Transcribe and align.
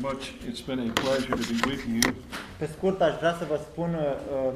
much 0.00 0.32
it's 0.48 0.60
been 0.60 0.80
a 0.88 0.92
pleasure 0.92 1.36
to 1.36 1.44
be 1.52 1.58
with 1.70 1.82
you. 1.86 2.14
Pe 2.58 2.68
scurt, 2.76 3.00
aș 3.00 3.14
vrea 3.18 3.34
să 3.38 3.44
vă 3.48 3.60
spun 3.70 3.94
uh, 3.94 4.52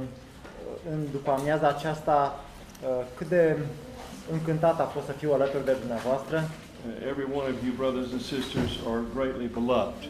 în 0.90 1.06
după 1.10 1.30
amiaza 1.30 1.68
aceasta 1.68 2.44
uh, 2.82 3.04
cât 3.16 3.28
de 3.28 3.56
încântat 4.32 4.80
a 4.80 4.84
fost 4.84 5.06
să 5.06 5.12
fiu 5.12 5.32
alături 5.32 5.64
de 5.64 5.76
dumneavoastră. 5.80 6.36
Uh, 6.36 7.08
every 7.10 7.26
one 7.38 7.46
of 7.52 7.56
you, 7.66 7.72
brothers 7.76 8.12
and 8.12 8.20
sisters, 8.20 8.70
are 8.90 9.02
greatly 9.14 9.46
beloved. 9.46 10.08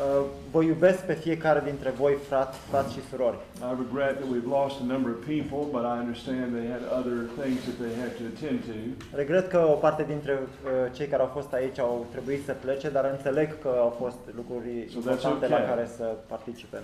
Uh, 0.00 0.24
Vă 0.50 0.62
iubesc 0.62 1.00
pe 1.10 1.12
fiecare 1.12 1.62
dintre 1.64 1.90
voi, 1.90 2.14
frați, 2.28 2.58
frați 2.70 2.92
și 2.92 3.00
surori. 3.10 3.38
I 3.70 3.74
regret 3.84 4.14
that 4.20 4.28
we've 4.34 4.50
lost 4.60 4.76
a 4.84 4.86
number 4.94 5.10
of 5.16 5.20
people, 5.34 5.62
but 5.76 5.82
I 5.92 5.96
understand 6.04 6.46
they 6.58 6.68
had 6.74 6.84
other 6.98 7.18
things 7.40 7.60
that 7.68 7.76
they 7.82 7.94
had 8.02 8.12
to 8.20 8.24
attend 8.32 8.58
to. 8.70 8.76
Regret 9.22 9.46
că 9.54 9.60
o 9.74 9.76
parte 9.86 10.02
dintre 10.12 10.34
uh, 10.42 10.70
cei 10.96 11.08
care 11.12 11.22
au 11.22 11.30
fost 11.38 11.52
aici 11.52 11.78
au 11.78 12.06
trebuit 12.14 12.42
să 12.44 12.52
plece, 12.64 12.88
dar 12.96 13.04
înțeleg 13.16 13.48
că 13.64 13.72
au 13.86 13.92
fost 14.02 14.20
lucruri 14.38 14.72
So 14.94 14.98
that's 14.98 15.04
importante 15.04 15.48
la 15.48 15.60
okay. 15.60 15.70
care 15.72 15.84
să 15.96 16.06
participe. 16.34 16.78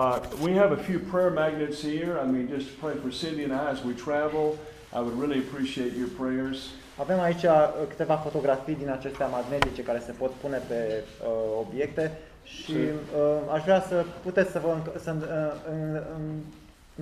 Uh, 0.00 0.16
we 0.46 0.52
have 0.62 0.72
a 0.78 0.82
few 0.88 0.98
prayer 1.12 1.32
magnets 1.44 1.78
here. 1.92 2.12
I 2.24 2.26
mean, 2.34 2.44
just 2.56 2.68
pray 2.82 2.94
for 3.02 3.10
Cindy 3.20 3.42
and 3.48 3.54
I 3.62 3.64
as 3.74 3.80
we 3.88 3.94
travel. 4.08 4.46
I 4.98 5.00
would 5.04 5.16
really 5.22 5.40
appreciate 5.46 5.92
your 6.00 6.10
prayers. 6.22 6.58
Avem 7.04 7.20
aici 7.20 7.42
uh, 7.42 7.50
câteva 7.88 8.14
fotografii 8.26 8.74
din 8.82 8.90
acestea 8.90 9.26
magnetice 9.26 9.82
care 9.82 10.00
se 10.06 10.12
pot 10.12 10.32
pune 10.42 10.58
pe 10.68 10.78
uh, 10.98 11.64
obiecte 11.64 12.04
și 12.44 12.72
uh, 12.72 13.54
aș 13.54 13.62
vrea 13.62 13.80
să 13.80 14.04
puteți 14.22 14.50
să 14.50 14.58
vă 14.64 14.68
înc- 14.76 15.00
să, 15.02 15.14
uh, 15.18 15.24
în- 15.72 16.00
în- 16.16 16.40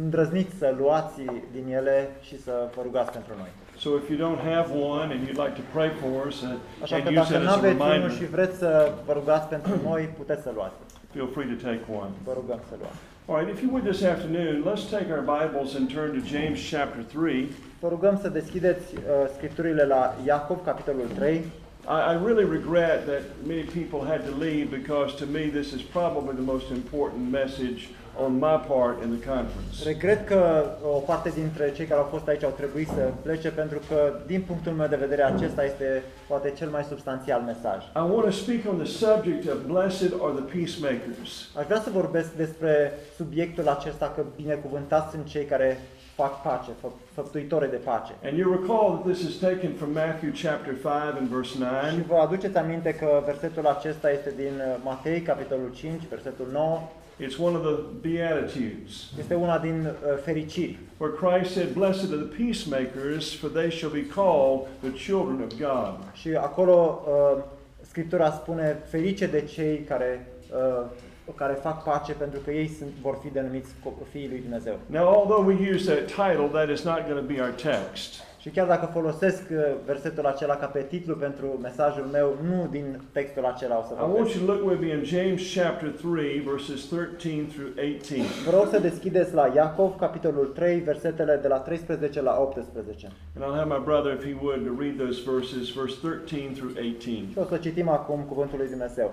îndrăzniți 0.03 0.57
să 0.59 0.75
luați 0.79 1.21
din 1.53 1.65
ele 1.75 2.09
și 2.21 2.43
să 2.43 2.53
vă 2.77 2.81
rugați 2.83 3.11
pentru 3.13 3.33
noi. 3.39 3.49
So 3.79 3.89
if 4.03 4.09
you 4.11 4.19
don't 4.27 4.41
have 4.55 4.69
one 4.79 5.13
and 5.15 5.21
you'd 5.27 5.41
like 5.45 5.57
to 5.61 5.65
pray 5.73 5.91
for 6.01 6.27
us 6.27 6.43
and, 6.45 6.59
Așa 6.83 6.97
că 7.03 7.09
and 7.09 7.17
use 7.17 7.33
dacă 7.33 7.35
it 7.37 7.43
nu 7.43 7.49
as 7.51 7.55
a 7.55 7.59
aveți 7.59 7.75
unul 7.81 7.89
reminder, 7.93 8.11
și 8.19 8.25
vreți 8.37 8.57
să 8.59 8.93
vă 9.07 9.13
rugați 9.13 9.47
pentru 9.55 9.73
noi, 9.89 10.03
puteți 10.21 10.43
să 10.43 10.51
luați. 10.55 10.75
feel 11.15 11.29
free 11.35 11.47
to 11.55 11.57
take 11.69 11.83
one. 12.03 12.11
Vă 12.25 12.33
rugăm 12.41 12.61
să 12.71 12.75
luați. 12.81 12.99
All 13.29 13.39
right, 13.39 13.51
if 13.57 13.61
you 13.63 13.71
would 13.75 13.87
this 13.91 14.03
afternoon, 14.15 14.55
let's 14.71 14.85
take 14.97 15.07
our 15.15 15.25
Bibles 15.39 15.71
and 15.79 15.85
turn 15.97 16.11
to 16.19 16.23
James 16.35 16.59
chapter 16.75 17.03
3. 17.03 17.51
Vă 17.81 17.89
rugăm 17.89 18.19
să 18.23 18.29
deschideți 18.29 18.87
uh, 18.95 19.01
scripturile 19.37 19.85
la 19.85 20.15
Iacov, 20.27 20.59
capitolul 20.65 21.07
3. 21.15 21.45
I, 21.89 22.13
I 22.13 22.13
really 22.15 22.45
regret 22.45 23.07
that 23.07 23.23
many 23.47 23.65
people 23.65 24.05
had 24.05 24.25
to 24.25 24.33
leave 24.33 24.71
because 24.71 25.15
to 25.17 25.27
me 25.27 25.51
this 25.51 25.73
is 25.73 25.83
probably 25.83 26.35
the 26.35 26.43
most 26.43 26.71
important 26.71 27.31
message 27.31 27.89
on 28.17 28.39
my 28.39 28.57
part 28.59 29.03
in 29.03 29.11
the 29.11 29.27
conference. 29.27 29.85
Regret 29.85 30.27
că 30.27 30.65
uh, 30.83 30.97
o 30.97 30.99
parte 30.99 31.31
dintre 31.35 31.73
cei 31.73 31.87
care 31.87 32.01
au 32.01 32.07
fost 32.07 32.29
aici 32.29 32.45
au 32.45 32.51
trebuit 32.57 32.89
să 32.89 33.13
plece 33.23 33.51
pentru 33.51 33.79
că, 33.89 34.13
din 34.27 34.43
punctul 34.47 34.73
meu 34.73 34.87
de 34.87 34.97
vedere, 34.97 35.23
acesta 35.23 35.65
este 35.65 36.03
poate 36.29 36.53
cel 36.57 36.69
mai 36.69 36.83
substanțial 36.89 37.41
mesaj. 37.41 37.85
I 37.85 38.11
want 38.13 38.25
to 38.25 38.31
speak 38.31 38.61
on 38.69 38.77
the 38.79 38.87
subject 38.87 39.49
of 39.49 39.59
blessed 39.67 40.13
are 40.23 40.33
the 40.33 40.57
peacemakers. 40.57 41.49
Aș 41.59 41.65
vrea 41.65 41.81
să 41.81 41.91
vorbesc 41.91 42.33
despre 42.33 42.93
subiectul 43.17 43.69
acesta 43.69 44.13
că 44.17 44.23
binecuvântați 44.37 45.11
sunt 45.11 45.27
cei 45.27 45.45
care 45.45 45.81
fac 46.23 46.43
pace, 46.43 46.71
fă, 46.81 46.89
făptuitoare 47.15 47.67
de 47.67 47.81
pace. 47.91 48.13
And 48.29 48.35
you 48.39 48.47
recall 48.59 48.87
that 48.95 49.05
this 49.13 49.21
is 49.29 49.35
taken 49.49 49.71
from 49.81 49.91
Matthew 49.93 50.31
chapter 50.45 50.75
5 50.75 51.19
and 51.21 51.29
verse 51.37 51.53
9. 51.59 51.71
Și 51.95 52.03
vă 52.13 52.17
aduceți 52.27 52.57
aminte 52.57 52.91
că 52.95 53.09
versetul 53.25 53.67
acesta 53.67 54.11
este 54.11 54.33
din 54.37 54.55
uh, 54.59 54.77
Matei, 54.85 55.21
capitolul 55.21 55.71
5, 55.75 56.03
versetul 56.09 56.47
9. 56.53 56.81
It's 57.27 57.39
one 57.39 57.57
of 57.57 57.63
the 57.63 57.77
Beatitudes, 58.09 58.93
Este 59.19 59.35
una 59.35 59.59
din 59.59 59.87
uh, 59.87 60.19
fericiri, 60.25 60.79
where 60.97 61.15
Christ 61.23 61.53
said, 61.53 61.73
Blessed 61.73 62.13
are 62.13 62.23
the 62.23 62.35
peacemakers, 62.45 63.35
for 63.35 63.51
they 63.51 63.71
shall 63.71 63.91
be 63.91 64.07
called 64.15 64.67
the 64.81 64.93
children 65.05 65.39
of 65.47 65.51
God. 65.59 65.95
Și 66.13 66.29
acolo 66.29 67.03
uh, 67.07 67.43
Scriptura 67.81 68.31
spune 68.31 68.83
ferice 68.89 69.27
de 69.27 69.41
cei 69.41 69.79
care, 69.79 70.27
uh, 70.53 70.87
care 71.37 71.53
fac 71.53 71.83
pace 71.85 72.13
pentru 72.13 72.41
că 72.45 72.51
ei 72.51 72.69
sunt, 72.69 72.91
vor 73.03 73.19
fi 73.23 73.29
denumiți 73.33 73.71
co- 73.71 74.11
fiii 74.11 74.29
lui 74.29 74.41
Dumnezeu. 74.41 74.79
Now, 74.87 75.07
although 75.09 75.47
we 75.47 75.73
use 75.75 75.93
that 75.95 76.07
title, 76.07 76.47
that 76.53 76.69
is 76.71 76.83
not 76.85 77.01
going 77.09 77.19
to 77.27 77.33
be 77.35 77.41
our 77.41 77.51
text. 77.53 78.29
Și 78.39 78.49
chiar 78.49 78.67
dacă 78.67 78.89
folosesc 78.93 79.43
uh, 79.51 79.57
versetul 79.87 80.27
acela 80.27 80.55
ca 80.57 80.67
pe 80.67 80.81
titlu 80.89 81.15
pentru 81.15 81.47
mesajul 81.63 82.05
meu, 82.13 82.37
nu 82.49 82.69
din 82.71 83.01
textul 83.13 83.45
acela 83.45 83.79
o 83.79 83.83
să 83.83 83.93
I 83.95 84.01
want 84.01 84.13
vorbesc. 84.13 84.35
you 84.37 84.47
to 84.47 84.53
look 84.53 84.71
with 84.71 84.81
me 84.81 84.89
in 84.99 85.05
James 85.05 85.41
chapter 85.55 85.89
3, 85.89 86.41
verses 86.53 86.81
13 86.85 87.43
through 87.53 87.71
18. 87.79 88.23
Vă 88.45 88.51
rog 88.57 88.67
să 88.71 88.79
deschideți 88.79 89.35
la 89.35 89.53
Iacov, 89.55 89.97
capitolul 89.99 90.47
3, 90.47 90.79
versetele 90.79 91.39
de 91.43 91.49
la 91.49 91.57
13 91.59 92.23
la 92.23 92.37
18. 92.41 93.07
And 93.37 93.45
I'll 93.45 93.57
have 93.63 93.71
my 93.77 93.83
brother, 93.85 94.13
if 94.19 94.25
he 94.25 94.35
would, 94.43 94.61
to 94.67 94.73
read 94.83 94.95
those 95.05 95.19
verses, 95.33 95.65
verse 95.81 95.95
13 96.03 96.53
through 96.57 96.73
18. 96.77 97.33
Și 97.33 97.39
o 97.39 97.45
să 97.45 97.57
citim 97.57 97.89
acum 97.89 98.21
cuvântul 98.29 98.59
lui 98.59 98.69
Dumnezeu. 98.69 99.13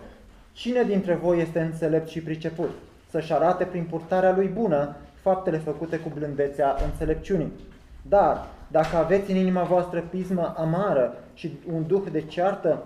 Cine 0.57 0.83
dintre 0.83 1.15
voi 1.15 1.41
este 1.41 1.59
înțelept 1.59 2.07
și 2.07 2.21
priceput? 2.21 2.69
Să-și 3.09 3.33
arate 3.33 3.63
prin 3.63 3.83
purtarea 3.83 4.35
lui 4.35 4.47
bună 4.47 4.95
faptele 5.21 5.57
făcute 5.57 5.97
cu 5.97 6.11
blândețea 6.15 6.75
înțelepciunii. 6.85 7.51
Dar, 8.01 8.47
dacă 8.67 8.95
aveți 8.95 9.31
în 9.31 9.37
inima 9.37 9.63
voastră 9.63 10.03
pismă 10.09 10.53
amară 10.57 11.17
și 11.33 11.51
un 11.73 11.83
duh 11.87 12.01
de 12.11 12.21
ceartă, 12.21 12.83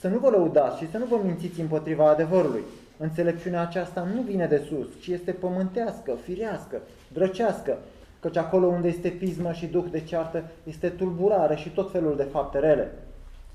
să 0.00 0.08
nu 0.08 0.18
vă 0.18 0.28
lăudați 0.28 0.78
și 0.78 0.90
să 0.90 0.98
nu 0.98 1.04
vă 1.04 1.18
mințiți 1.24 1.60
împotriva 1.60 2.10
adevărului. 2.10 2.62
Înțelepciunea 2.96 3.60
aceasta 3.60 4.08
nu 4.14 4.20
vine 4.20 4.46
de 4.46 4.62
sus, 4.68 4.86
ci 5.00 5.06
este 5.06 5.32
pământească, 5.32 6.12
firească, 6.24 6.80
drăcească, 7.12 7.78
căci 8.20 8.36
acolo 8.36 8.66
unde 8.66 8.88
este 8.88 9.08
pismă 9.08 9.52
și 9.52 9.66
duh 9.66 9.84
de 9.90 10.00
ceartă, 10.00 10.42
este 10.64 10.88
tulburare 10.88 11.56
și 11.56 11.68
tot 11.68 11.90
felul 11.90 12.16
de 12.16 12.26
fapte 12.32 12.58
rele. 12.58 12.92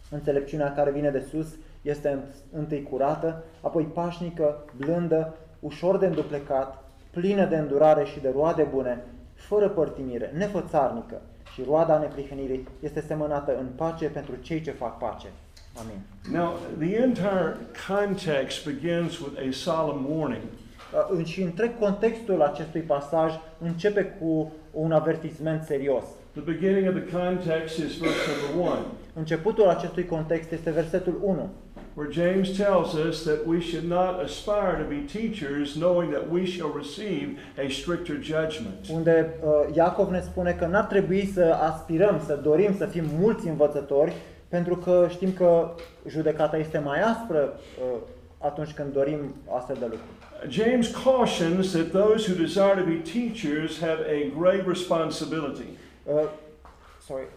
Înțelepciunea 0.10 0.74
care 0.74 0.92
vine 0.92 1.10
de 1.10 1.26
sus 1.32 1.48
este 1.82 2.20
întâi 2.52 2.84
curată, 2.84 3.44
apoi 3.62 3.84
pașnică, 3.84 4.64
blândă, 4.78 5.34
ușor 5.60 5.98
de 5.98 6.06
înduplecat, 6.06 6.84
plină 7.12 7.46
de 7.46 7.58
îndurare 7.58 8.04
și 8.04 8.20
de 8.20 8.32
roade 8.36 8.64
bune, 8.64 9.04
fără 9.34 9.70
părtinire, 9.70 10.34
nefățarnică 10.38 11.22
și 11.54 11.64
roada 11.68 11.98
neprihănirii 11.98 12.68
este 12.80 13.04
semănată 13.08 13.58
în 13.58 13.66
pace 13.76 14.06
pentru 14.06 14.36
cei 14.42 14.62
ce 14.62 14.72
fac 14.72 14.98
pace. 14.98 15.28
Amin. 15.80 16.00
Now, 16.32 16.58
the 16.78 16.96
entire 16.96 17.56
context 17.88 18.66
begins 18.66 19.20
with 19.20 19.40
a 19.48 19.52
solemn 19.52 20.06
warning. 20.10 20.42
Uh, 21.14 21.26
Și 21.26 21.42
întreg 21.42 21.80
contextul 21.80 22.42
acestui 22.42 22.82
pasaj 22.82 23.34
începe 23.60 24.04
cu 24.20 24.52
un 24.72 24.92
avertisment 24.92 25.64
serios. 25.64 26.04
The 26.32 26.42
beginning 26.42 26.88
of 26.88 27.04
the 27.04 27.18
context 27.18 27.78
is 27.78 27.98
verse 27.98 28.30
number 28.54 28.72
1, 28.72 28.76
Începutul 29.14 29.68
acestui 29.68 30.06
context 30.06 30.52
este 30.52 30.72
versetul 30.72 31.20
1, 31.24 31.50
where 31.94 32.12
James 32.12 32.58
tells 32.58 32.94
us 32.94 33.24
that 33.24 33.46
we 33.46 33.60
should 33.62 33.88
not 33.88 34.24
aspire 34.24 34.78
to 34.84 34.88
be 34.90 35.02
teachers, 35.20 35.76
knowing 35.76 36.12
that 36.12 36.30
we 36.30 36.46
shall 36.46 36.70
receive 36.70 37.38
a 37.58 37.70
stricter 37.70 38.16
judgment. 38.22 38.88
unde 38.94 39.30
uh, 39.44 39.76
Iacov 39.76 40.10
ne 40.10 40.22
spune 40.22 40.52
că 40.52 40.66
n-ar 40.66 40.84
trebui 40.84 41.26
să 41.34 41.58
aspirăm, 41.62 42.22
să 42.26 42.36
dorim 42.36 42.76
să 42.78 42.86
fim 42.86 43.04
mulți 43.20 43.48
învățători, 43.48 44.14
pentru 44.48 44.76
că 44.76 45.08
știm 45.10 45.34
că 45.34 45.70
judecata 46.08 46.58
este 46.58 46.78
mai 46.78 47.02
aspră 47.02 47.60
uh, 47.94 48.00
atunci 48.38 48.72
când 48.72 48.94
dorim 48.94 49.36
astfel 49.58 49.76
de 49.80 49.86
lucruri. 49.86 50.20
James 50.50 50.88
cautions 51.04 51.72
that 51.72 51.92
those 51.92 52.32
who 52.32 52.36
desire 52.36 52.76
to 52.76 52.84
be 52.84 53.02
teachers 53.14 53.80
have 53.80 54.00
a 54.08 54.40
grave 54.40 54.64
responsibility. 54.68 55.68
Uh, 56.04 56.14
sorry. 57.06 57.28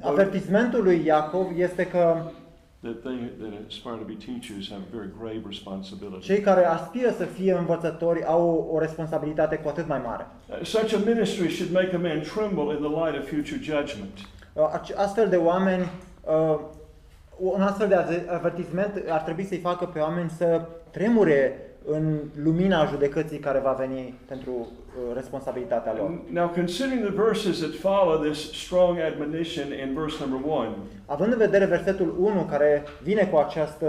Avertismentul 0.00 0.82
lui 0.82 1.02
Iacov 1.04 1.46
este 1.56 1.86
că 1.86 2.16
That 2.84 3.02
they 3.02 3.16
that 3.40 3.52
aspire 3.68 3.96
to 3.96 4.04
be 4.04 4.16
teachers 4.30 4.68
have 4.70 4.82
a 4.92 4.96
very 4.96 5.10
grave 5.20 5.40
responsibility. 5.46 6.20
cei 6.26 6.40
care 6.40 6.64
aspiră 6.64 7.10
să 7.16 7.24
fie 7.24 7.52
învățători 7.52 8.24
au 8.24 8.48
o, 8.70 8.74
o 8.74 8.78
responsabilitate 8.78 9.56
cu 9.56 9.68
atât 9.68 9.88
mai 9.88 10.00
mare. 10.04 10.26
Uh, 10.50 10.64
Such 10.64 10.94
a 10.94 10.98
ministry 11.06 11.48
should 11.50 11.72
make 11.72 11.94
a 11.94 11.98
man 11.98 12.20
tremble 12.20 12.74
in 12.76 12.80
the 12.82 13.04
light 13.04 13.22
of 13.22 13.28
future 13.28 13.58
judgment. 13.62 14.14
Uh, 14.52 14.68
ace- 14.72 14.94
Astfel 14.96 15.28
de 15.28 15.36
oameni 15.36 15.82
uh, 16.24 16.58
un 17.38 17.62
astfel 17.62 17.88
de 17.88 17.94
aze- 17.94 18.26
avertisment 18.30 18.92
ar 19.08 19.20
trebui 19.20 19.44
să-i 19.44 19.58
facă 19.58 19.84
pe 19.84 19.98
oameni 19.98 20.30
să 20.30 20.66
tremure 20.90 21.66
în 21.86 22.18
lumina 22.42 22.86
judecății 22.86 23.38
care 23.38 23.58
va 23.58 23.72
veni 23.72 24.18
pentru 24.28 24.50
uh, 24.50 25.14
responsabilitatea 25.14 25.94
lor. 25.96 26.20
Now, 26.30 26.48
considering 26.48 27.04
the 27.04 27.22
verses 27.22 27.58
that 27.58 27.74
follow 27.74 28.16
this 28.22 28.38
strong 28.52 28.98
admonition 28.98 29.66
in 29.86 29.94
verse 29.94 30.16
number 30.20 30.50
1, 30.50 30.76
Având 31.06 31.32
în 31.32 31.38
vedere 31.38 31.64
versetul 31.64 32.16
1 32.20 32.42
care 32.50 32.82
vine 33.02 33.24
cu, 33.24 33.36
această, 33.36 33.86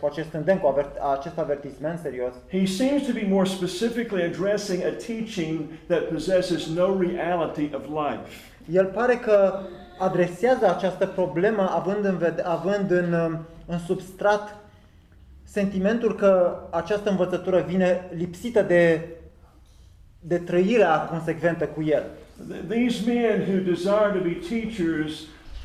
cu 0.00 0.06
acest 0.06 0.32
îndemn, 0.32 0.58
cu 0.58 0.66
avert, 0.66 0.96
acest 1.18 1.38
avertisment 1.38 1.98
serios, 1.98 2.32
he 2.50 2.64
seems 2.64 3.06
to 3.06 3.12
be 3.12 3.26
more 3.28 3.48
specifically 3.48 4.22
addressing 4.22 4.82
a 4.82 4.90
teaching 5.06 5.60
that 5.86 6.02
possesses 6.02 6.66
no 6.66 6.98
reality 7.00 7.70
of 7.74 7.82
life. 7.86 8.20
el 8.70 8.84
pare 8.84 9.14
că 9.14 9.52
adresează 9.98 10.68
această 10.68 11.06
problemă 11.06 11.70
având 11.74 12.04
în, 12.04 12.16
vede, 12.16 12.42
având 12.42 12.90
în, 12.90 13.12
um, 13.12 13.46
în 13.66 13.78
substrat 13.78 14.56
sentimentul 15.60 16.14
că 16.14 16.58
această 16.70 17.10
învățătură 17.10 17.64
vine 17.68 18.10
lipsită 18.16 18.62
de, 18.62 19.00
de 20.20 20.38
trăirea 20.38 20.98
consecventă 20.98 21.64
cu 21.64 21.82
el. 21.82 22.02
Th- 22.02 22.68
These 22.68 23.02
men 23.06 23.40
who 23.40 23.58
desire 23.72 24.10
to 24.14 24.22
be 24.22 24.38
teachers, 24.48 25.12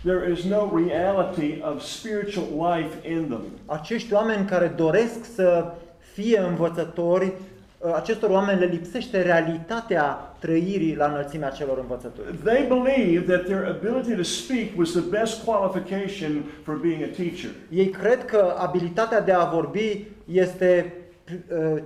there 0.04 0.32
is 0.32 0.44
no 0.44 0.72
reality 0.86 1.62
of 1.62 1.82
spiritual 1.82 2.76
life 2.76 3.10
in 3.12 3.26
them. 3.28 3.44
Acești 3.66 4.14
oameni 4.14 4.46
care 4.46 4.74
doresc 4.76 5.34
să 5.36 5.74
fie 6.14 6.40
învățători, 6.40 7.34
uh, 7.78 7.94
acestor 7.96 8.30
oameni 8.30 8.60
le 8.60 8.66
lipsește 8.66 9.22
realitatea 9.22 10.31
trăirii 10.42 10.96
la 10.96 11.06
înălțimea 11.06 11.50
celor 11.50 11.78
învățători. 11.78 12.38
They 12.44 12.68
believe 12.68 13.34
that 13.34 13.46
their 13.46 13.66
ability 13.66 14.16
to 14.16 14.24
speak 14.24 14.68
was 14.78 14.92
the 14.92 15.04
best 15.20 15.44
qualification 15.44 16.44
for 16.64 16.76
being 16.76 17.02
a 17.04 17.16
teacher. 17.16 17.50
Ei 17.70 17.90
cred 17.90 18.26
că 18.26 18.56
abilitatea 18.58 19.22
de 19.22 19.32
a 19.32 19.46
vorbi 19.46 20.06
este 20.26 20.94
uh, 20.96 21.01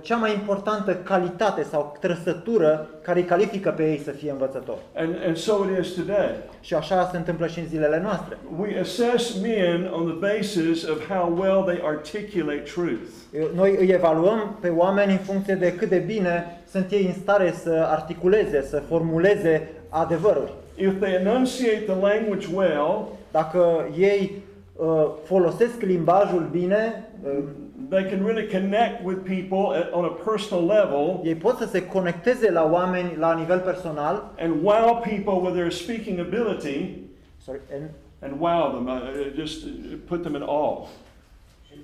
cea 0.00 0.16
mai 0.16 0.32
importantă 0.32 0.94
calitate 0.94 1.62
sau 1.62 1.96
trăsătură 2.00 2.88
care 3.02 3.18
îi 3.18 3.24
califică 3.24 3.70
pe 3.70 3.90
ei 3.90 3.98
să 4.04 4.10
fie 4.10 4.30
învățători. 4.30 4.78
And, 4.96 5.14
and 5.26 5.36
so 5.36 5.52
it 5.52 5.84
is 5.84 5.92
today. 5.92 6.30
Și 6.60 6.74
așa 6.74 7.08
se 7.10 7.16
întâmplă 7.16 7.46
și 7.46 7.58
în 7.58 7.66
zilele 7.66 8.00
noastre. 8.02 8.38
We 8.58 8.80
assess 8.80 9.40
men 9.42 9.90
on 9.92 10.04
the 10.04 10.36
basis 10.36 10.88
of 10.88 11.08
how 11.08 11.38
well 11.40 11.62
they 11.62 11.80
articulate 11.84 12.62
truth. 12.74 13.08
Noi 13.54 13.76
îi 13.78 13.88
evaluăm 13.88 14.56
pe 14.60 14.68
oameni 14.68 15.12
în 15.12 15.18
funcție 15.18 15.54
de 15.54 15.72
cât 15.72 15.88
de 15.88 16.02
bine 16.06 16.60
sunt 16.70 16.90
ei 16.90 17.06
în 17.06 17.12
stare 17.22 17.54
să 17.62 17.86
articuleze, 17.88 18.62
să 18.62 18.82
formuleze 18.88 19.68
adevăruri. 19.88 20.52
If 20.76 21.00
they 21.00 21.14
enunciate 21.14 21.84
the 21.86 21.94
language 21.94 22.46
well, 22.54 23.08
Dacă 23.36 23.88
ei 23.98 24.42
uh, 24.76 25.06
folosesc 25.24 25.80
limbajul 25.80 26.48
bine, 26.50 27.08
uh, 27.24 27.38
they 27.88 28.04
can 28.04 28.24
really 28.24 28.46
connect 28.46 29.04
with 29.04 29.18
people 29.22 29.76
at, 29.76 29.92
on 29.92 30.04
a 30.04 30.30
personal 30.30 30.64
level 30.66 31.20
ei 31.24 31.34
pot 31.34 31.56
să 31.56 31.66
se 31.66 31.86
conecteze 31.86 32.50
la 32.50 32.70
oameni 32.70 33.16
la 33.18 33.34
nivel 33.34 33.58
personal 33.58 34.32
and 34.38 34.62
wow 34.62 35.00
people 35.00 35.32
with 35.42 35.54
their 35.54 35.70
speaking 35.70 36.20
ability 36.20 37.06
sorry, 37.44 37.60
and, 37.74 37.90
and 38.22 38.40
wow 38.40 38.72
them, 38.72 38.86
uh, 38.86 38.94
uh, 38.94 39.34
just 39.34 39.64
uh, 39.64 39.70
put 40.08 40.22
them 40.22 40.34
in 40.34 40.42
awe. 40.42 40.86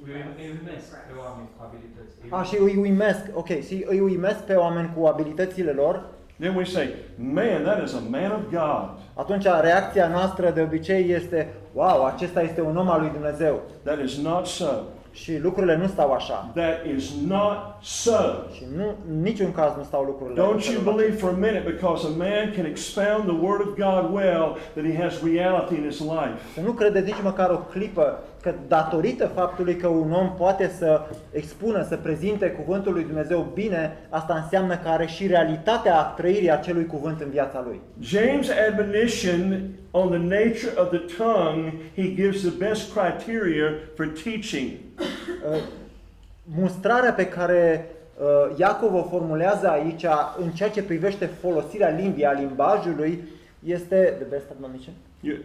Îi 0.05 0.49
uimesc 0.49 0.91
pe 1.07 1.13
oameni 1.19 1.49
cu 1.57 1.63
abilități. 1.67 2.15
Îi 2.23 2.29
a, 2.31 2.43
și 2.43 2.57
îi 2.61 2.77
uimesc, 2.77 3.21
ok, 3.35 3.47
și 3.47 3.85
îi 3.87 4.01
uimesc 4.01 4.39
pe 4.39 4.55
oameni 4.55 4.93
cu 4.97 5.07
abilitățile 5.07 5.71
lor, 5.71 6.05
Then 6.41 6.57
we 6.57 6.65
say, 6.65 6.89
man, 7.17 7.63
that 7.63 7.83
is 7.85 7.95
a 7.95 8.01
man 8.11 8.33
of 8.33 8.51
God. 8.51 8.89
atunci 9.15 9.45
reacția 9.61 10.09
noastră 10.09 10.51
de 10.51 10.61
obicei 10.61 11.11
este, 11.11 11.53
wow, 11.73 12.05
acesta 12.05 12.43
este 12.43 12.61
un 12.61 12.77
om 12.77 12.89
al 12.89 13.01
lui 13.01 13.11
Dumnezeu. 13.11 13.61
That 13.83 13.99
is 14.05 14.19
not 14.19 14.47
so. 14.47 14.67
Și 15.13 15.39
lucrurile 15.39 15.77
nu 15.77 15.87
stau 15.87 16.13
așa. 16.13 16.51
That 16.55 16.87
is 16.97 17.13
not 17.27 17.57
so. 17.81 18.21
Și 18.55 18.65
nu, 18.77 18.95
în 19.11 19.23
niciun 19.23 19.53
caz 19.53 19.77
nu 19.77 19.83
stau 19.83 20.03
lucrurile 20.03 20.43
Don't 20.43 20.45
în 20.45 20.51
you 20.51 20.61
felul 20.61 20.79
acesta. 20.79 20.91
believe 20.91 21.17
for 21.17 21.29
a 21.29 21.33
minute 21.33 21.63
because 21.67 22.07
a 22.07 22.17
man 22.17 22.53
can 22.57 22.65
expound 22.65 23.23
the 23.25 23.39
Word 23.47 23.61
of 23.61 23.73
God 23.85 24.15
well 24.21 24.57
that 24.75 24.85
he 24.91 25.03
has 25.03 25.23
reality 25.33 25.75
in 25.75 25.85
his 25.89 25.99
life. 26.01 26.39
Să 26.55 26.61
nu 26.61 26.73
credeți 26.73 27.07
nici 27.07 27.23
măcar 27.23 27.51
o 27.51 27.57
clipă 27.57 28.19
că 28.43 28.55
datorită 28.69 29.27
faptului 29.27 29.77
că 29.77 29.87
un 29.87 30.13
om 30.13 30.35
poate 30.37 30.71
să 30.79 31.01
expună, 31.31 31.83
să 31.89 31.97
prezinte 31.97 32.51
cuvântul 32.51 32.93
lui 32.93 33.05
Dumnezeu 33.05 33.51
bine, 33.55 33.97
asta 34.09 34.41
înseamnă 34.43 34.77
că 34.77 34.89
are 34.89 35.07
și 35.07 35.27
realitatea 35.27 36.03
trăirii 36.03 36.51
acelui 36.51 36.87
cuvânt 36.87 37.21
în 37.21 37.31
viața 37.31 37.65
lui. 37.67 37.81
James' 38.03 38.69
admonition 38.69 39.63
on 39.91 40.09
the 40.09 40.19
nature 40.19 40.73
of 40.77 40.89
the 40.89 41.15
tongue, 41.17 41.73
he 41.95 42.15
gives 42.15 42.41
the 42.41 42.67
best 42.67 42.93
criteria 42.93 43.69
for 43.95 44.07
teaching. 44.25 44.71
Uh, 44.99 45.63
Mustrarea 46.45 47.13
pe 47.13 47.27
care 47.27 47.89
uh, 48.21 48.59
Iacov 48.59 48.95
o 48.95 49.03
formulează 49.03 49.69
aici 49.69 50.05
în 50.39 50.51
ceea 50.51 50.71
ce 50.71 50.83
privește 50.83 51.27
folosirea 51.27 51.89
limbii, 51.89 52.25
a 52.25 52.33
limbajului, 52.33 53.23
este 53.65 54.15
the 54.19 54.29
best 54.29 54.45
admonition. 54.51 54.95
Your, 55.21 55.39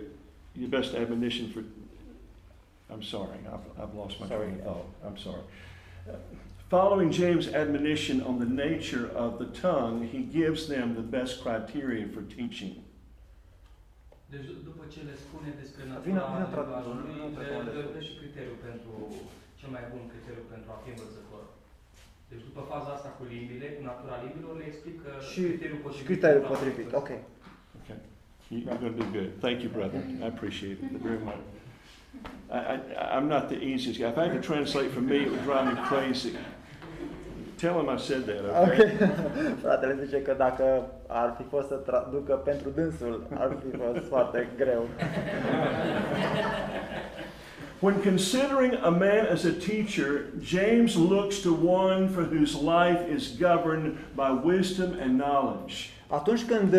your 0.60 0.70
best 0.70 0.96
admonition 0.96 1.48
for. 1.54 1.62
I'm 2.94 3.04
sorry, 3.04 3.40
I've, 3.54 3.68
I've 3.82 3.94
lost 4.02 4.20
my 4.22 4.28
Sorry. 4.28 4.46
train 4.48 4.60
of 4.60 4.66
thought. 4.68 4.88
I'm 5.06 5.18
sorry. 5.28 5.44
Uh, 6.10 6.16
following 6.76 7.10
James' 7.12 7.48
admonition 7.64 8.18
on 8.30 8.36
the 8.44 8.50
nature 8.66 9.06
of 9.26 9.32
the 9.42 9.50
tongue, 9.66 9.98
he 10.16 10.20
gives 10.40 10.62
them 10.74 10.88
the 10.96 11.08
best 11.18 11.34
criteria 11.44 12.06
for 12.14 12.22
teaching. 12.38 12.74
Deci 14.34 14.48
după 14.70 14.84
ce 14.94 15.00
le 15.10 15.16
spune 15.26 15.50
despre 15.62 15.84
natura 15.94 16.06
vino 16.08 16.24
tra- 16.24 16.66
limbajului, 16.66 17.14
nu 17.20 17.26
le- 17.40 17.72
le 17.78 17.84
dă 17.96 18.00
și 18.08 18.14
criteriul 18.20 18.60
pentru 18.68 18.94
cel 19.60 19.70
mai 19.76 19.84
bun 19.92 20.04
criteriu 20.14 20.44
pentru 20.54 20.70
a 20.76 20.78
fi 20.84 20.90
învățător. 20.96 21.44
Deci 22.32 22.44
după 22.50 22.62
faza 22.72 22.90
asta 22.98 23.10
cu 23.18 23.24
limbile, 23.34 23.68
cu 23.76 23.82
natura 23.92 24.16
limbilor, 24.26 24.54
le 24.62 24.66
explică 24.72 25.10
Și, 25.32 25.40
criteriul 25.48 25.80
și 25.80 25.86
potrivit. 25.86 26.08
criteriul 26.10 26.42
pentru 26.46 26.56
a 26.56 26.60
fi 26.62 26.64
potrivit. 26.70 26.90
Ok. 27.02 27.10
Okay. 27.82 28.00
You- 28.52 28.62
You're 28.68 28.80
going 28.84 28.94
to 28.96 29.02
do 29.04 29.08
good. 29.18 29.30
Thank 29.46 29.58
you, 29.64 29.70
brother. 29.78 30.00
I 30.24 30.28
appreciate 30.34 30.78
it 30.86 30.92
very 31.10 31.22
much. 31.30 31.42
I, 32.50 32.58
I, 32.58 33.18
I'm 33.18 33.28
not 33.28 33.48
the 33.50 33.60
easiest 33.62 34.00
guy. 34.00 34.08
If 34.08 34.18
I 34.18 34.24
had 34.28 34.42
to 34.42 34.48
translate 34.54 34.92
for 34.92 35.02
me, 35.02 35.18
it 35.24 35.30
would 35.32 35.44
drive 35.44 35.66
me 35.66 35.76
crazy. 35.90 36.32
Tell 37.58 37.80
him 37.80 37.90
I 37.90 37.98
said 37.98 38.26
that, 38.28 38.46
Ok. 38.46 38.68
okay? 38.74 38.92
Fratele 39.64 39.98
zice 40.06 40.22
că 40.22 40.34
dacă 40.38 40.90
ar 41.08 41.34
fi 41.38 41.44
fost 41.50 41.68
să 41.68 41.74
traducă 41.76 42.34
pentru 42.34 42.70
dânsul, 42.70 43.28
ar 43.34 43.58
fi 43.64 43.78
fost 43.78 44.08
foarte 44.08 44.48
greu. 44.58 44.88
When 47.80 48.02
considering 48.02 48.74
a 48.84 48.90
man 48.90 49.28
as 49.32 49.44
a 49.44 49.52
teacher, 49.52 50.32
James 50.42 50.96
looks 50.96 51.42
to 51.42 51.54
one 51.54 52.08
for 52.08 52.24
whose 52.24 52.56
life 52.56 53.02
is 53.16 53.38
governed 53.38 53.98
by 54.16 54.32
wisdom 54.44 54.96
and 55.00 55.20
knowledge. 55.22 55.92
Atunci 56.08 56.46
când 56.46 56.76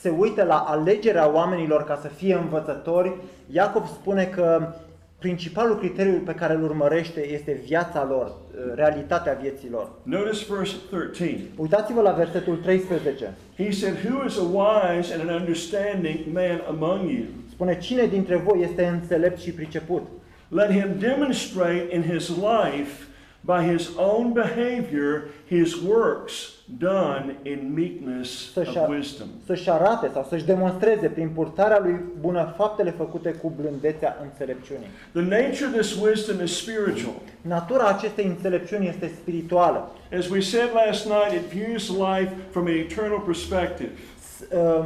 se 0.00 0.08
uită 0.08 0.42
la 0.42 0.58
alegerea 0.58 1.32
oamenilor 1.32 1.84
ca 1.84 1.98
să 2.02 2.08
fie 2.08 2.34
învățători, 2.34 3.12
Iacov 3.50 3.86
spune 3.86 4.24
că 4.24 4.74
principalul 5.18 5.78
criteriu 5.78 6.22
pe 6.24 6.34
care 6.34 6.54
îl 6.54 6.62
urmărește 6.62 7.28
este 7.28 7.60
viața 7.64 8.06
lor, 8.08 8.26
uh, 8.26 8.72
realitatea 8.74 9.38
vieții 9.40 9.70
lor. 9.70 9.90
Notice 10.02 10.44
verse 10.54 10.76
13. 10.90 11.40
Uitați-vă 11.56 12.00
la 12.00 12.10
versetul 12.10 12.56
13. 12.56 13.34
He 13.56 13.70
said, 13.70 13.94
Who 14.04 14.24
is 14.26 14.38
a 14.38 14.42
wise 14.42 15.14
and 15.14 15.28
an 15.28 15.40
understanding 15.40 16.18
man 16.32 16.62
among 16.68 17.10
you? 17.10 17.24
Spune, 17.50 17.78
cine 17.78 18.06
dintre 18.06 18.36
voi 18.36 18.66
este 18.70 18.84
înțelept 18.84 19.40
și 19.40 19.50
priceput? 19.50 20.02
Let 20.48 20.70
him 20.70 20.88
demonstrate 20.98 21.86
in 21.92 22.02
his 22.02 22.28
life 22.28 23.06
by 23.40 23.72
his 23.76 23.88
own 23.96 24.32
behavior 24.32 25.22
his 25.48 25.74
works 25.88 26.32
done 26.78 27.36
in 27.42 27.72
meekness 27.74 28.52
Să-și, 28.52 28.78
of 28.78 28.88
wisdom. 28.88 29.26
să-și 29.46 29.70
arate 29.70 30.10
sau 30.12 30.26
să-și 30.28 30.44
demonstreze 30.44 31.06
prin 31.08 31.28
purtarea 31.28 31.78
lui 31.82 32.00
bună 32.20 32.54
faptele 32.56 32.90
făcute 32.90 33.30
cu 33.30 33.52
blândețea 33.60 34.16
înțelepciunii. 34.22 34.86
The 35.12 35.20
nature 35.22 35.66
of 35.66 35.72
this 35.72 35.94
wisdom 36.00 36.42
is 36.44 36.56
spiritual. 36.56 37.14
Natura 37.40 37.86
acestei 37.88 38.24
înțelepciuni 38.24 38.88
este 38.88 39.10
spirituală. 39.20 39.90
As 40.18 40.28
we 40.28 40.40
said 40.40 40.68
last 40.86 41.04
night, 41.06 41.32
it 41.32 41.58
views 41.58 41.88
life 41.88 42.32
from 42.50 42.66
an 42.66 42.72
eternal 42.74 43.18
perspective. 43.26 43.90
S- 44.36 44.44
um, 44.54 44.84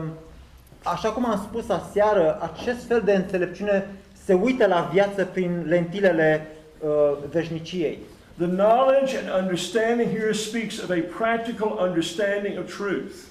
Așa 0.83 1.11
cum 1.11 1.27
am 1.27 1.49
spus 1.51 1.69
aseară, 1.69 2.39
acest 2.53 2.87
fel 2.87 3.03
de 3.05 3.13
înțelepciune 3.13 3.87
se 4.25 4.35
uită 4.35 4.67
la 4.67 4.89
viață 4.93 5.25
prin 5.25 5.65
lentilele 5.69 6.47
uh, 6.81 6.91
veșniciei. 7.31 7.99
The 8.37 8.47
knowledge 8.47 9.15
and 9.15 9.29
understanding 9.29 10.11
here 10.11 10.33
speaks 10.33 10.79
of 10.79 10.91
a 10.91 11.01
practical 11.01 11.79
understanding 11.79 12.59
of 12.59 12.67
truth. 12.67 13.31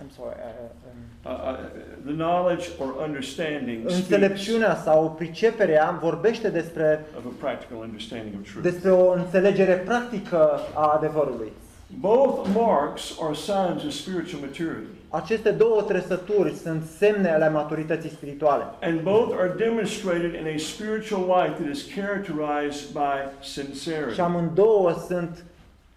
I'm 0.00 0.10
sorry, 0.16 0.34
uh, 0.34 0.90
um, 0.90 1.10
Uh, 1.24 1.56
the 2.04 2.12
knowledge 2.12 2.70
or 2.78 3.02
understanding 3.02 3.88
înțelepciunea 3.90 4.76
sau 4.76 5.10
priceperea 5.10 5.98
vorbește 6.02 6.48
despre, 6.50 7.04
of 7.18 7.24
a 7.24 7.46
practical 7.46 7.78
understanding 7.78 8.34
of 8.40 8.50
truth. 8.50 8.62
despre 8.70 8.90
o 8.90 9.12
înțelegere 9.12 9.72
practică 9.74 10.60
a 10.74 10.92
adevărului. 10.96 11.52
Both 11.98 12.48
marks 12.54 13.18
are 13.22 13.34
signs 13.34 13.84
of 13.84 13.92
spiritual 13.92 14.40
maturity, 14.40 14.99
Aceste 15.12 15.50
două 15.50 15.82
trăsături 15.82 16.52
sunt 16.54 16.82
semne 16.98 17.30
ale 17.30 17.48
maturității 17.50 18.10
spirituale. 18.10 18.64
and 18.82 19.00
both 19.00 19.34
are 19.38 19.52
demonstrated 19.56 20.34
in 20.34 20.46
a 20.54 20.58
spiritual 20.58 21.24
life 21.42 21.62
that 21.62 21.74
is 21.74 21.86
characterized 21.94 22.90
by 22.92 23.44
sincerity. 23.44 24.14
Și 24.14 24.20
amândouă 24.20 24.92
sunt 25.08 25.44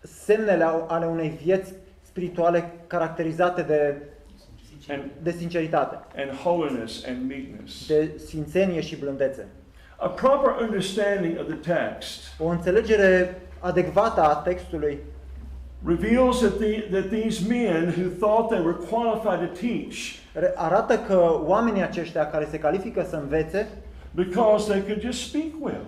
semnele 0.01 0.63
ale 0.87 1.05
unei 1.05 1.39
vieți 1.43 1.73
spirituale 2.01 2.71
caracterizate 2.87 3.61
de, 3.61 3.95
And, 4.89 5.03
de 5.21 5.31
sinceritate, 5.31 5.99
and 6.17 6.31
holiness 6.37 7.05
and 7.07 7.27
meekness. 7.27 7.87
de 7.87 8.11
sfințenie 8.25 8.81
și 8.81 8.95
blândețe. 8.95 9.47
A 9.97 10.07
proper 10.07 10.55
understanding 10.61 11.39
of 11.39 11.45
the 11.47 11.73
text 11.73 12.21
O 12.39 12.45
înțelegere 12.47 13.41
adecvată 13.59 14.21
a 14.21 14.35
textului 14.35 14.99
reveals 15.85 16.39
that, 16.39 16.57
the, 16.59 16.81
that 16.91 17.09
these 17.09 17.47
men 17.47 17.93
who 17.97 18.09
thought 18.19 18.49
they 18.49 18.59
were 18.61 18.77
qualified 18.89 19.39
to 19.39 19.55
teach 19.67 19.95
re- 20.33 20.53
arată 20.55 20.97
că 21.07 21.39
oamenii 21.45 21.81
aceștia 21.83 22.29
care 22.29 22.47
se 22.51 22.59
califică 22.59 23.05
să 23.09 23.15
învețe, 23.15 23.67
because 24.11 24.71
they 24.71 24.81
could 24.81 25.01
just 25.01 25.27
speak 25.27 25.51
well. 25.59 25.85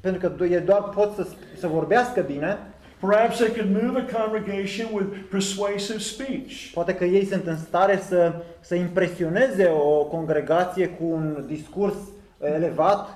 pentru 0.00 0.20
că 0.36 0.44
ei 0.44 0.60
doar 0.60 0.82
pot 0.82 1.14
să, 1.14 1.26
să 1.58 1.66
vorbească 1.66 2.20
bine, 2.20 2.58
Perhaps 3.00 3.36
they 3.36 3.48
could 3.48 3.82
move 3.82 3.98
a 4.08 4.18
congregation 4.22 4.86
with 4.92 5.06
persuasive 5.30 5.98
speech. 5.98 6.70
poate 6.74 6.94
că 6.94 7.04
ei 7.04 7.24
sunt 7.24 7.46
în 7.46 7.56
stare 7.56 8.00
să, 8.08 8.32
să 8.60 8.74
impresioneze 8.74 9.64
o 9.66 10.04
congregație 10.04 10.88
cu 10.88 11.04
un 11.04 11.44
discurs 11.46 11.94
elevat, 12.40 13.08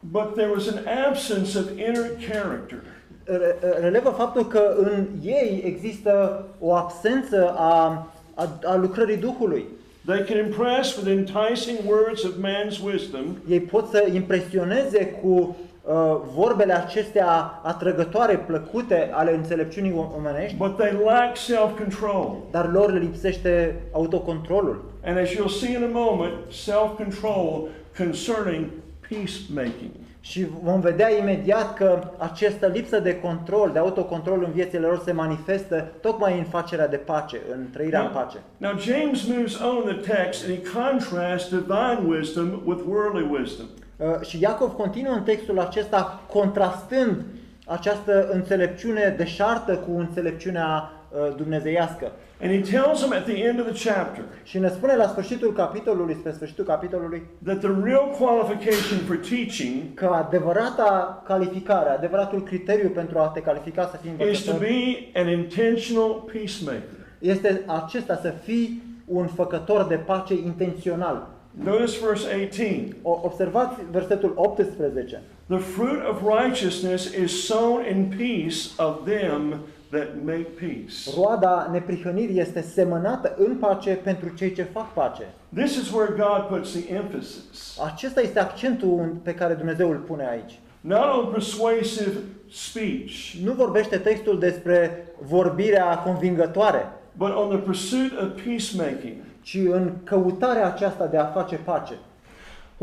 But 0.00 0.34
there 0.34 0.50
was 0.54 0.68
an 0.68 0.78
absence 1.08 1.58
of 1.58 1.64
inner 1.78 2.10
character. 2.30 2.78
Re- 3.24 3.56
relevă 3.80 4.10
faptul 4.10 4.46
că 4.46 4.74
în 4.78 5.06
ei 5.22 5.62
există 5.66 6.44
o 6.60 6.72
absență 6.74 7.54
a, 7.56 8.06
a, 8.34 8.48
a 8.64 8.74
lucrării 8.76 9.16
Duhului. 9.16 9.64
They 10.06 10.22
can 10.24 10.38
impress 10.38 10.96
with 10.96 11.08
enticing 11.08 11.78
words 11.88 12.24
of 12.24 12.32
man's 12.42 12.84
wisdom, 12.84 13.20
Ei 13.48 13.60
pot 13.60 13.88
să 13.88 14.06
impresioneze 14.12 15.06
cu 15.06 15.28
uh, 15.28 15.92
vorbele 16.34 16.72
acestea 16.72 17.60
atrăgătoare, 17.62 18.36
plăcute 18.36 19.10
ale 19.12 19.34
înțelepciunii 19.34 19.92
om- 19.92 20.16
omenești, 20.16 20.56
but 20.56 20.76
they 20.76 20.92
lack 21.04 21.36
self-control. 21.36 22.36
dar 22.50 22.70
lor 22.72 22.92
le 22.92 22.98
lipsește 22.98 23.74
autocontrolul. 23.92 24.84
And 25.04 25.18
as 25.18 25.28
you'll 25.28 25.58
see 25.60 25.70
in 25.76 25.82
a 25.82 25.98
moment, 25.98 26.32
self-control 26.50 27.68
concerning 27.98 28.66
peacemaking. 29.08 29.90
Și 30.30 30.46
vom 30.62 30.80
vedea 30.80 31.16
imediat 31.16 31.74
că 31.74 32.02
această 32.16 32.66
lipsă 32.66 32.98
de 32.98 33.20
control, 33.20 33.70
de 33.72 33.78
autocontrol 33.78 34.42
în 34.44 34.52
viețile 34.52 34.86
lor 34.86 35.00
se 35.04 35.12
manifestă 35.12 35.88
tocmai 36.00 36.38
în 36.38 36.44
facerea 36.44 36.88
de 36.88 36.96
pace, 36.96 37.40
în 37.52 37.66
trăirea 37.72 38.00
în 38.00 38.10
pace. 38.12 38.36
Now, 38.56 38.78
James 38.78 39.26
moves 39.26 39.58
on 39.60 39.76
in 39.76 39.96
the 39.96 40.14
text 40.14 40.44
and 40.44 40.56
he 40.56 40.78
contrasts 40.78 41.48
divine 41.48 41.98
wisdom 42.06 42.62
with 42.64 42.82
worldly 42.88 43.26
wisdom. 43.38 43.66
Uh, 43.96 44.26
Și 44.26 44.40
Iacov 44.40 44.72
continuă 44.72 45.14
în 45.14 45.22
textul 45.22 45.58
acesta 45.60 46.22
contrastând 46.32 47.24
această 47.66 48.28
înțelepciune 48.32 49.14
deșartă 49.18 49.76
cu 49.76 49.98
înțelepciunea 49.98 50.90
uh, 50.92 50.93
dumnezeiască. 51.36 52.12
And 52.42 52.50
he 52.52 52.76
tells 52.78 52.98
them 53.00 53.12
at 53.12 53.24
the 53.24 53.44
end 53.44 53.60
of 53.60 53.66
the 53.72 53.90
chapter 53.92 54.24
Și 54.42 54.58
ne 54.58 54.68
spune 54.68 54.96
la 54.96 55.06
sfârșitul 55.08 55.52
capitolului, 55.52 56.14
spre 56.18 56.32
sfârșitul 56.32 56.64
capitolului, 56.64 57.22
that 57.44 57.58
the 57.58 57.70
real 57.84 58.08
qualification 58.18 58.98
for 59.06 59.16
teaching 59.16 59.94
că 59.94 60.06
adevărata 60.06 61.22
calificare, 61.26 61.88
adevăratul 61.90 62.42
criteriu 62.42 62.88
pentru 62.88 63.18
a 63.18 63.26
te 63.26 63.40
califica 63.40 63.82
să 63.90 63.96
fii 64.02 64.10
is 64.30 64.42
to 64.44 64.50
învățător 64.50 64.58
be 64.58 65.20
an 65.20 65.28
intentional 65.28 66.24
peacemaker. 66.32 66.82
este 67.18 67.60
acesta 67.66 68.16
să 68.22 68.32
fii 68.44 68.82
un 69.06 69.26
făcător 69.26 69.84
de 69.86 69.94
pace 69.94 70.34
intențional. 70.34 71.28
Notice 71.64 71.98
verse 72.06 72.26
18. 72.34 72.96
O- 73.02 73.20
Observați 73.24 73.74
versetul 73.90 74.32
18. 74.36 75.22
The 75.48 75.58
fruit 75.58 76.02
of 76.10 76.22
righteousness 76.40 77.14
is 77.14 77.44
sown 77.46 77.82
in 77.94 78.12
peace 78.16 78.58
of 78.78 79.04
them 79.04 79.60
that 79.94 80.08
make 80.24 80.48
peace. 80.60 81.10
Roada 81.16 81.68
neprihănirii 81.72 82.40
este 82.40 82.60
semănată 82.62 83.34
în 83.38 83.54
pace 83.56 83.90
pentru 83.90 84.28
cei 84.28 84.52
ce 84.52 84.62
fac 84.62 84.92
pace. 84.92 85.22
This 85.54 85.76
is 85.76 85.90
where 85.90 86.12
God 86.16 86.46
puts 86.48 86.70
the 86.72 86.94
emphasis. 86.94 87.78
Acesta 87.92 88.20
este 88.20 88.40
accentul 88.40 89.16
pe 89.22 89.34
care 89.34 89.54
Dumnezeu 89.54 89.90
îl 89.90 89.96
pune 89.96 90.28
aici. 90.28 90.58
Not 90.80 91.24
on 91.24 91.32
persuasive 91.32 92.16
speech, 92.50 93.36
Nu 93.44 93.52
vorbește 93.52 93.96
textul 93.96 94.38
despre 94.38 95.06
vorbirea 95.22 95.98
convingătoare, 95.98 96.86
but 97.16 97.28
on 97.36 97.48
the 97.48 97.58
pursuit 97.58 98.12
of 98.20 98.28
peacemaking. 98.44 99.14
ci 99.40 99.58
în 99.70 99.90
căutarea 100.04 100.66
aceasta 100.66 101.06
de 101.06 101.16
a 101.16 101.24
face 101.24 101.56
pace. 101.56 101.94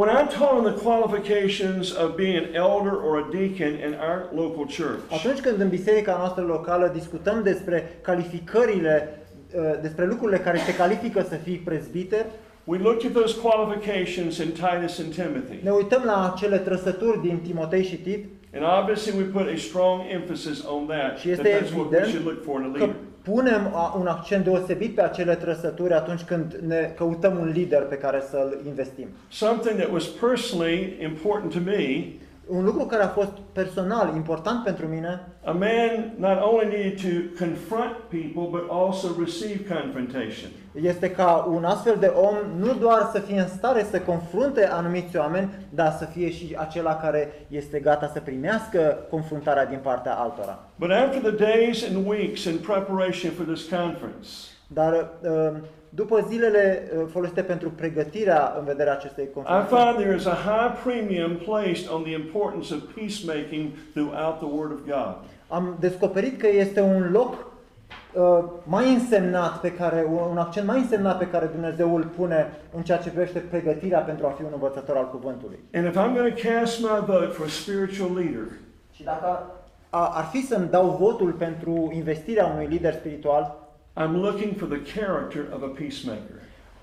When 0.01 0.10
I'm 0.10 0.29
taught 0.29 0.55
on 0.62 0.63
the 0.63 0.77
qualifications 0.88 1.91
of 1.91 2.17
being 2.17 2.36
an 2.43 2.55
elder 2.55 2.96
or 3.05 3.20
a 3.24 3.31
deacon 3.31 3.74
in 3.86 3.93
our 3.93 4.29
local 4.34 4.65
church, 4.65 5.01
Atunci 5.12 5.39
când 5.39 5.60
în 5.60 5.70
biserica 5.70 6.15
noastră 6.17 6.43
locală 6.43 6.91
discutăm 6.93 7.43
despre 7.43 8.00
calificările, 8.01 9.22
uh, 9.55 9.62
despre 9.81 10.05
lucrurile 10.05 10.38
care 10.38 10.60
te 10.65 10.75
califică 10.75 11.25
să 11.29 11.36
fii 11.36 11.55
prezbiter, 11.55 12.25
we 12.63 12.77
look 12.77 13.05
at 13.05 13.12
those 13.12 13.36
qualifications 13.39 14.38
in 14.38 14.51
Titus 14.51 15.00
and 15.00 15.13
Timothy. 15.13 15.63
ne 15.63 15.72
uităm 15.72 16.01
la 16.05 16.31
acele 16.34 16.58
trăsături 16.58 17.22
din 17.22 17.39
Timotei 17.43 17.84
și 17.84 17.96
Tit 17.96 18.25
And 18.53 18.65
obviously, 18.79 19.13
we 19.17 19.24
put 19.24 19.48
a 19.48 19.58
strong 19.58 20.01
emphasis 20.10 20.63
on 20.65 20.88
that. 20.88 21.17
Și 21.17 21.27
that 21.27 21.46
este 21.46 21.50
that's 21.50 21.74
what 21.77 21.89
we 21.89 21.98
evident 21.98 22.08
should 22.08 22.25
look 22.25 22.43
for 22.43 22.60
in 22.60 22.65
a 22.65 22.72
că 22.72 22.77
leader. 22.77 22.96
Punem 23.22 23.72
a, 23.74 23.96
un 24.00 24.08
accent 24.08 24.44
deosebit 24.44 24.96
pe 24.96 25.01
acele 25.01 25.36
trăsături 25.36 25.94
atunci 25.94 26.22
când 26.22 26.58
ne 26.68 26.94
căutăm 26.96 27.38
un 27.40 27.50
lider 27.50 27.82
pe 27.82 27.96
care 27.96 28.24
să-l 28.30 28.62
investim. 28.66 29.08
Something 29.30 29.80
that 29.80 29.92
was 29.92 30.06
personally 30.06 30.98
important 31.01 31.51
to 31.51 31.60
me 31.66 32.13
Un 32.53 32.63
lucru 32.63 32.86
care 32.86 33.03
a 33.03 33.08
fost 33.08 33.31
personal 33.53 34.15
important 34.15 34.63
pentru 34.63 34.88
mine, 34.88 35.27
a 35.43 35.51
man 35.51 36.13
not 36.17 36.41
only 36.41 36.67
needed 36.67 37.01
to 37.01 37.43
confront 37.43 37.91
people, 38.10 38.60
but 38.60 38.70
also 38.70 39.08
receive 39.20 39.75
confrontation. 39.75 40.50
este 40.81 41.12
ca 41.12 41.48
un 41.51 41.63
astfel 41.63 41.98
de 42.00 42.05
om 42.05 42.36
nu 42.58 42.74
doar 42.74 43.10
să 43.12 43.20
fie 43.20 43.39
în 43.39 43.48
stare 43.48 43.86
să 43.89 44.00
confrunte 44.00 44.67
anumiți 44.67 45.17
oameni, 45.17 45.50
dar 45.70 45.91
să 45.91 46.05
fie 46.05 46.31
și 46.31 46.55
acela 46.58 46.96
care 46.96 47.46
este 47.48 47.79
gata 47.79 48.10
să 48.13 48.20
primească 48.20 49.08
confruntarea 49.10 49.65
din 49.65 49.79
partea 49.81 50.13
altora. 50.13 50.60
But 50.75 50.91
after 50.91 51.31
the 51.31 51.46
days 51.46 51.84
and 51.89 52.08
weeks 52.08 52.43
in 52.43 52.58
preparation 52.58 53.31
for 53.31 53.46
this 53.46 53.70
conference, 53.70 54.29
Dar 54.74 54.94
uh, 55.22 55.58
după 55.90 56.25
zilele 56.30 56.84
uh, 56.98 57.04
folosite 57.10 57.42
pentru 57.42 57.70
pregătirea 57.70 58.56
în 58.60 58.66
vederea 58.66 58.94
acestei 58.94 59.24
I 59.24 59.34
conferințe, 59.34 59.75
find 59.75 59.96
there 59.96 60.16
is 60.16 60.25
a 60.25 60.38
high 60.50 60.82
premium 60.84 61.36
placed 61.36 61.90
on 61.90 62.01
the 62.04 62.13
importance 62.13 62.74
of 62.74 62.80
peacemaking 62.96 63.70
throughout 63.94 64.38
the 64.38 64.50
Word 64.58 64.72
of 64.72 64.80
God. 64.86 65.16
am 65.48 65.78
descoperit 65.80 66.40
că 66.40 66.48
este 66.48 66.82
un 66.82 67.10
loc 67.12 67.34
uh, 67.34 68.44
mai 68.63 68.94
însemnat 68.94 69.60
pe 69.60 69.74
care, 69.74 70.08
un 70.32 70.38
accent 70.38 70.68
mai 70.68 70.80
însemnat 70.80 71.18
pe 71.18 71.28
care 71.28 71.46
Dumnezeu 71.46 71.96
îl 71.96 72.04
pune 72.04 72.58
în 72.75 72.82
ceea 72.82 72.98
ce 72.98 73.10
privește 73.10 73.40
pregătirea 73.40 74.00
pentru 74.00 74.25
a 74.25 74.30
fi 74.30 74.44
un 74.44 74.51
învățător 74.54 74.96
al 74.96 75.10
cuvântului. 75.10 75.60
And 75.74 75.86
if 75.86 75.96
I'm 75.96 76.13
going 76.16 76.34
to 76.34 76.48
cast 76.50 76.80
my 76.80 77.00
vote 77.06 77.32
for 77.32 77.46
a 77.46 77.50
spiritual 77.50 78.13
leader, 78.16 78.48
Și 78.92 79.04
dacă 79.04 79.46
a, 79.90 80.12
ar 80.16 80.24
fi 80.24 80.46
să-mi 80.46 80.70
dau 80.70 80.90
votul 81.00 81.32
pentru 81.32 81.92
investirea 81.94 82.46
unui 82.46 82.66
lider 82.66 82.94
spiritual, 82.94 83.61
I'm 83.98 84.21
looking 84.21 84.55
for 84.55 84.67
the 84.67 84.81
character 85.00 85.45
of 85.53 85.62
a 85.63 85.67
peacemaker. 85.67 86.36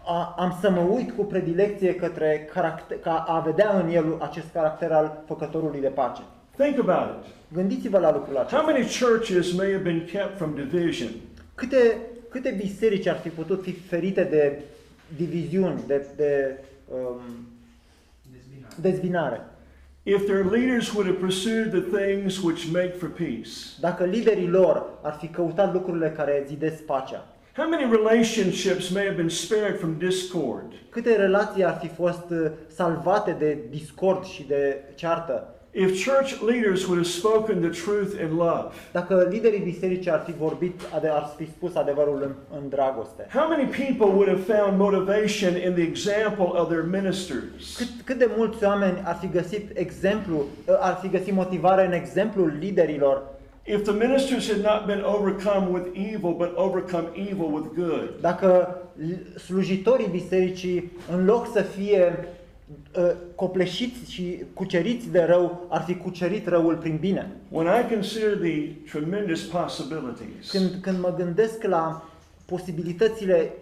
a, 0.07 0.35
am 0.39 0.59
să 0.61 0.71
mă 0.71 0.81
uit 0.81 1.11
cu 1.17 1.25
predilecție 1.25 1.95
către 1.95 2.49
caracter, 2.53 2.99
ca 2.99 3.17
a 3.17 3.41
vedea 3.41 3.79
în 3.79 3.89
el 3.91 4.17
acest 4.21 4.47
caracter 4.53 4.93
al 4.93 5.23
făcătorului 5.27 5.81
de 5.81 5.89
pace. 5.89 6.23
Think 6.57 6.79
about 6.79 7.25
it. 7.27 7.33
Gândiți-vă 7.53 7.99
la 7.99 8.13
lucrul 8.13 8.35
How 8.35 8.43
acesta. 8.45 8.63
many 8.63 8.87
churches 9.01 9.53
may 9.53 9.71
have 9.71 9.83
been 9.83 10.05
kept 10.05 10.37
from 10.37 10.55
division 10.55 11.09
Câte, 11.55 11.97
câte 12.31 12.55
biserici 12.63 13.07
ar 13.07 13.17
fi 13.17 13.29
putut 13.29 13.63
fi 13.63 13.73
ferite 13.73 14.23
de 14.25 14.61
diviziuni, 15.17 15.81
de, 15.87 16.07
de 16.17 16.59
um, 16.93 17.21
Dezbinare. 18.33 18.75
dezbinare? 18.81 19.41
If 20.09 20.27
their 20.27 20.45
leaders 20.45 20.95
would 20.95 21.07
have 21.07 21.21
pursued 21.21 21.71
the 21.71 21.99
things 21.99 22.41
which 22.43 22.71
make 22.71 22.95
for 22.99 23.09
peace? 23.09 23.51
Dacă 23.81 24.05
liderii 24.05 24.49
lor 24.49 24.87
ar 25.03 25.17
fi 25.21 25.27
căutat 25.27 25.73
lucrurile 25.73 26.13
care 26.17 26.45
zidesc 26.47 26.83
pacea, 26.83 27.27
How 27.57 27.69
many 27.69 27.91
relationships 27.91 28.89
may 28.89 29.05
have 29.05 29.17
been 29.17 29.29
spared 29.29 29.79
from 29.79 29.99
discord 29.99 30.73
câte 30.91 31.17
relații 31.17 31.65
ar 31.65 31.79
fi 31.81 31.89
fost 31.89 32.31
uh, 32.31 32.51
salvate 32.67 33.37
de 33.39 33.59
discord 33.71 34.25
și 34.25 34.43
de 34.47 34.85
ceartă, 34.95 35.55
if 35.85 36.05
church 36.05 36.41
leaders 36.51 36.87
would 36.87 36.99
have 36.99 37.13
spoken 37.21 37.61
the 37.61 37.71
truth 37.85 38.13
in 38.21 38.37
love? 38.37 38.65
dacă 38.93 39.29
liderii 39.31 39.59
bisericii 39.61 40.11
ar 40.11 40.23
fi 40.27 40.33
vorbit, 40.39 40.81
ade- 40.95 41.09
ar 41.09 41.35
fi 41.37 41.47
spus 41.47 41.75
adevărul 41.75 42.23
în, 42.23 42.59
în 42.63 42.69
dragoste? 42.69 43.27
How 43.35 43.49
many 43.49 43.65
people 43.65 44.07
would 44.07 44.29
have 44.29 44.55
found 44.57 44.79
motivation 44.79 45.53
in 45.67 45.73
the 45.73 45.83
example 45.83 46.45
of 46.61 46.69
their 46.69 46.85
ministers? 46.91 47.77
Cât, 47.77 47.89
cât 48.05 48.19
de 48.19 48.29
mulți 48.37 48.65
oameni 48.65 49.03
ar 49.05 49.17
fi 49.21 49.29
găsit 49.29 49.79
exemplu, 49.79 50.37
uh, 50.37 50.75
ar 50.81 50.99
fi 51.03 51.09
găsit 51.09 51.33
motivare 51.33 51.87
în 51.87 51.93
exemplul 51.93 52.53
liderilor 52.61 53.23
If 53.71 53.83
the 53.83 53.93
ministers 53.93 54.51
had 54.53 54.63
not 54.63 54.87
been 54.87 55.03
overcome 55.05 55.67
with 55.73 55.87
evil, 56.13 56.35
but 56.39 56.53
overcome 56.55 57.09
evil 57.15 57.49
with 57.53 57.67
good. 57.77 58.11
Dacă 58.21 58.79
l- 58.97 59.39
slujitorii 59.39 60.07
bisericii, 60.11 60.93
în 61.17 61.25
loc 61.25 61.47
să 61.53 61.63
fie 61.63 62.19
uh, 62.19 62.25
copleșiți 63.35 64.13
și 64.13 64.43
cuceriți 64.55 65.09
de 65.11 65.23
rău, 65.23 65.67
ar 65.69 65.83
fi 65.83 65.95
cucerit 65.97 66.47
răul 66.49 66.77
prin 66.77 66.97
bine. 67.01 67.37
When 67.49 67.67
I 67.67 67.95
consider 67.95 68.37
the 68.37 68.69
tremendous 68.91 69.43
possibilities, 69.43 70.51
Când, 70.51 70.71
când 70.83 71.01
mă 71.01 71.15
gândesc 71.17 71.63
la 71.63 72.09
posibilitățile 72.45 73.53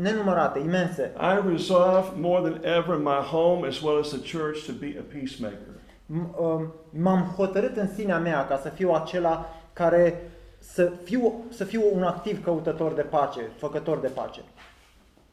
nenumărate, 0.00 0.58
imense, 0.58 1.12
I 1.20 1.48
resolve 1.50 2.04
more 2.16 2.48
than 2.50 2.60
ever 2.78 2.96
in 2.96 3.02
my 3.02 3.20
home 3.30 3.66
as 3.66 3.80
well 3.80 3.98
as 3.98 4.08
the 4.08 4.38
church 4.38 4.66
to 4.66 4.72
be 4.80 4.96
a 4.98 5.02
peacemaker. 5.12 5.72
m- 6.06 6.38
um, 6.38 6.72
m-am 7.02 7.20
hotărât 7.36 7.76
în 7.76 7.88
sinea 7.94 8.18
mea 8.18 8.46
ca 8.46 8.58
să 8.62 8.68
fiu 8.68 8.90
acela 8.90 9.54
care 9.72 10.30
să 10.58 10.92
fiu, 11.02 11.44
să 11.50 11.64
fiu 11.64 11.82
un 11.94 12.02
activ 12.02 12.44
căutător 12.44 12.92
de 12.92 13.02
pace, 13.02 13.40
făcător 13.56 13.98
de 13.98 14.08
pace. 14.08 14.40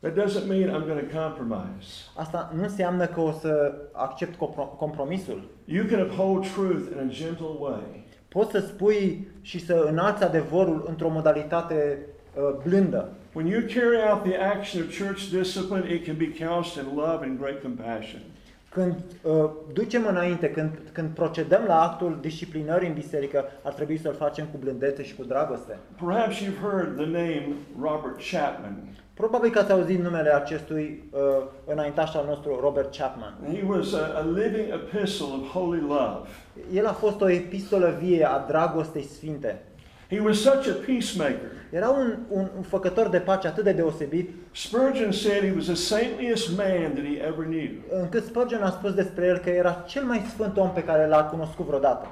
That 0.03 0.15
doesn't 0.15 0.47
mean 0.47 0.69
I'm 0.69 0.87
going 0.87 1.07
to 1.07 1.19
compromise. 1.19 1.87
Asta 2.15 2.51
nu 2.55 2.63
înseamnă 2.63 3.05
că 3.05 3.19
o 3.19 3.31
să 3.31 3.73
accept 3.91 4.35
compro- 4.35 4.77
compromisul. 4.77 5.49
You 5.65 5.85
can 5.85 6.01
uphold 6.01 6.45
truth 6.53 6.91
in 6.91 7.07
a 7.07 7.11
gentle 7.11 7.55
way. 7.59 8.05
Poți 8.27 8.51
să 8.51 8.59
spui 8.59 9.27
și 9.41 9.65
să 9.65 9.85
înalți 9.89 10.23
adevărul 10.23 10.85
într-o 10.87 11.09
modalitate 11.09 11.97
uh, 12.35 12.55
blândă. 12.63 13.09
When 13.33 13.47
you 13.47 13.61
carry 13.61 13.97
out 14.09 14.23
the 14.23 14.37
action 14.37 14.81
of 14.81 14.97
church 14.99 15.29
discipline, 15.29 15.93
it 15.93 16.05
can 16.05 16.17
be 16.17 16.45
couched 16.45 16.83
in 16.83 16.95
love 16.95 17.25
and 17.25 17.39
great 17.39 17.61
compassion. 17.61 18.21
Când 18.69 18.95
uh, 19.21 19.49
ducem 19.73 20.05
înainte, 20.05 20.51
când, 20.51 20.71
când 20.91 21.09
procedăm 21.09 21.63
la 21.67 21.81
actul 21.81 22.17
disciplinării 22.21 22.87
în 22.87 22.93
biserică, 22.93 23.45
ar 23.63 23.73
trebui 23.73 23.97
să-l 23.97 24.13
facem 24.13 24.45
cu 24.45 24.57
blândețe 24.57 25.03
și 25.03 25.15
cu 25.15 25.23
dragoste. 25.23 25.77
Perhaps 26.05 26.35
you've 26.35 26.61
heard 26.61 26.95
the 26.95 27.05
name 27.05 27.47
Robert 27.81 28.19
Chapman. 28.31 28.75
Probabil 29.21 29.51
că 29.51 29.59
ați 29.59 29.71
auzit 29.71 29.99
numele 29.99 30.33
acestui 30.33 31.03
uh, 31.11 31.19
înaintaș 31.65 32.13
al 32.13 32.25
nostru, 32.27 32.59
Robert 32.61 32.95
Chapman. 32.97 33.33
He 33.53 33.63
was 33.67 33.93
a, 33.93 34.05
a 34.15 34.21
living 34.21 34.67
epistle 34.73 35.25
of 35.25 35.47
holy 35.51 35.79
love. 35.79 36.27
El 36.73 36.85
a 36.87 36.91
fost 36.91 37.21
o 37.21 37.29
epistolă 37.29 37.97
vie 38.01 38.25
a 38.25 38.45
dragostei 38.47 39.03
sfinte. 39.03 39.61
He 40.09 40.19
was 40.19 40.37
such 40.37 40.67
a 40.67 40.75
peacemaker. 40.85 41.51
Era 41.69 41.89
un, 41.89 42.17
un, 42.29 42.47
un 42.55 42.61
făcător 42.61 43.07
de 43.07 43.17
pace 43.17 43.47
atât 43.47 43.63
de 43.63 43.71
deosebit, 43.71 44.29
Spurgeon 44.51 45.11
said 45.11 45.43
he 45.43 45.53
was 45.55 45.65
the 45.65 45.75
saintliest 45.75 46.57
man 46.57 46.93
that 46.93 47.05
he 47.05 47.17
ever 47.27 47.45
knew. 47.45 47.69
încât 48.01 48.25
Spurgeon 48.25 48.61
a 48.61 48.69
spus 48.69 48.93
despre 48.93 49.25
el 49.25 49.37
că 49.37 49.49
era 49.49 49.83
cel 49.87 50.03
mai 50.03 50.25
sfânt 50.33 50.57
om 50.57 50.71
pe 50.71 50.83
care 50.83 51.07
l-a 51.07 51.23
cunoscut 51.23 51.65
vreodată. 51.65 52.07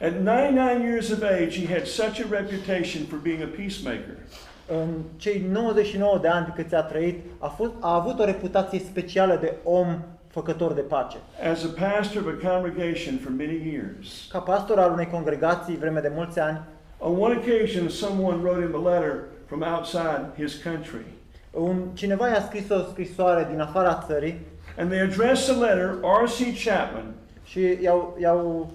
At 0.00 0.12
99 0.12 0.82
years 0.82 1.10
of 1.10 1.22
age, 1.22 1.66
he 1.66 1.74
had 1.74 1.86
such 1.86 2.20
a 2.20 2.26
reputation 2.30 3.04
for 3.08 3.18
being 3.18 3.42
a 3.42 3.50
peacemaker. 3.56 4.16
În 4.68 4.88
cei 5.16 5.46
99 5.50 6.18
de 6.18 6.28
ani 6.28 6.52
cât 6.54 6.72
a 6.72 6.82
trăit, 6.82 7.24
a, 7.38 7.46
fost, 7.46 7.70
a 7.80 7.94
avut 7.94 8.18
o 8.18 8.24
reputație 8.24 8.78
specială 8.78 9.38
de 9.40 9.54
om 9.64 9.86
făcător 10.28 10.72
de 10.72 10.80
pace. 10.80 11.16
As 11.52 11.64
a 11.64 11.86
pastor 11.86 12.22
of 12.22 12.28
a 12.42 12.48
congregation 12.48 13.18
for 13.22 13.30
many 13.30 13.72
years, 13.72 14.26
Ca 14.30 14.38
pastor 14.38 14.78
al 14.78 14.92
unei 14.92 15.06
congregații 15.06 15.76
vreme 15.76 16.00
de 16.00 16.12
mulți 16.14 16.38
ani, 16.38 16.60
on 16.98 17.20
one 17.20 17.34
occasion, 17.36 17.88
someone 17.88 18.36
wrote 18.42 18.66
him 18.66 18.86
a 18.86 18.90
letter 18.90 19.14
from 19.46 19.62
outside 19.62 20.24
his 20.36 20.62
country. 20.62 21.04
un, 21.50 21.76
cineva 21.92 22.28
i-a 22.28 22.42
scris 22.42 22.68
o 22.70 22.78
scrisoare 22.90 23.46
din 23.50 23.60
afara 23.60 24.04
țării 24.06 24.40
And 24.78 24.90
they 24.90 25.00
addressed 25.00 25.54
the 25.54 25.64
letter 25.64 25.98
R.C. 26.22 26.64
Chapman, 26.64 27.14
și 27.44 27.78
i-au, 27.82 28.16
i-au, 28.20 28.70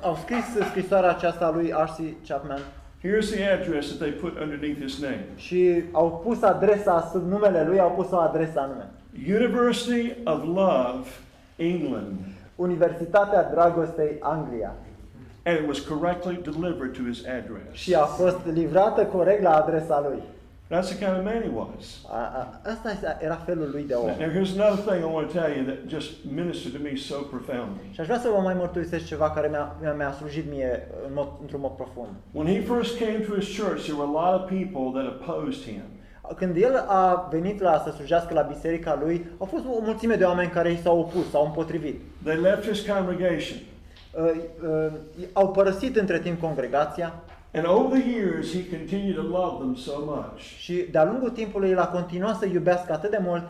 au 0.00 0.18
scris 0.22 0.44
scrisoarea 0.68 1.10
aceasta 1.10 1.50
lui 1.50 1.72
R.C. 1.84 2.26
Chapman 2.28 2.60
Here's 3.04 3.30
the 3.30 3.42
address 3.42 3.90
that 3.90 3.98
they 3.98 4.12
put 4.12 4.38
underneath 4.38 4.78
his 4.78 4.98
name 5.00 5.24
și 5.36 5.82
au 5.92 6.22
pus 6.24 6.42
adresa 6.42 7.08
sub 7.12 7.28
numele 7.28 7.64
lui, 7.64 7.78
au 7.80 7.90
pus 7.90 8.10
o 8.10 8.16
adresă 8.16 8.60
anume. 8.60 8.90
University 9.28 10.16
of 10.24 10.44
Love, 10.44 11.08
England. 11.56 12.18
Universitatea 12.56 13.50
Dragostei 13.50 14.16
Anglia. 14.20 14.74
And 15.42 15.58
it 15.58 15.66
was 15.66 15.80
correctly 15.80 16.40
delivered 16.42 16.92
to 16.92 17.02
his 17.02 17.24
address. 17.26 17.72
Și 17.72 17.94
a 17.94 18.04
fost 18.04 18.38
livrată 18.52 19.04
corect 19.04 19.42
la 19.42 19.54
adresa 19.56 20.06
lui. 20.08 20.22
That's 20.68 20.88
the 20.88 21.04
kind 21.04 21.16
of 21.18 21.24
man 21.24 21.42
he 21.42 21.48
was. 21.48 21.84
A, 22.10 22.16
a, 22.16 22.70
asta 22.70 22.90
este- 22.90 23.16
era 23.20 23.34
felul 23.34 23.68
lui 23.72 23.82
de 23.82 23.94
om. 23.94 24.06
Now, 24.06 24.30
here's 24.30 24.60
another 24.60 24.92
thing 24.92 25.00
I 25.04 25.12
want 25.14 25.30
to 25.30 25.38
tell 25.38 25.56
you 25.56 25.64
that 25.64 25.78
just 25.86 26.10
ministered 26.34 26.76
to 26.76 26.82
me 26.82 26.96
so 26.96 27.16
profoundly. 27.16 27.86
Și 27.90 28.00
aș 28.00 28.06
vrea 28.06 28.18
să 28.18 28.28
vă 28.28 28.40
mai 28.40 28.54
mărturisesc 28.54 29.04
ceva 29.06 29.30
care 29.30 29.48
mi-a, 29.48 29.76
mi-a, 29.80 29.92
mi-a 29.92 30.12
slujit 30.12 30.50
mie 30.50 30.88
în 31.06 31.12
mod, 31.14 31.28
într-un 31.40 31.60
mod 31.60 31.70
profund. 31.70 32.12
When 32.30 32.46
he 32.46 32.60
first 32.74 32.98
came 32.98 33.18
to 33.18 33.34
his 33.34 33.58
church, 33.58 33.82
there 33.82 33.96
were 33.98 34.10
a 34.14 34.20
lot 34.22 34.40
of 34.40 34.48
people 34.48 35.00
that 35.00 35.06
opposed 35.14 35.62
him. 35.62 35.82
Când 36.36 36.56
el 36.56 36.84
a 36.86 37.28
venit 37.30 37.60
la 37.60 37.82
să 37.84 37.90
slujească 37.90 38.34
la 38.34 38.42
biserica 38.42 38.98
lui, 39.02 39.26
au 39.38 39.46
fost 39.46 39.64
o 39.64 39.80
mulțime 39.82 40.14
de 40.14 40.24
oameni 40.24 40.50
care 40.50 40.70
i 40.72 40.76
s-au 40.82 40.98
opus, 40.98 41.30
s-au 41.30 41.44
împotrivit. 41.44 42.00
They 42.22 42.36
left 42.36 42.68
his 42.68 42.86
congregation. 42.86 43.58
Uh, 44.18 44.30
uh, 44.62 44.92
au 45.32 45.50
părăsit 45.50 45.96
între 45.96 46.18
timp 46.18 46.40
congregația 46.40 47.14
And 47.54 47.66
over 47.66 47.98
the 47.98 48.08
years, 48.10 48.52
he 48.52 48.76
continued 48.76 49.14
to 49.16 49.22
love 49.22 49.58
them 49.58 49.76
so 49.76 49.98
much, 50.04 50.40
și 50.58 50.86
de-a 50.90 51.04
lungul 51.04 51.30
timpului 51.30 51.70
el 51.70 51.78
a 51.78 51.86
continuat 51.86 52.38
să 52.38 52.46
iubească 52.46 52.92
atât 52.92 53.10
de 53.10 53.18
mult, 53.22 53.42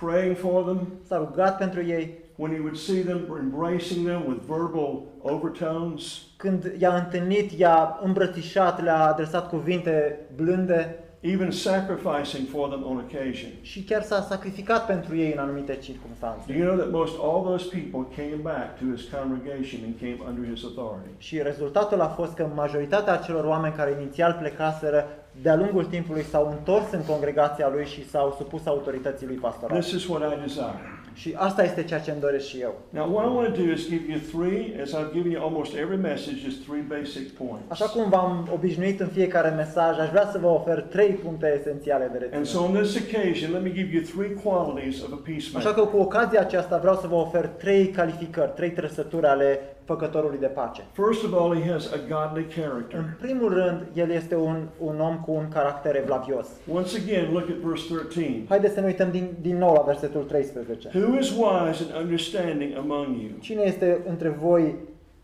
praying 0.00 0.36
for 0.36 0.62
them. 0.62 0.88
s-a 1.06 1.16
rugat 1.16 1.56
pentru 1.56 1.84
ei, 1.84 2.18
When 2.40 2.52
he 2.52 2.60
would 2.60 2.76
see 2.76 3.02
them, 3.02 3.26
embracing 3.38 4.06
them 4.06 4.26
with 4.26 4.40
verbal 4.46 5.02
overtones, 5.22 6.22
când 6.36 6.72
i-a 6.78 6.96
întâlnit, 6.96 7.50
i-a 7.50 7.98
îmbrățișat, 8.02 8.82
le-a 8.82 9.06
adresat 9.06 9.48
cuvinte 9.48 10.18
blânde 10.36 10.98
even 11.22 11.50
sacrificing 11.52 12.46
for 12.46 12.68
them 12.68 12.82
on 12.86 12.96
occasion. 12.96 13.50
și 13.62 13.82
chiar 13.82 14.02
s-a 14.02 14.20
sacrificat 14.20 14.86
pentru 14.86 15.16
ei 15.16 15.32
în 15.32 15.38
anumite 15.38 15.72
Do 15.72 15.78
circunstanțe. 15.80 16.52
you 16.52 16.64
know 16.66 16.76
that 16.76 16.90
most 16.90 17.14
all 17.22 17.42
those 17.42 17.66
people 17.78 18.02
came 18.16 18.38
back 18.42 18.78
to 18.78 18.84
his 18.94 19.02
congregation 19.16 19.80
and 19.86 19.94
came 20.00 20.18
under 20.28 20.44
his 20.54 20.62
authority? 20.64 21.10
Și 21.18 21.42
rezultatul 21.42 22.00
a 22.00 22.06
fost 22.08 22.34
că 22.34 22.48
majoritatea 22.54 23.12
acelor 23.12 23.44
oameni 23.44 23.74
care 23.74 23.96
inițial 24.00 24.36
plecaseră, 24.40 25.04
de-a 25.42 25.56
lungul 25.56 25.84
timpului 25.84 26.22
s-au 26.22 26.50
întors 26.58 26.90
în 26.92 27.04
congregația 27.04 27.68
lui 27.68 27.86
și 27.86 28.08
s-au 28.08 28.34
supus 28.38 28.66
autorității 28.66 29.26
lui 29.26 29.36
pastorale. 29.36 29.80
This 29.80 29.92
is 29.92 30.06
what 30.08 30.32
I 30.32 30.40
desire. 30.40 30.74
Și 31.14 31.34
asta 31.36 31.62
este 31.64 31.84
ceea 31.84 32.00
ce 32.00 32.10
îmi 32.10 32.20
doresc 32.20 32.46
și 32.46 32.58
eu. 32.60 32.74
Now, 32.90 33.12
what 33.14 33.26
I 33.26 33.34
want 33.34 33.54
to 33.54 33.60
do 33.62 33.70
is 33.72 33.88
give 33.88 34.04
you 34.12 34.18
three, 34.32 34.80
as 34.82 34.90
I've 34.94 35.12
given 35.12 35.30
you 35.30 35.44
almost 35.44 35.74
every 35.76 35.96
message, 35.96 36.36
just 36.44 36.62
three 36.68 36.84
basic 36.98 37.30
points. 37.36 37.64
Așa 37.68 37.84
cum 37.84 38.08
v-am 38.08 38.48
obișnuit 38.54 39.00
în 39.00 39.08
fiecare 39.08 39.48
mesaj, 39.48 39.98
aș 39.98 40.08
vrea 40.08 40.28
să 40.32 40.38
vă 40.38 40.46
ofer 40.46 40.80
trei 40.80 41.10
puncte 41.10 41.56
esențiale 41.60 42.10
de 42.12 42.30
And 42.34 42.46
so, 42.46 42.58
reținut. 42.58 42.76
on 42.76 42.82
this 42.82 43.02
occasion, 43.02 43.52
let 43.52 43.62
me 43.62 43.72
give 43.72 43.88
you 43.94 44.02
three 44.02 44.30
qualities 44.44 45.02
of 45.02 45.08
a 45.12 45.14
Așa 45.14 45.22
peacemaker. 45.24 45.72
că 45.72 45.80
cu 45.90 45.96
ocazia 45.96 46.40
aceasta 46.40 46.78
vreau 46.78 46.94
să 46.96 47.06
vă 47.06 47.14
ofer 47.14 47.46
trei 47.46 47.86
calificări, 47.88 48.52
trei 48.54 48.70
trăsături 48.70 49.26
ale 49.26 49.58
făcătorului 49.92 50.38
de 50.38 50.46
pace. 50.46 50.82
First 50.92 51.22
of 51.24 51.32
all, 51.38 51.50
he 51.60 51.70
has 51.72 51.84
a 51.96 51.98
godly 52.12 52.42
În 52.42 52.62
character. 52.62 53.00
primul 53.20 53.52
rând, 53.52 53.78
el 53.94 54.10
este 54.10 54.36
un, 54.36 54.58
un 54.78 55.00
om 55.00 55.16
cu 55.24 55.32
un 55.32 55.48
caracter 55.48 55.96
evlavios. 55.96 56.46
Once 56.72 56.90
again, 57.02 57.32
look 57.32 57.48
at 57.48 57.56
verse 57.68 57.84
13. 57.94 58.44
Haideți 58.48 58.74
să 58.74 58.80
ne 58.80 58.86
uităm 58.86 59.10
din, 59.10 59.26
din 59.40 59.58
nou 59.58 59.72
la 59.72 59.82
versetul 59.82 60.22
13. 60.22 60.90
Who 60.94 61.18
is 61.18 61.30
wise 61.30 61.84
and 61.84 62.02
understanding 62.02 62.76
among 62.76 63.06
you? 63.06 63.30
Cine 63.40 63.62
este 63.62 63.98
între 64.08 64.28
voi, 64.28 64.74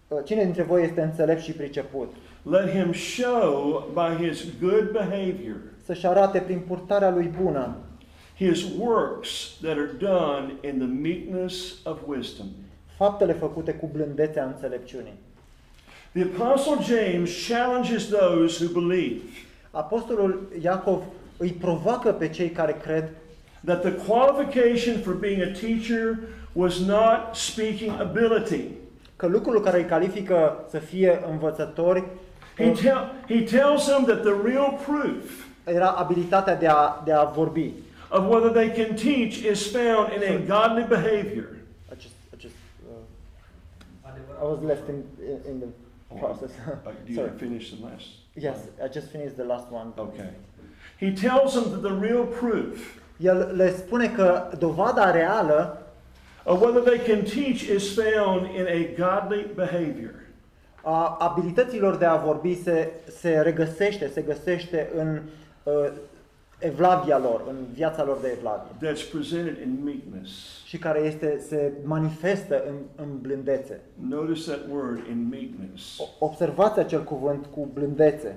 uh, 0.09 0.19
cine 0.25 0.43
dintre 0.45 0.63
voi 0.63 0.83
este 0.83 1.01
înțelept 1.01 1.43
și 1.43 1.53
priceput? 1.53 2.13
Let 2.43 2.69
him 2.71 2.93
show 2.93 3.85
by 3.93 4.25
his 4.25 4.45
good 4.61 4.91
behavior 4.93 5.57
Să-și 5.85 6.07
arate 6.07 6.39
prin 6.39 6.59
purtarea 6.67 7.11
lui 7.11 7.31
bună 7.43 7.77
his 8.37 8.65
works 8.65 9.59
that 9.63 9.79
are 9.79 9.93
done 9.99 10.59
in 10.63 10.79
the 10.79 10.87
meekness 10.87 11.81
of 11.87 11.97
wisdom. 12.07 12.47
Faptele 12.97 13.33
făcute 13.33 13.73
cu 13.73 13.91
blândețea 13.93 14.45
înțelepciunii. 14.45 15.15
The 16.13 16.25
Apostle 16.37 16.77
James 16.97 17.31
challenges 17.49 18.09
those 18.09 18.65
who 18.65 18.81
believe 18.81 19.21
Apostolul 19.71 20.49
Iacov 20.63 21.03
îi 21.37 21.51
provoacă 21.51 22.13
pe 22.13 22.29
cei 22.29 22.49
care 22.51 22.77
cred 22.83 23.09
that 23.65 23.81
the 23.81 23.93
qualification 23.93 25.01
for 25.03 25.13
being 25.13 25.43
a 25.43 25.59
teacher 25.61 26.19
was 26.53 26.79
not 26.79 27.19
speaking 27.33 28.01
ability. 28.01 28.61
că 29.17 29.27
lucrul 29.27 29.61
care 29.61 29.77
îi 29.79 29.85
califică 29.85 30.65
să 30.71 30.79
fie 30.79 31.21
învățători 31.31 32.05
He, 32.57 32.71
tell, 32.71 33.13
he 33.29 33.41
tells 33.43 33.87
them 33.87 34.05
that 34.05 34.23
the 34.23 34.35
real 34.45 34.79
proof 34.87 35.45
era 35.65 35.89
abilitatea 35.89 36.57
de 36.57 36.67
a, 36.67 37.03
de 37.05 37.13
a 37.13 37.25
vorbi. 37.25 37.73
of 38.11 38.29
whether 38.29 38.51
they 38.51 38.85
can 38.85 38.95
teach 38.95 39.35
is 39.51 39.71
found 39.71 40.09
in 40.17 40.23
a 40.35 40.57
godly 40.57 40.85
behavior. 40.89 41.56
Acest, 44.41 44.45
acest, 44.45 44.45
uh, 44.45 44.45
I 44.45 44.45
Adevărat. 44.45 44.51
was 44.51 44.61
left 44.63 44.89
in, 44.89 45.03
in, 45.31 45.53
in 45.53 45.59
the 45.59 45.69
process. 46.21 46.51
Uh, 46.51 46.91
do 47.05 47.13
you 47.13 47.15
Sorry. 47.15 47.31
finish 47.37 47.71
the 47.71 47.85
last? 47.87 48.07
Yes, 48.33 48.59
I 48.85 48.89
just 48.99 49.09
finished 49.11 49.37
the 49.37 49.45
last 49.45 49.67
one. 49.71 49.93
Okay. 49.97 50.31
He 50.99 51.13
tells 51.13 51.53
them 51.55 51.71
that 51.73 51.83
the 51.83 51.95
real 52.07 52.25
proof 52.27 53.01
El 53.19 53.53
le 53.57 53.71
spune 53.71 54.09
că 54.09 54.51
dovada 54.59 55.11
reală 55.11 55.87
of 56.45 56.61
whether 56.61 56.83
they 56.83 56.99
can 57.15 57.25
teach 57.25 57.61
is 57.61 57.95
found 57.95 58.47
in 58.55 58.67
a 58.67 58.95
godly 58.97 59.47
behavior. 59.55 60.15
a 60.83 61.17
abilităților 61.21 61.97
de 61.97 62.05
a 62.05 62.17
vorbi 62.17 62.63
se, 62.63 62.91
se 63.19 63.41
regăsește, 63.41 64.09
se 64.09 64.23
găsește 64.23 64.91
în 64.97 65.23
uh, 65.63 65.89
evlavia 66.59 67.19
lor, 67.19 67.43
în 67.49 67.57
viața 67.75 68.05
lor 68.05 68.19
de 68.21 68.29
evlavie 68.37 68.71
that's 68.89 69.11
presented 69.13 69.57
in 69.63 69.79
meekness. 69.85 70.31
și 70.65 70.79
care 70.79 71.01
este, 71.01 71.43
se 71.49 71.73
manifestă 71.85 72.63
în, 72.69 72.75
în 73.05 73.19
blândețe. 73.21 73.81
Notice 74.09 74.51
that 74.51 74.61
word 74.73 74.99
in 75.11 75.29
meekness. 75.31 75.99
O- 75.99 76.25
Observați 76.25 76.79
acel 76.79 77.05
cuvânt 77.05 77.47
cu 77.47 77.69
blândețe. 77.75 78.37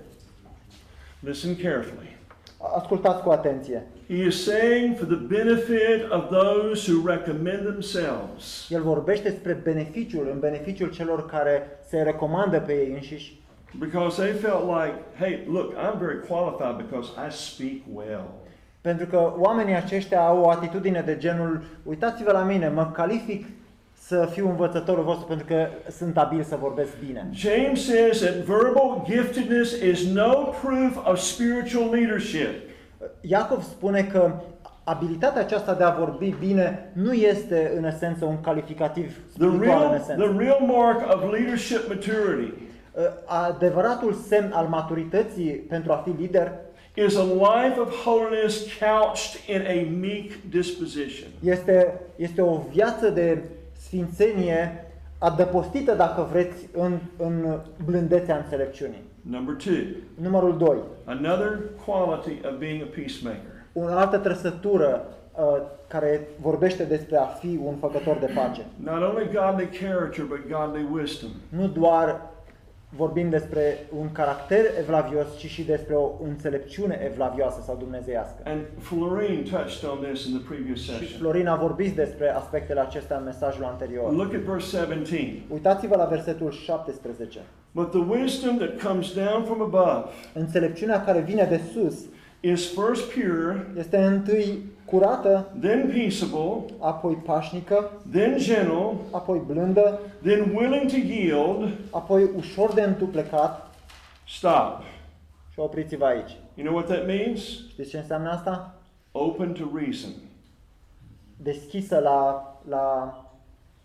Listen 1.19 1.55
carefully. 1.55 2.17
Ascultați 2.75 3.23
cu 3.23 3.29
atenție. 3.29 3.87
He 4.07 4.23
is 4.25 4.43
saying 4.43 4.97
for 4.97 5.05
the 5.07 5.15
benefit 5.15 6.11
of 6.11 6.29
those 6.29 6.91
who 6.91 7.07
recommend 7.07 7.59
themselves. 7.67 8.67
El 8.69 8.81
vorbește 8.81 9.29
spre 9.29 9.53
beneficiul, 9.53 10.29
în 10.33 10.39
beneficiul 10.39 10.89
celor 10.91 11.25
care 11.25 11.67
se 11.87 12.01
recomandă 12.01 12.59
pe 12.59 12.73
ei 12.73 12.91
înșiși, 12.93 13.38
Because 13.77 14.21
they 14.21 14.33
felt 14.33 14.63
like, 14.65 14.95
hey, 15.17 15.43
look, 15.47 15.75
I'm 15.77 15.99
very 15.99 16.19
qualified 16.27 16.77
because 16.77 17.09
I 17.27 17.29
speak 17.31 17.81
well. 17.93 18.23
pentru 18.81 19.05
că 19.05 19.33
oamenii 19.37 19.75
aceștia 19.75 20.21
au 20.25 20.41
o 20.41 20.49
atitudine 20.49 21.01
de 21.05 21.17
genul, 21.17 21.61
uitați-vă 21.83 22.31
la 22.31 22.43
mine, 22.43 22.69
mă 22.69 22.91
calific 22.93 23.45
să 23.93 24.29
fiu 24.31 24.49
învățătorul 24.49 25.03
vostru 25.03 25.25
pentru 25.25 25.45
că 25.45 25.67
sunt 25.91 26.17
abil 26.17 26.43
să 26.43 26.55
vorbesc 26.59 26.89
bine. 27.05 27.29
James 27.31 27.85
says 27.85 28.19
that 28.19 28.33
verbal 28.33 29.05
giftedness 29.09 29.71
is 29.81 30.05
no 30.13 30.33
proof 30.33 31.07
of 31.07 31.19
spiritual 31.19 31.89
leadership. 31.89 32.47
Iacov 33.21 33.63
spune 33.63 34.03
că 34.03 34.31
abilitatea 34.83 35.41
aceasta 35.41 35.73
de 35.73 35.83
a 35.83 35.89
vorbi 35.89 36.35
bine 36.39 36.91
nu 36.93 37.13
este 37.13 37.73
în 37.77 37.83
esență 37.85 38.25
un 38.25 38.41
calificativ 38.41 39.17
The 39.17 39.21
spiritual 39.33 39.81
în 39.81 39.89
real, 39.89 39.95
esență. 40.01 40.23
the 40.23 40.37
real 40.37 40.59
mark 40.61 41.13
of 41.13 41.31
leadership 41.31 41.87
maturity 41.87 42.53
Adevăratul 43.25 44.13
semn 44.13 44.51
al 44.53 44.67
maturității 44.67 45.51
pentru 45.51 45.91
a 45.91 45.95
fi 45.95 46.21
lider 46.21 46.51
is 47.05 47.17
a 47.17 47.23
life 47.23 47.79
of 47.79 48.03
holiness 48.03 48.65
couched 48.79 49.39
in 49.47 49.61
a 49.67 49.97
meek 49.99 50.49
disposition. 50.49 51.27
este, 51.43 51.99
este 52.15 52.41
o 52.41 52.61
viață 52.71 53.09
de 53.09 53.43
sfințenie 53.79 54.83
adăpostită, 55.17 55.93
dacă 55.93 56.27
vreți, 56.31 56.67
în, 56.73 56.97
în 57.17 57.59
blândețea 57.85 58.37
înțelepciunii. 58.37 59.01
Number 59.21 59.55
two, 59.55 59.73
Numărul 60.21 60.57
2. 60.57 60.77
another 61.05 61.59
quality 61.85 62.47
of 62.47 62.57
being 62.57 62.81
a 62.81 62.87
peacemaker. 62.95 63.51
O 63.73 63.85
altă 63.85 64.17
trăsătură 64.17 65.05
uh, 65.35 65.43
care 65.87 66.27
vorbește 66.41 66.83
despre 66.83 67.17
a 67.17 67.25
fi 67.25 67.59
un 67.63 67.75
făcător 67.75 68.17
de 68.17 68.31
pace. 68.35 68.65
Not 68.75 69.01
only 69.01 69.29
godly 69.33 69.69
character, 69.79 70.23
but 70.25 70.39
godly 70.49 70.87
wisdom. 70.93 71.29
Nu 71.49 71.67
doar 71.67 72.21
vorbim 72.95 73.29
despre 73.29 73.87
un 73.97 74.11
caracter 74.11 74.65
evlavios, 74.79 75.27
ci 75.37 75.45
și 75.45 75.63
despre 75.63 75.95
o 75.95 76.11
înțelepciune 76.23 76.99
evlavioasă 77.11 77.61
sau 77.65 77.75
dumnezeiască. 77.75 78.41
And 78.45 78.61
Florine 78.79 79.41
touched 79.41 79.89
on 79.89 79.97
this 80.11 80.25
in 80.25 80.37
the 80.37 80.53
previous 80.53 80.79
Și 80.79 80.89
session. 80.89 81.19
Florin 81.19 81.47
a 81.47 81.55
vorbit 81.55 81.95
despre 81.95 82.29
aspectele 82.29 82.79
acestea 82.79 83.17
în 83.17 83.23
mesajul 83.23 83.63
anterior. 83.63 84.13
Look 84.13 84.33
at 84.33 84.39
verse 84.39 84.77
17. 84.77 85.41
Uitați-vă 85.49 85.95
la 85.95 86.05
versetul 86.05 86.51
17. 86.51 87.39
But 87.71 87.89
the 87.91 87.99
wisdom 87.99 88.57
that 88.57 88.81
comes 88.81 89.13
down 89.13 89.43
from 89.43 89.61
above 89.61 90.05
Înțelepciunea 90.33 91.03
care 91.03 91.19
vine 91.19 91.45
de 91.49 91.61
sus 91.73 91.99
is 92.39 92.73
first 92.73 93.11
pure, 93.13 93.67
este 93.77 93.97
întâi 93.97 94.63
curată, 94.89 95.51
then 95.59 95.87
peaceable, 95.93 96.73
apoi 96.79 97.13
pașnică, 97.13 97.91
then 98.11 98.37
gentle, 98.37 98.91
apoi 99.11 99.41
blândă, 99.47 99.99
then 100.23 100.53
willing 100.55 100.89
to 100.91 100.95
yield. 100.97 101.69
apoi 101.91 102.29
ușor 102.35 102.73
de 102.73 102.81
întuplecat 102.81 103.67
Stop. 104.27 104.81
și 105.51 105.59
opriți-vă 105.59 106.05
aici. 106.05 106.37
You 106.55 106.67
know 106.67 106.75
what 106.75 106.87
that 106.87 107.05
means? 107.05 107.39
Știți 107.69 107.89
ce 107.89 107.97
înseamnă 107.97 108.29
asta? 108.29 108.73
Open 109.11 109.51
to 109.53 109.63
reason. 109.75 110.09
Deschisă 111.37 111.99
la, 111.99 112.53
la 112.69 113.15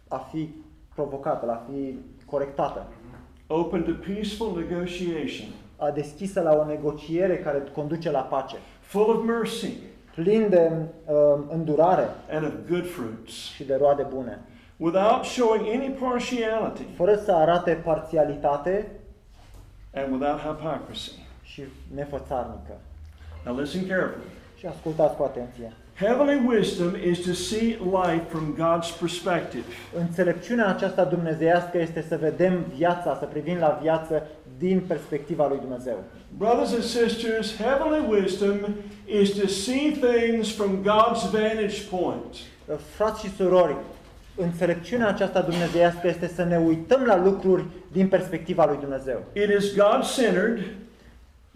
a 0.09 0.17
fi 0.17 0.49
provocată, 0.95 1.47
la 1.47 1.53
a 1.53 1.63
fi 1.71 1.99
corectată. 2.27 2.87
Open 3.47 3.83
to 3.83 3.91
peaceful 4.07 4.65
negotiation, 4.69 5.49
A 5.77 5.91
deschisă 5.91 6.41
la 6.41 6.53
o 6.55 6.65
negociere 6.67 7.39
care 7.39 7.63
conduce 7.75 8.11
la 8.11 8.21
pace. 8.21 8.57
full 8.81 9.17
of 9.17 9.25
mercy 9.25 9.69
Plin 10.15 10.49
de 10.49 10.71
uh, 11.07 11.15
îndurare 11.51 12.09
and 12.31 12.45
of 12.47 12.53
good 12.69 12.87
fruits, 12.91 13.33
și 13.33 13.65
de 13.65 13.75
roade 13.75 14.03
bune. 14.03 14.39
without 14.77 15.25
showing 15.25 15.67
any 15.75 15.91
partiality 16.01 16.83
Fără 16.97 17.17
să 17.17 17.33
arate 17.33 17.73
parțialitate 17.85 18.91
and 19.95 20.13
without 20.13 20.39
hypocrisy. 20.41 21.13
și 21.43 21.63
nefățarnică. 21.95 22.73
Now 23.45 23.59
listen 23.59 23.87
carefully. 23.87 24.25
Și 24.59 24.67
ascultați 24.67 25.17
cu 25.17 25.23
atenție. 25.23 25.73
Heavenly 25.97 26.41
wisdom 26.57 26.97
is 26.97 27.25
to 27.25 27.35
see 27.35 27.77
life 27.77 28.29
from 28.29 28.57
God's 28.57 28.91
perspective. 28.91 29.65
Înțelepciunea 29.99 30.67
aceasta 30.67 31.05
dumnezeiască 31.05 31.79
este 31.79 32.05
să 32.09 32.17
vedem 32.17 32.65
viața, 32.77 33.17
să 33.19 33.25
privim 33.25 33.59
la 33.59 33.79
viață 33.83 34.27
din 34.59 34.83
perspectiva 34.87 35.49
lui 35.49 35.59
Dumnezeu. 35.59 36.05
Brothers 36.39 36.73
and 36.73 36.83
sisters, 36.83 37.57
heavenly 37.57 38.21
wisdom 38.21 38.57
is 39.07 39.31
to 39.41 39.47
see 39.47 39.97
things 40.01 40.53
from 40.53 40.83
God's 40.83 41.31
vantage 41.31 41.83
point. 41.91 42.35
Frați 42.95 43.25
și 43.25 43.35
surori, 43.35 43.77
înțelepciunea 44.37 45.09
aceasta 45.09 45.41
dumnezeiască 45.41 46.09
este 46.09 46.31
să 46.35 46.45
ne 46.45 46.59
uităm 46.59 47.03
la 47.05 47.23
lucruri 47.25 47.65
din 47.93 48.09
perspectiva 48.09 48.67
lui 48.67 48.79
Dumnezeu. 48.81 49.23
It 49.33 49.49
is 49.59 49.75
God-centered 49.75 50.65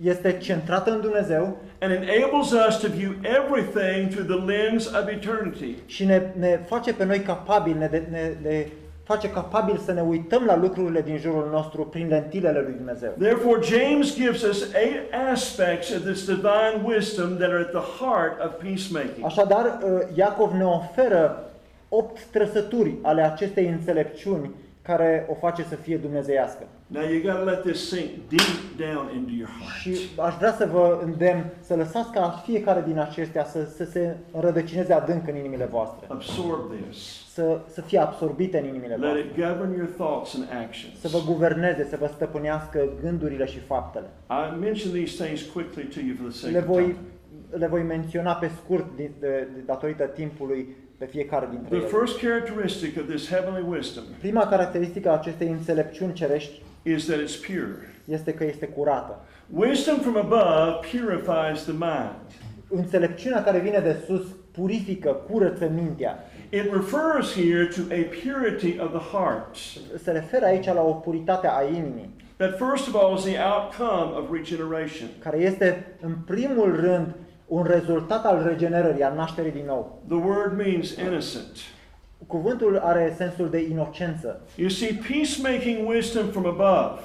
Este 0.02 0.38
centrată 0.38 0.90
în 0.90 1.00
Dumnezeu 1.00 1.56
and 1.80 1.92
enables 1.92 2.50
us 2.68 2.76
to 2.76 2.88
view 2.88 3.12
everything 3.22 4.08
through 4.08 4.28
the 4.28 4.56
lens 4.56 4.86
of 4.86 5.08
eternity. 5.08 5.74
și 5.86 6.04
ne, 6.04 6.22
ne 6.38 6.60
face 6.66 6.92
pe 6.92 7.04
noi 7.04 7.20
capabili, 7.20 7.78
ne, 7.78 8.02
ne, 8.10 8.32
ne 8.42 8.66
face 9.04 9.30
capabil 9.30 9.76
să 9.84 9.92
ne 9.92 10.00
uităm 10.00 10.44
la 10.44 10.56
lucrurile 10.56 11.00
din 11.00 11.16
jurul 11.18 11.48
nostru 11.52 11.84
prin 11.84 12.08
lentilele 12.08 12.60
lui 12.60 12.72
Dumnezeu. 12.76 13.14
Therefore, 13.18 13.60
James 13.62 14.16
gives 14.16 14.42
us 14.42 14.74
eight 14.74 15.30
aspects 15.32 15.94
of 15.94 16.02
this 16.02 16.24
divine 16.24 16.82
wisdom 16.84 17.36
that 17.36 17.50
are 17.50 17.60
at 17.60 17.70
the 17.70 18.04
heart 18.04 18.40
of 18.44 18.50
peacemaking. 18.62 19.24
Așadar, 19.24 19.64
uh, 19.82 20.00
Iacov 20.14 20.52
ne 20.52 20.64
oferă 20.64 21.50
opt 21.88 22.24
trăsături 22.30 22.94
ale 23.02 23.22
acestei 23.22 23.66
înțelepciuni 23.66 24.50
care 24.92 25.26
o 25.30 25.34
face 25.34 25.62
să 25.62 25.74
fie 25.74 25.96
dumnezeiască. 25.96 26.62
Now 26.86 27.02
you 27.02 27.20
got 27.22 27.36
to 27.44 27.44
let 27.50 27.62
this 27.62 27.88
sink 27.88 28.08
deep 28.28 28.56
down 28.92 29.04
into 29.16 29.30
your 29.38 29.48
Și 29.80 29.90
heart. 30.16 30.28
aș 30.28 30.36
vrea 30.38 30.52
să 30.52 30.66
vă 30.72 31.00
îndemn 31.04 31.44
să 31.60 31.74
lăsați 31.76 32.10
ca 32.12 32.42
fiecare 32.44 32.84
din 32.86 32.98
acestea 32.98 33.44
să, 33.44 33.64
să 33.76 33.84
se 33.84 34.16
înrădăcineze 34.32 34.92
adânc 34.92 35.28
în 35.28 35.36
inimile 35.36 35.64
voastre, 35.64 36.06
Absorb 36.10 36.60
this. 36.86 37.26
să, 37.32 37.60
să 37.68 37.80
fie 37.80 37.98
absorbite 37.98 38.58
în 38.58 38.64
inimile 38.64 38.94
Let 38.94 39.00
voastre, 39.00 39.20
it 39.20 39.34
govern 39.34 39.72
your 39.76 39.88
thoughts 39.96 40.34
and 40.34 40.44
actions. 40.64 41.00
să 41.00 41.08
vă 41.08 41.18
guverneze, 41.32 41.86
să 41.90 41.96
vă 42.00 42.06
stăpânească 42.14 42.88
gândurile 43.02 43.44
și 43.46 43.58
faptele. 43.58 44.06
I 44.30 44.58
mention 44.60 44.92
these 44.92 45.24
things 45.24 45.42
quickly 45.52 45.84
to 45.94 46.00
you 46.06 46.14
for 46.20 46.28
the 46.30 46.38
sake 46.38 46.52
Le 46.52 46.58
of 46.58 46.64
voi, 46.64 46.82
time. 46.84 46.96
le 47.50 47.66
voi 47.66 47.82
menționa 47.82 48.32
pe 48.34 48.50
scurt 48.62 48.86
din, 48.96 49.10
de, 49.20 49.26
de, 49.54 49.60
datorită 49.66 50.04
timpului 50.04 50.76
pe 50.98 51.04
fiecare 51.04 51.48
dintre 51.50 51.68
The 51.76 51.86
ele. 51.86 51.86
first 51.98 52.18
characteristic 52.18 52.96
of 53.00 53.06
this 53.08 53.28
heavenly 53.28 53.64
wisdom 53.68 54.04
Prima 54.18 54.46
caracteristică 54.48 55.08
a 55.10 55.12
acestei 55.12 55.48
înțelepciuni 55.48 56.12
cerești 56.12 56.62
is 56.82 57.04
that 57.06 57.18
it's 57.18 57.46
pure. 57.46 57.94
este 58.04 58.34
că 58.34 58.44
este 58.44 58.66
curată. 58.66 59.20
Wisdom 59.54 59.98
from 59.98 60.16
above 60.16 60.86
purifies 60.90 61.62
the 61.62 61.72
mind. 61.72 62.26
Înțelepciunea 62.68 63.42
care 63.44 63.58
vine 63.58 63.78
de 63.78 63.96
sus 64.06 64.22
purifică, 64.52 65.10
curăță 65.30 65.70
mintea. 65.74 66.18
It 66.50 66.72
refers 66.72 67.32
here 67.34 67.64
to 67.76 67.80
a 67.94 67.98
purity 68.22 68.78
of 68.80 68.90
the 68.90 69.16
heart. 69.16 69.54
Se 70.02 70.10
referă 70.10 70.44
aici 70.44 70.66
la 70.66 70.82
o 70.82 70.92
puritate 70.92 71.46
a 71.50 71.62
inimii, 71.74 72.16
That 72.36 72.56
first 72.56 72.88
of 72.88 72.94
all 73.02 73.16
is 73.16 73.22
the 73.24 73.36
outcome 73.54 74.18
of 74.18 74.24
regeneration. 74.32 75.08
care 75.22 75.36
este 75.38 75.96
în 76.00 76.14
primul 76.26 76.80
rând 76.80 77.06
un 77.48 77.62
rezultat 77.62 78.24
al 78.24 78.42
regenerării, 78.46 79.02
al 79.02 79.14
nașterii 79.14 79.52
din 79.52 79.64
nou. 79.66 80.02
The 80.08 80.16
word 80.16 80.56
means 80.56 80.90
innocent. 80.90 81.56
Cuvântul 82.26 82.78
are 82.78 83.14
sensul 83.16 83.50
de 83.50 83.58
inocență. 83.70 84.40
You 84.56 84.68
see, 84.68 84.98
peacemaking 85.08 85.88
wisdom 85.88 86.26
from 86.26 86.46
above 86.46 87.00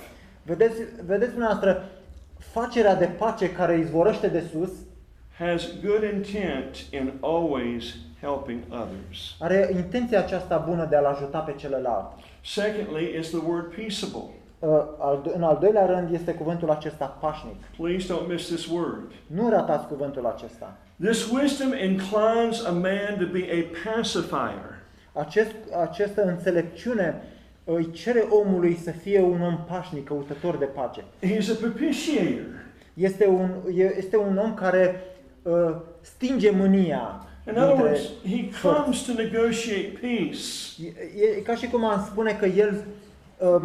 Vedeți, 0.45 0.81
vedeți 1.05 1.31
dumneavoastră, 1.31 1.89
facerea 2.37 2.95
de 2.95 3.05
pace 3.05 3.51
care 3.51 3.77
izvorăște 3.77 4.27
de 4.27 4.43
sus 4.51 4.69
has 5.37 5.67
good 5.81 6.03
intent 6.13 6.75
in 6.91 7.13
always 7.21 7.95
helping 8.21 8.59
others. 8.69 9.35
are 9.39 9.69
intenția 9.75 10.19
aceasta 10.19 10.57
bună 10.57 10.85
de 10.85 10.95
a-l 10.95 11.05
ajuta 11.05 11.39
pe 11.39 11.53
celălalt. 11.57 12.11
Secondly, 12.41 13.17
is 13.19 13.29
the 13.29 13.39
word 13.47 13.75
peaceable. 13.75 14.29
Uh, 14.63 14.69
al- 14.99 15.31
În 15.35 15.43
al 15.43 15.57
doilea 15.61 15.85
rând 15.85 16.13
este 16.13 16.33
cuvântul 16.33 16.69
acesta 16.69 17.05
pașnic. 17.05 17.55
Please 17.79 18.13
don't 18.13 18.27
miss 18.29 18.45
this 18.47 18.65
word. 18.67 19.11
Nu 19.27 19.49
ratați 19.49 19.87
cuvântul 19.87 20.25
acesta. 20.25 20.77
This 21.01 21.31
wisdom 21.31 21.67
inclines 21.83 22.65
a 22.65 22.71
man 22.71 23.17
to 23.19 23.25
be 23.31 23.45
a 23.51 23.89
pacifier. 23.95 24.81
Acest, 25.13 25.51
această 25.81 26.23
înțelepciune 26.23 27.21
îi 27.63 27.91
cere 27.91 28.25
omului 28.29 28.75
să 28.83 28.91
fie 28.91 29.21
un 29.21 29.41
om 29.41 29.59
pașnic, 29.67 30.05
căutător 30.05 30.57
de 30.57 30.65
pace. 30.65 31.01
He's 31.01 31.49
a 31.51 31.55
propitiator. 31.59 32.41
Este 32.93 33.27
un, 33.27 33.49
e- 33.75 33.97
este 33.97 34.17
un 34.17 34.37
om 34.37 34.53
care 34.53 34.95
uh, 35.41 35.75
stinge 36.01 36.49
mânia. 36.51 37.25
In 37.47 37.53
other 37.57 37.67
dintre 37.67 37.83
words, 37.83 38.01
he 38.29 38.49
părți. 38.61 38.77
comes 38.81 39.01
to 39.01 39.13
negotiate 39.21 39.97
peace. 40.01 40.41
E, 41.19 41.37
e 41.37 41.41
ca 41.41 41.55
și 41.55 41.67
cum 41.67 41.85
am 41.85 42.05
spune 42.11 42.31
că 42.31 42.45
el 42.45 42.83
uh, 43.37 43.61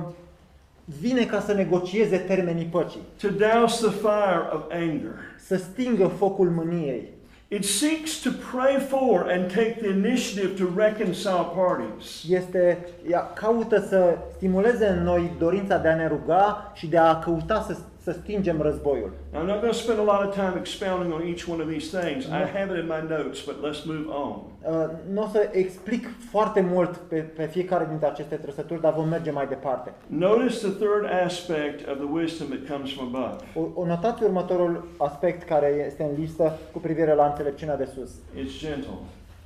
vine 1.00 1.24
ca 1.24 1.40
să 1.40 1.52
negocieze 1.52 2.16
termenii 2.16 2.64
păcii, 2.64 3.00
to 3.20 3.28
douse 3.28 3.86
the 3.86 3.96
fire 3.96 4.48
of 4.52 4.62
anger. 4.70 5.10
să 5.46 5.56
stingă 5.56 6.06
focul 6.06 6.50
mâniei. 6.50 7.16
It 7.50 7.64
seeks 7.64 8.20
to 8.20 8.30
pray 8.52 8.78
for 8.78 9.30
and 9.30 9.50
take 9.50 9.78
the 9.80 9.88
initiative 9.88 10.64
to 10.64 10.68
reconcile 10.76 11.46
parties. 11.54 12.24
Este, 12.28 12.78
ea 13.10 13.32
caută 13.32 13.84
să 13.88 14.18
stimuleze 14.36 14.86
în 14.86 15.02
noi 15.02 15.32
dorința 15.38 15.78
de 15.78 15.88
a 15.88 15.94
ne 15.94 16.08
ruga 16.08 16.72
și 16.74 16.86
de 16.86 16.98
a 16.98 17.18
căuta 17.18 17.64
să, 17.66 17.76
să 18.08 18.18
stingem 18.22 18.60
războiul. 18.60 19.10
Now, 19.32 19.42
I'm 19.42 19.46
not 19.46 19.60
going 19.60 19.72
to 19.72 19.78
spend 19.78 19.98
a 19.98 20.08
lot 20.12 20.20
of 20.26 20.34
time 20.34 20.54
expounding 20.64 21.12
on 21.12 21.22
each 21.30 21.44
one 21.52 21.60
of 21.64 21.68
these 21.74 21.88
things. 21.98 22.24
I 22.24 22.42
have 22.58 22.68
it 22.72 22.78
in 22.84 22.88
my 22.96 23.02
notes, 23.16 23.38
but 23.48 23.56
let's 23.66 23.82
move 23.92 24.06
on. 24.24 24.32
Uh, 24.34 24.90
Nu 25.14 25.22
o 25.22 25.28
să 25.32 25.48
explic 25.52 26.02
foarte 26.30 26.60
mult 26.60 26.96
pe, 26.96 27.16
pe 27.16 27.44
fiecare 27.44 27.86
dintre 27.88 28.06
aceste 28.08 28.34
trăsături, 28.34 28.80
dar 28.80 28.92
vom 28.92 29.08
merge 29.08 29.30
mai 29.30 29.46
departe. 29.46 29.92
Notice 30.06 30.56
the 30.58 30.74
third 30.84 31.04
aspect 31.26 31.88
of 31.90 31.96
the 31.96 32.08
wisdom 32.12 32.46
that 32.48 32.62
comes 32.72 32.92
from 32.92 33.06
above. 33.14 33.36
O, 33.54 33.80
o 33.82 33.86
notați 33.86 34.22
următorul 34.22 34.84
aspect 34.96 35.42
care 35.42 35.84
este 35.86 36.02
în 36.02 36.20
listă 36.20 36.58
cu 36.72 36.78
privire 36.78 37.14
la 37.14 37.26
înțelepciunea 37.26 37.76
de 37.76 37.88
sus. 37.94 38.10
It's 38.14 38.58
gentle. 38.58 38.98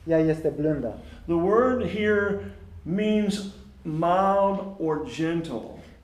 Ea 0.07 0.19
este 0.19 0.53
blândă. 0.57 0.93
The 1.27 1.35
word 1.35 1.87
here 1.87 2.41
means 2.83 3.45
mild 3.83 4.59
or 4.87 5.03
gentle. 5.15 5.63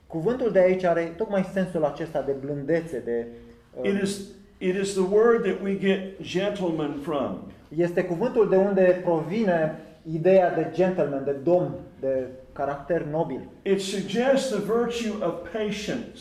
Cuvântul 0.09 0.51
de 0.51 0.59
aici 0.59 0.83
are 0.83 1.13
tocmai 1.17 1.49
sensul 1.53 1.85
acesta 1.85 2.21
de 2.21 2.31
blândețe, 2.31 3.01
de 3.05 3.25
uh, 3.73 3.89
It 3.89 4.01
is, 4.01 4.19
it 4.57 4.75
is 4.75 4.93
the 4.93 5.07
word 5.11 5.43
that 5.43 5.61
we 5.63 5.77
get 5.79 6.21
gentleman 6.21 6.99
from. 7.03 7.37
este 7.77 8.03
cuvântul 8.03 8.49
de 8.49 8.55
unde 8.55 9.01
provine 9.03 9.79
ideea 10.11 10.53
de 10.53 10.71
gentleman, 10.75 11.23
de 11.25 11.31
domn, 11.31 11.71
de 11.99 12.27
caracter 12.53 13.01
nobil. 13.11 13.41
It 13.61 13.81
suggests 13.81 14.49
the 14.49 14.61
virtue 14.61 15.25
of 15.25 15.33
patience. 15.51 16.19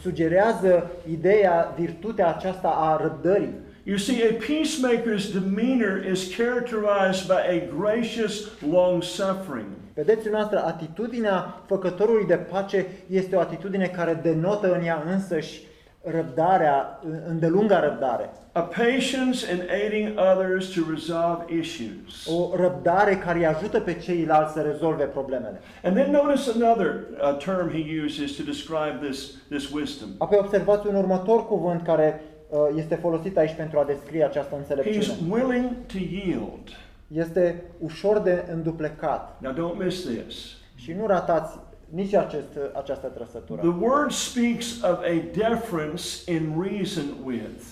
Sugerează 0.00 0.90
ideea, 1.10 1.74
virtutea 1.78 2.34
aceasta 2.34 2.68
a 2.68 3.02
răbdării. 3.02 3.54
You 3.84 3.96
see, 3.96 4.22
a 4.22 4.32
peacemaker's 4.32 5.32
demeanor 5.32 6.04
is 6.10 6.34
characterized 6.36 7.26
by 7.26 7.40
a 7.56 7.66
gracious 7.78 8.48
long 8.70 9.02
suffering. 9.02 9.77
Vedeți 10.04 10.28
noastră, 10.28 10.64
atitudinea 10.64 11.62
făcătorului 11.66 12.26
de 12.26 12.34
pace 12.34 12.86
este 13.10 13.36
o 13.36 13.40
atitudine 13.40 13.86
care 13.86 14.20
denotă 14.22 14.74
în 14.74 14.84
ea 14.84 15.02
însăși 15.06 15.62
răbdarea, 16.02 17.00
îndelunga 17.28 17.80
răbdare. 17.80 18.30
A 18.52 18.60
patience 18.60 19.52
in 19.52 19.62
aiding 19.70 20.18
others 20.18 20.68
to 20.74 20.80
resolve 20.90 21.44
issues. 21.58 22.26
O 22.26 22.56
răbdare 22.56 23.16
care 23.16 23.38
îi 23.38 23.46
ajută 23.46 23.80
pe 23.80 23.94
ceilalți 23.94 24.52
să 24.52 24.60
rezolve 24.60 25.04
problemele. 25.04 25.60
And 25.82 25.96
then 25.96 26.10
notice 26.10 26.50
another 26.62 26.88
uh, 26.88 27.36
term 27.36 27.70
he 27.70 28.02
uses 28.04 28.36
to 28.36 28.42
describe 28.42 28.98
this, 29.02 29.34
this 29.48 29.72
wisdom. 29.72 30.08
Apoi 30.18 30.38
observați 30.40 30.86
un 30.86 30.94
următor 30.94 31.46
cuvânt 31.46 31.82
care 31.82 32.20
uh, 32.48 32.58
este 32.76 32.94
folosit 32.94 33.36
aici 33.36 33.54
pentru 33.54 33.78
a 33.78 33.84
descrie 33.84 34.24
această 34.24 34.54
He's 34.54 34.58
înțelepciune. 34.58 35.18
willing 35.30 35.70
to 35.86 35.98
yield. 35.98 36.87
Este 37.08 37.62
ușor 37.78 38.18
de 38.18 38.44
înduplecat. 38.52 39.36
Now, 39.40 39.52
don't 39.52 39.84
miss 39.84 40.04
this. 40.04 40.36
Și 40.74 40.92
nu 40.92 41.06
ratați 41.06 41.58
nici 41.88 42.14
acest, 42.14 42.48
această 42.74 43.06
trăsătură. 43.06 43.60
The 43.60 43.76
word 43.80 44.10
speaks 44.10 44.82
of 44.82 44.98
a 44.98 45.22
deference 45.36 46.32
in 46.32 46.62
reason 46.62 47.04
with. 47.24 47.62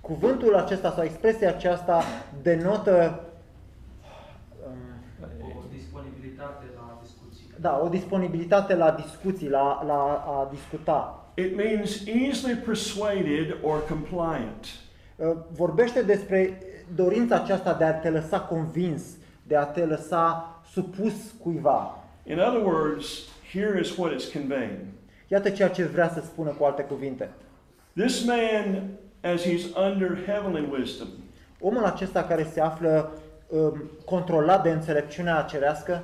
Cuvântul 0.00 0.54
acesta 0.54 0.92
sau 0.92 1.04
expresia 1.04 1.48
aceasta 1.48 2.02
denotă 2.42 3.24
um, 4.66 5.28
O 5.56 5.62
disponibilitate 5.72 6.64
la 6.76 6.98
discuții. 7.02 7.46
da, 7.60 7.80
o 7.84 7.88
disponibilitate 7.88 8.74
la 8.74 8.90
discuții, 8.90 9.48
la, 9.48 9.82
la 9.86 10.24
a 10.26 10.48
discuta. 10.50 11.18
It 11.34 11.56
means 11.56 12.02
easily 12.06 12.54
persuaded 12.54 13.56
or 13.62 13.86
compliant. 13.88 14.66
Uh, 15.16 15.36
Vorbește 15.52 16.02
despre 16.02 16.58
dorința 16.94 17.34
aceasta 17.34 17.74
de 17.74 17.84
a 17.84 17.94
te 17.94 18.10
lăsa 18.10 18.40
convins, 18.40 19.02
de 19.42 19.56
a 19.56 19.64
te 19.64 19.84
lăsa 19.84 20.60
supus 20.72 21.14
cuiva. 21.42 22.04
In 22.26 22.38
other 22.38 22.62
words, 22.64 23.06
here 23.52 23.80
is 23.80 23.96
what 23.96 24.12
it's 24.12 24.32
conveying. 24.32 24.78
Iată 25.28 25.50
ceea 25.50 25.68
ce 25.68 25.84
vrea 25.84 26.08
să 26.08 26.20
spună 26.20 26.50
cu 26.50 26.64
alte 26.64 26.82
cuvinte. 26.82 27.30
This 27.96 28.24
man, 28.24 28.82
as 29.34 29.42
he's 29.42 29.76
under 29.90 30.18
heavenly 30.26 30.68
wisdom, 30.70 31.08
Omul 31.66 31.84
acesta 31.84 32.24
care 32.24 32.46
se 32.52 32.60
află 32.60 33.12
um, 33.48 33.82
controlat 34.04 34.62
de 34.62 34.70
înțelepciunea 34.70 35.42
cerească, 35.42 36.02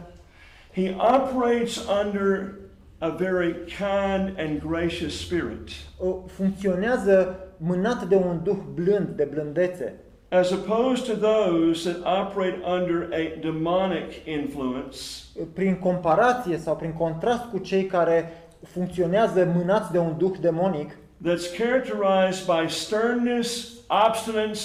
he 0.75 0.97
operates 0.99 1.87
under 2.05 2.55
a 2.99 3.09
very 3.09 3.55
kind 3.65 4.39
and 4.39 4.63
gracious 4.67 5.21
spirit, 5.21 5.69
uh, 5.99 6.15
funcționează 6.27 7.39
mânat 7.57 8.05
de 8.05 8.15
un 8.15 8.41
duh 8.43 8.59
blând, 8.75 9.09
de 9.09 9.25
blândețe, 9.25 9.95
as 10.31 10.53
opposed 10.53 11.07
to 11.07 11.17
those 11.17 11.85
that 11.85 12.05
operate 12.05 12.63
under 12.65 13.13
a 13.13 13.37
demonic 13.41 14.23
influence 14.27 15.25
uh, 15.35 15.47
prin 15.55 15.75
comparație 15.79 16.59
sau 16.59 16.77
prin 16.77 16.93
contrast 16.93 17.45
cu 17.51 17.59
cei 17.59 17.85
care 17.85 18.33
funcționează 18.67 19.53
mânați 19.55 19.93
de 19.93 19.99
un 19.99 20.15
duh 20.19 20.37
demonic, 20.41 20.91
that's 21.27 21.57
characterized 21.59 22.47
by 22.47 22.69
sternness, 22.69 23.73
obstinance, 24.09 24.61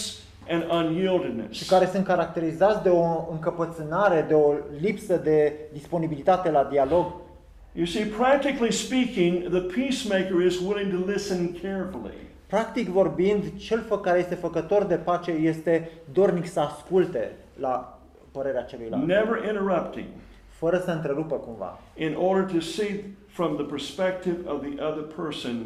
and 0.49 0.63
unyieldedness. 0.71 1.57
și 1.57 1.65
care 1.65 1.89
sunt 1.91 2.05
caracterizați 2.05 2.83
de 2.83 2.89
o 2.89 3.31
încăpățânare, 3.31 4.25
de 4.27 4.33
o 4.33 4.53
lipsă 4.79 5.15
de 5.23 5.53
disponibilitate 5.73 6.51
la 6.51 6.63
dialog. 6.63 7.05
You 7.71 7.85
see, 7.85 8.05
practically 8.05 8.71
speaking, 8.71 9.49
the 9.49 9.59
peacemaker 9.59 10.41
is 10.45 10.59
willing 10.59 10.91
to 10.93 11.11
listen 11.11 11.57
carefully. 11.61 12.13
Practic 12.47 12.89
vorbind, 12.89 13.43
cel 13.57 13.83
fă 13.87 13.99
care 13.99 14.19
este 14.19 14.35
făcător 14.35 14.83
de 14.83 14.95
pace 14.95 15.31
este 15.31 15.91
dornic 16.13 16.47
să 16.47 16.59
asculte 16.59 17.31
la 17.59 17.99
părerea 18.31 18.61
celuilalt, 18.61 19.05
never 19.05 19.43
interrupting, 19.43 20.05
fără 20.49 20.77
să 20.77 20.91
întrerupă 20.91 21.35
cumva, 21.35 21.79
in 21.95 22.15
order 22.15 22.55
to 22.55 22.59
see 22.59 23.03
from 23.27 23.55
the 23.55 23.63
perspective 23.65 24.37
of 24.49 24.61
the 24.61 24.83
other 24.83 25.03
person 25.15 25.65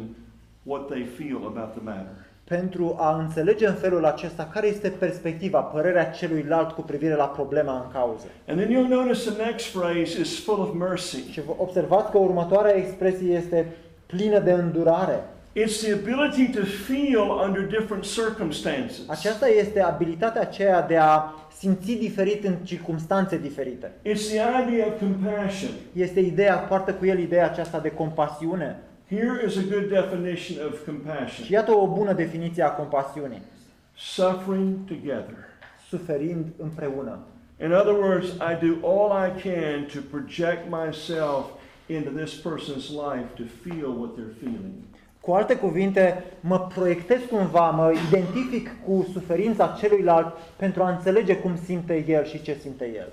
what 0.62 0.86
they 0.86 1.02
feel 1.02 1.36
about 1.36 1.70
the 1.70 1.82
matter. 1.82 2.28
pentru 2.44 2.96
a 2.98 3.16
înțelege 3.16 3.66
în 3.66 3.74
felul 3.74 4.04
acesta 4.04 4.48
care 4.52 4.66
este 4.66 4.88
perspectiva, 4.88 5.60
părerea 5.60 6.10
celuilalt 6.10 6.70
cu 6.70 6.80
privire 6.80 7.14
la 7.14 7.24
problema 7.24 7.74
în 7.74 7.92
cauză. 7.92 8.24
And 8.48 8.60
then 8.60 8.70
you'll 8.70 8.88
notice 8.88 9.30
the 9.30 9.44
next 9.44 9.76
phrase 9.76 10.20
is 10.20 10.44
full 10.44 10.60
of 10.60 10.74
mercy. 10.74 11.30
Și 11.30 11.40
vă 11.40 11.52
observați 11.56 12.10
că 12.10 12.18
următoarea 12.18 12.76
expresie 12.76 13.34
este 13.34 13.66
plină 14.06 14.38
de 14.38 14.52
îndurare. 14.52 15.24
It's 15.52 15.80
the 15.82 15.92
ability 15.92 16.48
to 16.52 16.64
feel 16.64 17.30
under 17.46 17.66
different 17.66 18.04
circumstances. 18.04 19.00
Aceasta 19.08 19.48
este 19.48 19.80
abilitatea 19.80 20.40
aceea 20.40 20.82
de 20.82 20.96
a 20.96 21.22
simți 21.58 21.92
diferit 21.92 22.44
în 22.44 22.54
circunstanțe 22.54 23.38
diferite. 23.38 23.92
It's 24.04 24.28
the 24.28 24.40
idea 24.68 24.86
of 24.86 24.98
compassion. 24.98 25.70
Este 25.92 26.20
ideea, 26.20 26.56
poartă 26.56 26.92
cu 26.94 27.06
el 27.06 27.18
ideea 27.18 27.44
aceasta 27.44 27.78
de 27.80 27.90
compasiune. 27.90 28.80
Here 29.08 29.42
is 29.46 29.56
a 29.56 29.60
good 29.70 29.88
definition 29.88 30.66
of 30.66 30.78
Și 30.78 30.84
compassion 30.84 31.46
iată 31.50 31.72
o 31.72 31.86
bună 31.86 32.12
definiție 32.12 32.62
a 32.62 32.70
compasiunii. 32.70 33.42
suffering 33.96 34.74
together. 34.86 35.36
Suferind 35.88 36.44
împreună. 36.58 37.18
In 37.62 37.72
other 37.72 37.92
words, 37.92 38.26
I 38.26 38.66
do 38.66 38.86
all 38.88 39.26
I 39.28 39.40
can 39.42 39.86
to 39.94 40.00
project 40.10 40.62
myself 40.70 41.44
into 41.86 42.10
this 42.10 42.32
person's 42.40 42.88
life 42.88 43.28
to 43.36 43.42
feel 43.62 43.88
what 44.00 44.10
they're 44.16 44.38
feeling. 44.40 44.72
Cu 45.20 45.32
alte 45.32 45.56
cuvinte, 45.56 46.24
mă 46.40 46.60
proiectez 46.60 47.18
cumva, 47.30 47.70
mă 47.70 47.92
identific 48.08 48.70
cu 48.86 49.08
suferința 49.12 49.76
celuilalt 49.78 50.34
pentru 50.56 50.82
a 50.82 50.90
înțelege 50.90 51.36
cum 51.36 51.58
simte 51.64 52.04
el 52.08 52.24
și 52.24 52.42
ce 52.42 52.56
simte 52.60 52.84
el. 52.96 53.08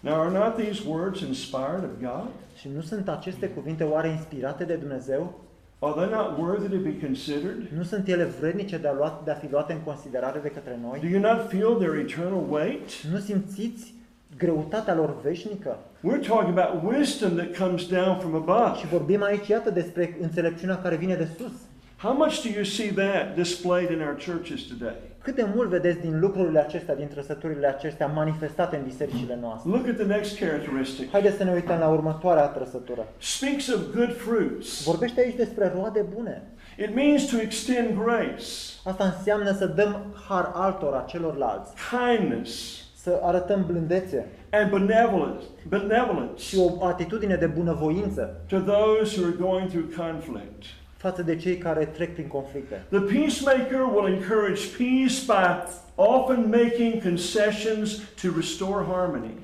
Now, 0.00 0.20
are 0.20 0.30
not 0.38 0.56
these 0.56 0.82
words 0.88 1.20
inspired 1.20 1.84
of 1.84 2.00
God? 2.00 2.28
Și 2.58 2.68
nu 2.74 2.80
sunt 2.80 3.08
aceste 3.08 3.46
cuvinte 3.48 3.84
oare 3.84 4.08
inspirate 4.08 4.64
de 4.64 4.74
Dumnezeu? 4.74 5.32
Are 5.78 5.92
they 5.96 6.08
not 6.18 6.38
worthy 6.38 6.68
to 6.76 6.82
be 6.82 7.06
considered? 7.06 7.56
Nu 7.76 7.82
sunt 7.82 8.08
ele 8.08 8.24
vrednice 8.24 8.76
de 8.78 8.88
a, 8.88 8.92
lua, 8.92 9.22
de 9.24 9.30
a 9.30 9.34
fi 9.34 9.50
luate 9.50 9.72
în 9.72 9.78
considerare 9.78 10.38
de 10.42 10.48
către 10.48 10.78
Do 10.82 10.86
noi? 10.86 11.10
you 11.12 11.20
not 11.20 11.48
feel 11.48 11.74
their 11.74 11.94
eternal 11.94 12.44
weight? 12.50 13.02
Nu 13.12 13.18
simțiți 13.18 13.94
greutatea 14.36 14.94
lor 14.94 15.20
veșnică? 15.22 15.78
We're 16.02 16.26
talking 16.26 16.58
about 16.58 16.94
wisdom 16.94 17.30
that 17.36 17.56
comes 17.56 17.86
down 17.88 18.18
from 18.18 18.34
above. 18.34 18.78
Și 18.78 18.86
vorbim 18.86 19.22
aici, 19.22 19.48
iată, 19.48 19.70
despre 19.70 20.16
înțelepciunea 20.20 20.78
care 20.78 20.96
vine 20.96 21.14
de 21.14 21.28
sus. 21.38 21.52
How 21.96 22.14
much 22.14 22.42
do 22.42 22.48
you 22.54 22.64
see 22.64 22.92
that 22.92 23.34
displayed 23.34 23.90
in 23.90 24.00
our 24.00 24.16
churches 24.26 24.62
today? 24.62 24.94
cât 25.22 25.34
de 25.34 25.46
mult 25.54 25.68
vedeți 25.68 26.00
din 26.00 26.20
lucrurile 26.20 26.58
acestea, 26.58 26.94
din 26.94 27.08
trăsăturile 27.08 27.66
acestea 27.66 28.06
manifestate 28.06 28.76
în 28.76 28.82
bisericile 28.82 29.38
noastre. 29.40 29.70
Look 29.70 29.88
at 29.88 29.94
the 29.94 30.04
next 30.04 30.38
characteristic. 30.38 31.10
Haideți 31.10 31.36
să 31.36 31.44
ne 31.44 31.52
uităm 31.52 31.78
la 31.78 31.88
următoarea 31.88 32.46
trăsătură. 32.46 33.06
Speaks 33.18 33.68
of 33.68 33.80
good 33.94 34.16
fruits. 34.16 34.84
Vorbește 34.84 35.20
aici 35.20 35.36
despre 35.36 35.72
roade 35.74 36.04
bune. 36.14 36.42
It 36.78 36.94
means 36.94 37.24
to 37.24 37.40
extend 37.40 37.98
grace, 38.04 38.44
Asta 38.84 39.04
înseamnă 39.16 39.52
să 39.52 39.66
dăm 39.66 40.14
har 40.28 40.50
altora, 40.54 41.04
celorlalți, 41.08 41.72
kindness, 41.90 42.81
să 43.02 43.20
arătăm 43.22 43.64
blândețe 43.66 44.28
and 44.50 44.70
benevolence, 44.70 45.44
benevolence 45.68 46.42
și 46.42 46.58
o 46.58 46.84
atitudine 46.84 47.34
de 47.34 47.46
bunăvoință 47.46 48.42
to 48.48 48.58
those 48.58 49.20
who 49.20 49.26
are 49.26 49.36
going 49.40 49.68
through 49.68 49.94
conflict. 49.96 50.62
față 50.96 51.22
de 51.22 51.36
cei 51.36 51.56
care 51.56 51.84
trec 51.84 52.12
prin 52.12 52.26
conflicte. 52.26 52.84
The 52.88 53.00
peacemaker 53.00 53.80
will 53.94 54.12
encourage 54.12 54.62
peace 54.78 55.16
by 55.26 55.46
often 55.94 56.48
making 56.48 57.02
concessions 57.02 57.96
to 58.22 58.28
restore 58.36 58.84
harmony. 58.90 59.34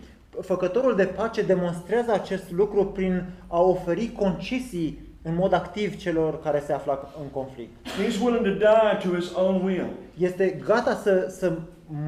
Făcătorul 0.41 0.97
de 0.97 1.05
pace 1.05 1.43
demonstrează 1.43 2.13
acest 2.13 2.51
lucru 2.51 2.87
prin 2.87 3.25
a 3.47 3.61
oferi 3.61 4.13
concesii 4.19 4.99
în 5.23 5.35
mod 5.35 5.53
activ 5.53 5.97
celor 5.97 6.43
care 6.43 6.63
se 6.67 6.73
află 6.73 7.15
în 7.23 7.29
conflict. 7.29 7.71
He's 7.87 8.23
willing 8.23 8.45
to 8.45 8.51
die 8.51 9.11
to 9.11 9.17
his 9.17 9.35
own 9.35 9.65
will. 9.65 9.89
Este 10.19 10.61
gata 10.67 10.95
să, 10.95 11.35
să 11.39 11.53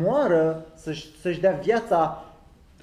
moară, 0.02 0.66
să-și, 0.74 1.06
să-și 1.20 1.40
dea 1.40 1.60
viața 1.62 2.24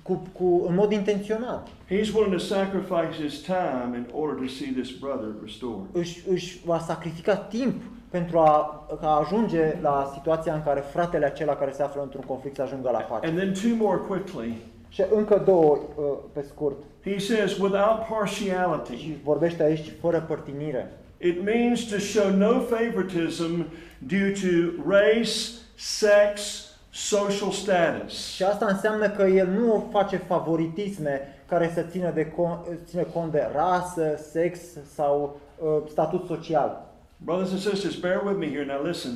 cu, 0.02 0.22
cu, 0.32 0.66
în 0.68 0.76
mod 0.76 0.92
intenționat. 0.92 1.68
He's 1.68 2.14
willing 2.14 2.34
to 2.34 2.38
sacrifice 2.38 3.24
his 3.24 3.42
time 3.42 3.92
in 3.96 4.06
order 4.14 4.46
to 4.46 4.52
see 4.52 4.72
this 4.72 4.92
brother 5.00 5.30
restored. 5.44 5.86
Își, 5.92 6.24
își 6.30 6.60
va 6.66 6.80
sacrifica 6.80 7.36
timp 7.36 7.82
pentru 8.10 8.38
a, 8.40 8.86
ca 9.02 9.08
a 9.08 9.20
ajunge 9.20 9.78
la 9.82 10.12
situația 10.14 10.54
în 10.54 10.64
care 10.64 10.80
fratele 10.80 11.26
acela 11.26 11.56
care 11.56 11.72
se 11.72 11.84
află 11.84 12.02
într-un 12.02 12.24
conflict 12.28 12.56
să 12.56 12.62
ajungă 12.62 12.90
la 12.92 13.00
pace. 13.00 13.28
And 13.28 13.38
then 13.38 13.54
two 13.54 13.88
more 13.88 14.02
quickly. 14.08 14.58
Și 14.90 15.04
încă 15.14 15.42
două 15.46 15.78
uh, 15.96 16.04
pe 16.34 16.46
scurt. 16.48 16.76
He 17.04 17.20
says, 17.20 17.58
without 17.58 18.00
partiality. 18.10 18.96
Și 18.96 19.18
vorbește 19.24 19.64
aici 19.64 19.94
fără 20.02 20.26
părtinire. 20.28 20.92
It 21.18 21.44
means 21.44 21.84
to 21.84 21.98
show 21.98 22.30
no 22.30 22.60
favoritism 22.60 23.66
due 23.98 24.32
to 24.32 24.82
race, 24.90 25.32
sex, 25.76 26.66
social 26.98 27.52
status. 27.52 28.28
Și 28.34 28.44
asta 28.44 28.66
înseamnă 28.66 29.10
că 29.10 29.24
el 29.24 29.48
nu 29.48 29.90
face 29.92 30.18
favoritisme 30.18 31.22
care 31.48 31.72
să 31.74 31.82
țină, 31.82 32.12
de 32.12 32.26
con, 32.26 32.60
țină 32.86 33.04
cont 33.04 33.32
de 33.32 33.50
rasă, 33.54 34.20
sex 34.32 34.60
sau 34.96 35.40
uh, 35.58 35.68
statut 35.90 36.26
social. 36.26 36.86
Brothers 37.18 37.52
and 37.52 37.60
sisters, 37.60 37.96
bear 37.96 38.22
with 38.26 38.38
me 38.40 38.48
here. 38.48 38.66
Now 38.66 38.84
listen. 38.84 39.12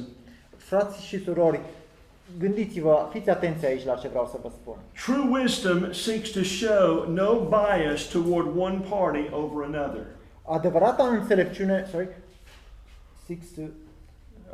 Frați 0.57 1.05
și 1.05 1.23
surori, 1.23 1.59
gândiți-vă, 2.39 3.07
fiți 3.11 3.29
atenți 3.29 3.65
aici 3.65 3.85
la 3.85 3.95
ce 3.95 4.07
vreau 4.07 4.27
să 4.31 4.37
vă 4.41 4.49
spun. 4.61 4.75
True 5.05 5.39
wisdom 5.39 5.91
seeks 5.91 6.29
to 6.29 6.43
show 6.43 7.05
no 7.09 7.49
bias 7.49 8.03
toward 8.03 8.57
one 8.57 8.79
party 8.89 9.29
over 9.31 9.65
another. 9.75 10.05
Adevărata 10.41 11.03
înțelepciune, 11.03 11.87
sorry, 11.91 12.07
seeks 13.25 13.45
to, 13.55 13.61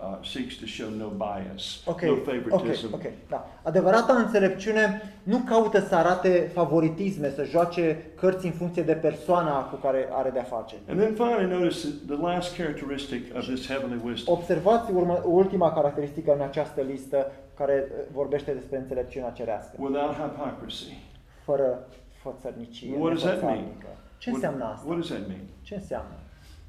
Uh, 0.01 0.25
seeks 0.25 0.55
to 0.55 0.65
show 0.65 0.89
no 0.89 1.07
bias, 1.07 1.81
ok, 1.86 2.01
no 2.01 2.12
ok, 2.12 2.23
favoritism. 2.23 2.93
ok, 2.93 3.01
da. 3.29 3.47
Adevărata 3.63 4.13
înțelepciune 4.13 5.01
nu 5.23 5.38
caută 5.38 5.79
să 5.79 5.95
arate 5.95 6.49
favoritisme, 6.53 7.29
să 7.29 7.43
joace 7.43 8.12
cărți 8.15 8.45
în 8.45 8.51
funcție 8.51 8.83
de 8.83 8.93
persoana 8.93 9.63
cu 9.63 9.75
care 9.75 10.07
are 10.12 10.29
de-a 10.29 10.43
face. 10.43 10.75
And 10.89 10.99
then 10.99 11.13
finally, 11.13 11.60
notice 11.60 11.88
the 12.07 12.15
last 12.15 12.55
characteristic 12.55 13.36
of 13.36 13.43
this 13.45 13.67
heavenly 13.67 14.01
wisdom. 14.05 14.36
Observați 14.36 14.91
urmă, 14.91 15.21
ultima 15.25 15.73
caracteristică 15.73 16.33
în 16.33 16.41
această 16.41 16.81
listă 16.81 17.31
care 17.57 17.88
uh, 17.91 18.03
vorbește 18.13 18.51
despre 18.51 18.77
înțelepciunea 18.77 19.29
cerească. 19.29 19.75
Without 19.79 20.13
hypocrisy. 20.15 20.97
Fără 21.45 21.88
fățărnicie, 22.23 22.95
What 22.97 23.10
does 23.12 23.21
that 23.23 23.41
mean? 23.41 23.53
nefățarnică. 23.55 23.88
Ce 24.17 24.29
What- 24.29 24.33
înseamnă 24.33 24.63
asta? 24.63 24.83
What 24.88 24.97
does 24.99 25.07
that 25.10 25.27
mean? 25.27 25.41
Ce 25.62 25.75
înseamnă? 25.75 26.15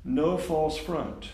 No 0.00 0.36
false 0.36 0.80
front. 0.80 1.24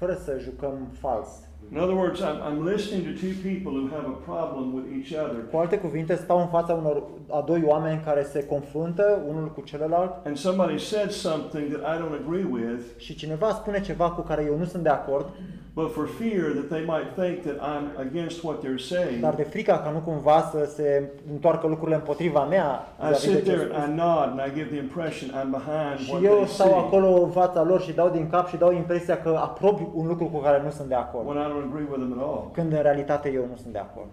Fără 0.00 0.18
să 0.24 0.38
jucăm 0.42 0.76
fals. 1.00 1.28
In 1.72 1.78
other 1.78 1.94
words, 1.94 2.20
I'm, 2.20 2.38
I'm 2.48 2.60
listening 2.72 3.02
to 3.08 3.12
two 3.24 3.34
people 3.50 3.72
who 3.80 3.88
have 3.96 4.06
a 4.14 4.16
problem 4.32 4.66
with 4.76 4.86
each 4.98 5.12
other, 5.24 5.38
Cu 5.50 5.56
alte 5.56 5.78
cuvinte, 5.78 6.14
stau 6.14 6.40
în 6.40 6.46
fața 6.46 6.72
unor, 6.72 7.02
a 7.30 7.44
doi 7.46 7.62
oameni 7.64 8.00
care 8.04 8.22
se 8.22 8.44
confruntă 8.44 9.22
unul 9.28 9.52
cu 9.52 9.60
celălalt. 9.60 10.26
And 10.26 10.36
somebody 10.36 10.78
said 10.78 11.10
something 11.10 11.72
that 11.72 11.82
I 11.94 12.00
don't 12.00 12.24
agree 12.24 12.46
with, 12.50 12.82
și 12.98 13.14
cineva 13.14 13.48
spune 13.50 13.80
ceva 13.80 14.10
cu 14.10 14.20
care 14.20 14.44
eu 14.44 14.58
nu 14.58 14.64
sunt 14.64 14.82
de 14.82 14.88
acord, 14.88 15.26
but 15.74 15.92
for 15.92 16.06
fear 16.06 16.42
that 16.58 16.68
they 16.68 16.84
might 16.84 17.08
think 17.20 17.42
that 17.42 17.56
I'm 17.70 17.86
against 18.06 18.42
what 18.44 18.56
they're 18.62 18.84
saying, 18.92 19.20
dar 19.20 19.34
de 19.34 19.42
frica 19.42 19.78
ca 19.78 19.90
nu 19.90 19.98
cumva 19.98 20.48
să 20.50 20.70
se 20.74 21.08
întoarcă 21.32 21.66
lucrurile 21.66 21.96
împotriva 21.96 22.44
mea, 22.44 22.88
I 23.00 23.06
vis-a-vis 23.08 23.24
de 23.26 23.34
sit 23.36 23.44
ce 23.44 23.50
there 23.50 23.64
spus. 23.64 23.76
and 23.76 23.92
I 23.92 23.96
nod 24.02 24.28
and 24.30 24.40
I 24.48 24.54
give 24.58 24.68
the 24.70 24.78
impression 24.78 25.28
I'm 25.40 25.50
behind 25.50 25.98
și 25.98 26.10
what 26.12 26.22
eu 26.22 26.34
they 26.34 26.46
stau 26.46 26.68
say 26.68 26.78
acolo 26.78 27.22
în 27.22 27.30
fața 27.30 27.62
lor 27.62 27.80
și 27.80 27.92
dau 27.92 28.08
din 28.10 28.30
cap 28.30 28.48
și 28.48 28.56
dau 28.56 28.72
impresia 28.72 29.20
că 29.22 29.28
aprob 29.42 29.80
un 29.94 30.06
lucru 30.06 30.24
cu 30.24 30.38
care 30.38 30.62
nu 30.64 30.70
sunt 30.70 30.88
de 30.88 30.94
acord, 30.94 31.26
when 31.26 31.38
I 31.38 31.44
don't 31.50 31.66
agree 31.70 31.86
with 31.90 32.00
them 32.02 32.12
at 32.18 32.24
all. 32.28 32.50
când 32.52 32.72
în 32.72 32.82
realitate 32.82 33.30
eu 33.34 33.46
nu 33.50 33.56
sunt 33.62 33.72
de 33.72 33.78
acord. 33.78 34.08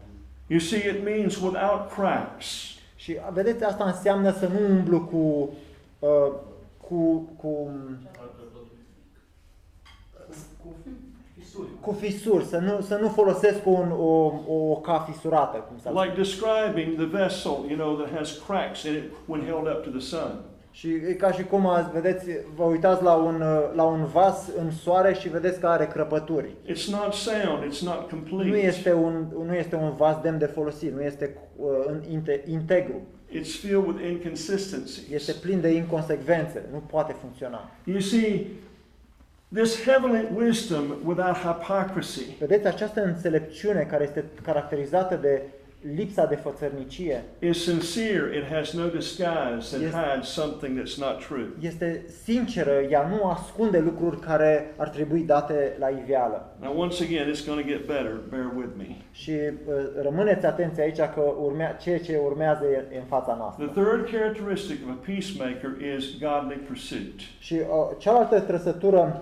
You 0.47 0.59
see, 0.59 0.77
it 0.89 1.03
means 1.03 1.35
without 1.41 1.81
cracks. 1.95 2.45
Și 2.95 3.17
vedeți, 3.33 3.63
asta 3.63 3.83
înseamnă 3.83 4.31
să 4.31 4.47
nu 4.47 4.75
umblu 4.75 4.99
cu, 5.01 5.49
uh, 5.99 6.31
cu, 6.87 7.29
cu, 7.41 7.47
Cu 7.47 7.69
fisuri. 11.57 11.79
cu 11.81 11.91
fisuri, 11.91 12.43
să 12.45 12.57
nu, 12.57 12.81
să 12.81 12.97
nu 13.01 13.07
folosesc 13.09 13.65
un, 13.65 13.91
o, 13.99 14.31
o 14.47 14.75
ca 14.75 15.05
fisurată, 15.11 15.57
cum 15.57 15.77
s-ar 15.77 15.93
Like 16.03 16.15
describing 16.15 16.95
the 16.97 17.17
vessel, 17.21 17.57
you 17.67 17.77
know, 17.77 17.95
that 17.95 18.15
has 18.17 18.41
cracks 18.47 18.83
in 18.83 18.93
it 18.93 19.03
when 19.25 19.41
held 19.41 19.67
up 19.67 19.83
to 19.83 19.89
the 19.89 19.99
sun. 19.99 20.31
Și 20.71 20.87
e 20.89 21.13
ca 21.13 21.31
și 21.31 21.43
cum 21.43 21.67
azi, 21.67 21.89
vedeți, 21.91 22.25
vă 22.55 22.63
uitați 22.63 23.03
la 23.03 23.13
un, 23.13 23.41
uh, 23.41 23.71
la 23.75 23.83
un 23.83 24.05
vas 24.05 24.49
în 24.59 24.71
soare 24.71 25.13
și 25.13 25.29
vedeți 25.29 25.59
că 25.59 25.67
are 25.67 25.85
crăpături. 25.87 26.49
It's 26.65 26.85
not 26.91 27.13
sound, 27.13 27.73
it's 27.73 27.79
not 27.83 28.09
complete. 28.09 28.49
Nu 28.49 28.55
este 28.55 28.93
un, 28.93 29.25
nu 29.45 29.53
este 29.55 29.75
un 29.75 29.91
vas 29.97 30.15
demn 30.21 30.37
de 30.37 30.45
folosit, 30.45 30.93
nu 30.93 31.01
este 31.01 31.37
uh, 31.55 31.67
în- 31.87 32.03
inte- 32.11 32.43
integru, 32.47 33.01
It's 33.31 33.59
filled 33.59 33.85
with 33.87 34.09
inconsistencies. 34.09 35.09
este 35.11 35.31
plin 35.41 35.61
de 35.61 35.69
inconsecvențe, 35.69 36.65
nu 36.71 36.77
poate 36.91 37.15
funcționa. 37.21 37.71
You 37.83 37.99
see, 37.99 38.47
this 39.53 39.83
heavenly 39.85 40.25
wisdom 40.45 40.83
without 41.05 41.35
hypocrisy 41.35 42.35
Vedeți, 42.39 42.67
această 42.67 43.03
înțelepciune 43.03 43.87
care 43.89 44.03
este 44.03 44.23
caracterizată 44.43 45.15
de 45.21 45.41
lipsa 45.95 46.25
de 46.25 46.35
fățărnicie 46.35 47.23
is 47.39 47.63
sincere. 47.63 48.37
It 48.37 48.43
has 48.53 48.73
no 48.73 48.85
disguise 48.87 49.75
and 49.75 49.81
Yes. 49.83 49.91
hides 49.93 50.27
something 50.27 50.79
that's 50.79 50.97
not 50.97 51.25
true. 51.27 51.45
este 51.59 52.05
sinceră, 52.23 52.71
ea 52.89 53.07
nu 53.07 53.29
ascunde 53.29 53.79
lucruri 53.79 54.19
care 54.19 54.73
ar 54.77 54.89
trebui 54.89 55.21
date 55.21 55.75
la 55.79 55.89
iveală. 55.89 56.55
Now, 56.61 56.79
once 56.79 57.03
again, 57.03 57.33
it's 57.33 57.45
going 57.47 57.61
to 57.61 57.67
get 57.67 57.85
better. 57.85 58.13
Bear 58.29 58.51
with 58.57 58.69
me. 58.77 58.87
Și 59.11 59.31
uh, 59.31 59.73
rămâneți 60.01 60.45
atenți 60.45 60.81
aici 60.81 60.97
că 60.97 61.21
urmea, 61.41 61.71
ceea 61.71 61.99
ce 61.99 62.19
urmează 62.23 62.63
e 62.65 62.95
e 62.95 62.97
în 62.97 63.05
fața 63.07 63.35
noastră. 63.39 63.65
The 63.65 63.81
third 63.81 64.09
characteristic 64.11 64.77
of 64.85 64.89
a 64.91 64.97
peacemaker 65.05 65.71
is 65.97 66.03
godly 66.19 66.55
pursuit. 66.67 67.19
Și 67.39 67.53
uh, 67.53 67.95
cealaltă 67.97 68.39
trăsătură 68.39 69.21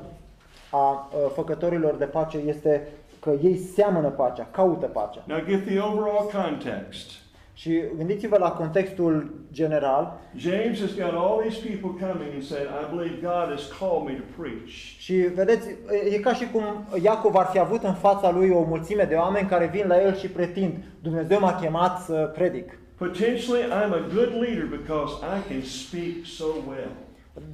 a 0.72 1.10
uh, 1.12 1.32
făcătorilor 1.34 1.96
de 1.96 2.06
pace 2.06 2.38
este 2.38 2.88
că 3.20 3.32
ei 3.44 3.58
seamănă 3.58 4.10
pacea, 4.10 4.48
caută 4.52 4.86
pacea. 4.86 5.24
Now, 5.28 5.40
get 5.48 5.66
the 5.66 5.80
overall 5.80 6.30
context. 6.44 7.12
Și 7.58 7.82
gândiți-vă 7.98 8.38
la 8.38 8.52
contextul 8.52 9.34
general 9.52 10.20
James 10.36 10.80
has 10.80 10.94
got 10.96 11.14
all 11.14 11.42
these 11.46 11.60
people 11.68 12.08
coming 12.08 12.34
and 12.34 12.44
said, 12.44 12.68
I 12.82 12.96
believe 12.96 13.16
God 13.22 13.48
has 13.56 13.72
called 13.80 14.04
me 14.06 14.14
to 14.14 14.42
preach. 14.42 14.74
și 14.98 15.14
vedeți, 15.14 15.68
e 16.14 16.18
ca 16.18 16.34
și 16.34 16.48
cum 16.52 16.64
Iacov 17.04 17.36
ar 17.36 17.46
fi 17.46 17.60
avut 17.60 17.84
în 17.84 17.94
fața 17.94 18.32
lui 18.32 18.50
o 18.50 18.64
mulțime 18.64 19.04
de 19.04 19.16
oameni 19.16 19.48
care 19.48 19.70
vin 19.74 19.88
la 19.88 20.02
el 20.02 20.16
și 20.16 20.28
pretind, 20.28 20.74
Dumnezeu 21.02 21.40
m-a 21.40 21.56
chemat 21.56 22.00
să 22.00 22.32
predic. 22.34 22.80
Potentially, 22.98 23.64
I'm 23.64 23.94
a 23.94 24.08
good 24.14 24.32
leader 24.42 24.66
because 24.66 25.14
I 25.36 25.52
can 25.52 25.62
speak 25.62 26.26
so 26.26 26.46
well. 26.68 26.92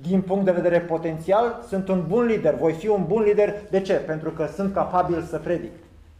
Din 0.07 0.21
punct 0.21 0.45
de 0.45 0.51
vedere 0.51 0.79
potențial, 0.79 1.63
sunt 1.67 1.87
un 1.87 2.03
bun 2.07 2.25
lider, 2.25 2.55
voi 2.55 2.73
fi 2.73 2.87
un 2.87 3.03
bun 3.07 3.21
lider. 3.21 3.53
De 3.69 3.81
ce? 3.81 3.93
Pentru 3.93 4.29
că 4.29 4.49
sunt 4.55 4.73
capabil 4.73 5.21
să 5.21 5.37
predic. 5.37 5.71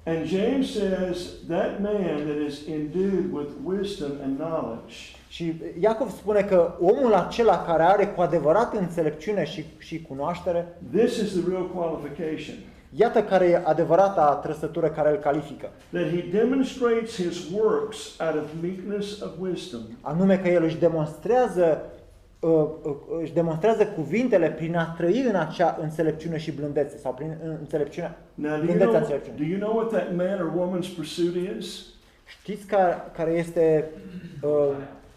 And 0.06 0.26
James 0.26 0.74
says 0.74 1.18
that 1.48 1.80
man 1.80 2.26
that 2.26 2.48
is 2.48 2.68
endued 2.68 3.32
with 3.32 3.50
wisdom 3.64 4.12
and 4.24 4.40
knowledge 4.40 4.96
Și 5.28 5.54
Iacov 5.80 6.10
spune 6.10 6.42
că 6.42 6.74
omul 6.80 7.14
acela 7.14 7.64
care 7.68 7.84
are 7.84 8.08
cu 8.08 8.22
adevărat 8.22 8.76
înțelepciune 8.76 9.46
și, 9.46 9.66
și 9.78 10.02
cunoaștere, 10.02 10.78
This 10.96 11.18
is 11.18 11.32
the 11.32 11.50
real 11.50 11.70
qualification. 11.76 12.56
iată 12.90 13.24
care 13.24 13.46
e 13.46 13.62
adevărata 13.64 14.40
trăsătură 14.44 14.88
care 14.88 15.10
îl 15.10 15.18
califică. 15.18 15.70
That 15.92 16.10
he 16.10 16.24
demonstrates 16.32 17.16
his 17.16 17.50
works 17.54 18.20
out 18.20 18.44
of 18.44 18.50
meekness 18.62 19.22
of 19.22 19.30
wisdom. 19.40 19.82
Anume 20.02 20.38
că 20.38 20.48
el 20.48 20.64
își 20.64 20.78
demonstrează 20.78 21.82
uh, 21.82 21.90
uh, 21.96 22.01
își 23.22 23.34
demonstrează 23.34 23.86
cuvintele 23.86 24.50
prin 24.52 24.76
a 24.76 24.94
trăi 24.98 25.26
în 25.30 25.36
acea 25.36 25.78
înțelepciune 25.82 26.38
și 26.38 26.52
blândețe 26.52 26.98
sau 26.98 27.14
prin 27.14 27.38
uh, 27.44 27.54
înțelepciunea, 27.60 28.18
Now, 28.34 28.50
do 28.50 28.56
you, 28.56 28.64
blândețea 28.66 28.88
know, 28.88 29.00
înțelepciunii. 29.02 29.40
do 29.40 29.46
you 29.46 29.60
know 29.60 29.76
what 29.76 29.92
that 29.92 30.16
man 30.16 30.40
or 30.40 30.52
woman's 30.60 30.96
pursuit 30.96 31.58
is? 31.58 31.86
Știți 32.26 32.66
care, 32.66 32.96
care 33.16 33.32
este 33.32 33.90
uh, 34.42 34.50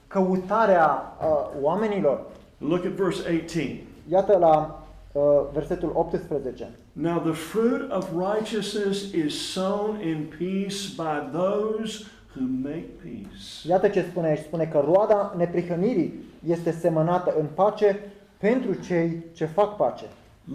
căutarea 0.06 1.16
uh, 1.20 1.50
oamenilor? 1.62 2.26
Look 2.58 2.84
at 2.84 2.92
verse 2.92 3.20
18. 3.28 3.80
Iată 4.10 4.36
la 4.38 4.84
uh, 5.12 5.22
versetul 5.52 5.90
18. 5.94 6.68
Now 6.92 7.18
the 7.18 7.32
fruit 7.32 7.90
of 7.90 8.08
righteousness 8.34 9.12
is 9.12 9.52
sown 9.52 10.00
in 10.00 10.32
peace 10.38 10.76
by 10.96 11.38
those 11.38 12.04
who 12.36 12.42
make 12.62 12.86
peace. 13.02 13.68
Iată 13.68 13.88
ce 13.88 14.02
spune 14.10 14.26
aici. 14.26 14.38
Spune 14.38 14.64
că 14.64 14.82
roada 14.86 15.34
neprihănirii 15.36 16.14
este 16.46 16.70
semănată 16.70 17.34
în 17.38 17.46
pace 17.54 18.00
pentru 18.38 18.74
cei 18.74 19.24
ce 19.32 19.44
fac 19.44 19.76
pace. 19.76 20.04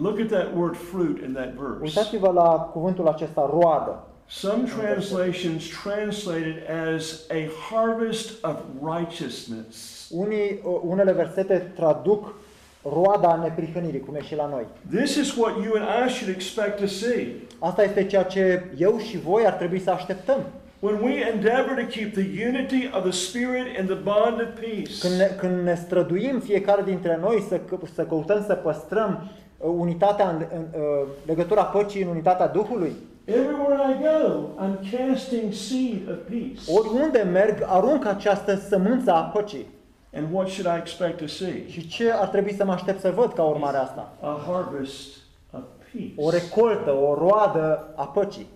Look 0.02 0.18
at 0.20 0.26
that 0.26 0.48
word 0.56 0.76
fruit 0.76 1.22
in 1.22 1.32
that 1.32 1.52
verse. 1.52 1.82
Uitați-vă 1.82 2.30
la 2.30 2.70
cuvântul 2.72 3.08
acesta, 3.08 3.50
roadă. 3.52 4.04
Some 4.26 4.62
translations 4.78 5.64
translate 5.82 6.46
it 6.46 6.56
as 6.94 7.26
a 7.30 7.48
harvest 7.70 8.44
of 8.44 8.56
righteousness. 8.82 10.06
Unii, 10.10 10.60
uh, 10.64 10.80
unele 10.84 11.12
versete 11.12 11.72
traduc 11.74 12.34
roada 12.82 13.34
neprihănirii, 13.42 14.00
cum 14.00 14.14
e 14.14 14.22
și 14.22 14.34
la 14.34 14.46
noi. 14.46 14.66
This 14.96 15.14
is 15.14 15.36
what 15.36 15.54
you 15.64 15.74
and 15.76 16.08
I 16.08 16.12
should 16.12 16.34
expect 16.34 16.80
to 16.80 16.86
see. 16.86 17.34
Asta 17.58 17.82
este 17.82 18.04
ceea 18.04 18.22
ce 18.22 18.64
eu 18.78 18.98
și 18.98 19.18
voi 19.18 19.46
ar 19.46 19.52
trebui 19.52 19.80
să 19.80 19.90
așteptăm. 19.90 20.38
When 20.82 21.02
we 21.02 21.12
endeavor 21.34 21.74
to 21.74 21.86
keep 21.86 22.12
the 22.14 22.46
unity 22.48 22.90
of 22.96 23.02
the 23.02 23.10
Spirit 23.12 23.78
and 23.78 23.86
the 23.88 23.98
bond 23.98 24.40
of 24.40 24.60
peace, 24.60 24.92
Când 25.00 25.14
ne, 25.14 25.24
când 25.38 25.64
ne 25.64 25.74
străduim 25.74 26.40
fiecare 26.40 26.82
dintre 26.82 27.18
noi 27.20 27.44
să, 27.48 27.56
că- 27.58 27.78
să 27.94 28.02
căutăm 28.04 28.44
să 28.46 28.54
păstrăm 28.54 29.30
uh, 29.58 29.70
unitatea, 29.76 30.28
în, 30.28 30.44
în, 30.54 30.66
uh, 30.80 31.06
legătura 31.26 31.62
păcii 31.64 32.02
în 32.02 32.08
unitatea 32.08 32.48
Duhului, 32.48 32.92
everywhere 33.24 33.82
I 33.92 34.02
go, 34.02 34.40
I'm 34.64 34.90
casting 34.90 35.52
seed 35.52 36.08
of 36.10 36.16
peace. 36.28 36.78
oriunde 36.78 37.28
merg, 37.32 37.62
arunc 37.66 38.06
această 38.06 38.54
sămânță 38.56 39.12
a 39.12 39.20
păcii. 39.20 39.66
And 40.14 40.26
what 40.32 40.48
should 40.48 40.76
I 40.76 40.78
expect 40.80 41.18
to 41.18 41.26
see? 41.26 41.64
Și 41.68 41.88
ce 41.88 42.10
ar 42.12 42.28
trebui 42.28 42.54
să 42.54 42.64
mă 42.64 42.72
aștept 42.72 43.00
să 43.00 43.10
văd 43.10 43.32
ca 43.32 43.42
urmare 43.42 43.76
a 43.76 43.80
asta? 43.80 44.12
A 44.20 44.40
harvest 44.46 45.08
of 45.52 45.60
peace. 45.92 46.12
O 46.16 46.30
recoltă, 46.30 46.90
o 46.90 47.14
roadă 47.14 47.92
a 47.96 48.04
păcii. 48.04 48.46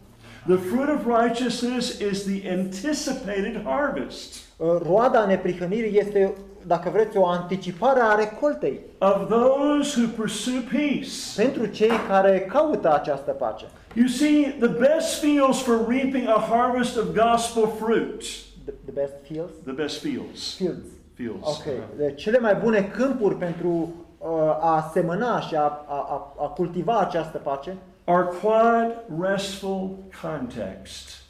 The 0.47 0.57
fruit 0.57 0.89
of 0.89 1.07
righteousness 1.07 1.99
is 2.01 2.25
the 2.25 2.51
anticipated 2.51 3.63
harvest 3.65 4.43
Uh, 4.57 4.67
Roada 4.87 5.25
neprihănirii 5.27 5.99
este, 5.99 6.35
dacă 6.67 6.91
vreți, 6.91 7.17
o 7.17 7.27
anticipare 7.27 8.01
a 8.01 8.15
recoltei 8.15 8.81
of 8.99 9.29
those 9.29 10.01
who 10.01 10.09
pursue 10.17 10.63
peace. 10.71 11.11
pentru 11.43 11.67
cei 11.67 11.91
care 12.09 12.41
caută 12.53 12.95
această 12.95 13.31
pace. 13.31 13.65
You 13.95 14.07
see, 14.07 14.57
the 14.59 14.69
best 14.69 15.19
fields 15.21 15.61
for 15.61 15.87
reaping 15.89 16.29
a 16.29 16.47
harvest 16.51 16.97
of 16.97 17.05
gospel 17.05 17.67
fruit, 17.81 18.23
The, 18.65 18.73
the 18.85 18.93
best 18.95 19.13
fields? 19.23 19.53
the 19.65 19.73
best 19.73 19.99
fields, 20.01 20.55
Fields. 20.55 20.87
fields, 21.15 21.49
Ok. 21.49 21.65
De 21.97 22.13
cele 22.17 22.39
mai 22.39 22.55
bune 22.55 22.83
câmpuri 22.83 23.35
pentru 23.37 23.69
uh, 24.19 24.29
a 24.61 24.91
semăna 24.93 25.41
și 25.41 25.55
a, 25.55 25.61
a, 25.61 25.85
a, 25.89 26.35
a 26.39 26.47
cultiva 26.47 26.99
această 26.99 27.39
pace 27.39 27.77
are 28.05 28.25
quiet, 28.41 28.97
restful 29.21 29.97
context. 30.23 31.23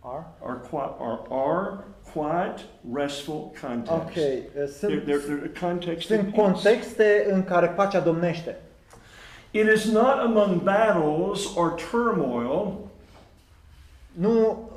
are 0.00 0.24
Are 0.40 0.58
quiet, 0.70 0.90
are, 1.00 1.20
are 1.30 1.84
quiet, 2.12 2.60
restful 2.92 3.52
context. 3.60 3.92
Ok. 3.92 4.16
uh, 4.16 4.22
They're, 4.54 4.66
Sunt, 4.68 5.04
they're, 5.06 5.20
they're 5.20 5.44
a 5.56 5.60
context 5.66 6.10
of 6.10 6.16
sunt 6.16 6.32
peace. 6.34 6.40
contexte 6.42 7.26
în 7.30 7.44
care 7.44 7.66
pacea 7.66 8.00
domnește. 8.00 8.56
It 9.50 9.66
is 9.74 9.90
not 9.90 10.18
among 10.18 10.62
battles 10.62 11.54
or 11.56 11.74
turmoil, 11.90 12.72
Nu, 14.12 14.68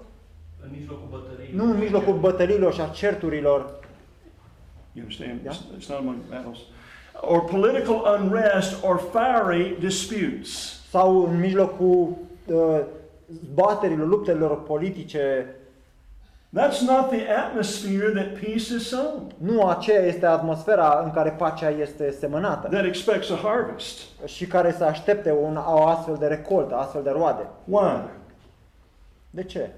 În 0.64 0.70
mijlocul 0.78 1.08
bătăliei. 1.10 1.54
nu 1.56 1.64
în 1.64 1.78
mijlocul 1.78 2.18
bătăliilor 2.18 2.74
și 2.74 2.82
a 2.82 2.88
certurilor 2.88 3.80
you 4.94 5.04
understand? 5.06 5.39
Yeah. 5.44 5.56
It's, 5.56 5.82
it's 5.84 5.88
not 5.89 5.98
among 6.00 6.16
battles, 6.30 6.58
or 7.14 7.43
political 7.43 8.20
unrest 8.20 8.84
or 8.84 9.01
fiery 9.12 9.76
disputes. 9.80 10.80
sau 10.89 11.26
în 11.30 11.39
mijlocul 11.39 12.14
uh, 12.45 12.80
zbaterilor, 13.51 14.07
luptelor 14.07 14.64
politice. 14.64 15.55
That's 16.59 16.80
not 16.88 17.09
the 17.09 17.28
atmosphere 17.45 18.09
that 18.09 18.34
peace 18.34 18.74
is 18.76 18.88
sown, 18.88 19.32
Nu 19.38 19.68
aceea 19.68 20.01
este 20.01 20.26
atmosfera 20.26 21.01
în 21.03 21.12
care 21.12 21.30
pacea 21.30 21.70
este 21.70 22.12
semănată 22.20 22.68
that 22.68 22.86
expects 22.86 23.30
a 23.30 23.36
harvest. 23.36 23.99
și 24.26 24.45
care 24.45 24.72
să 24.78 24.84
aștepte 24.84 25.32
un, 25.41 25.55
o 25.68 25.86
astfel 25.88 26.16
de 26.20 26.28
recoltă, 26.28 26.76
astfel 26.76 27.03
de 27.03 27.09
roade. 27.09 27.47
Why? 27.66 28.01
De 29.30 29.43
ce? 29.43 29.70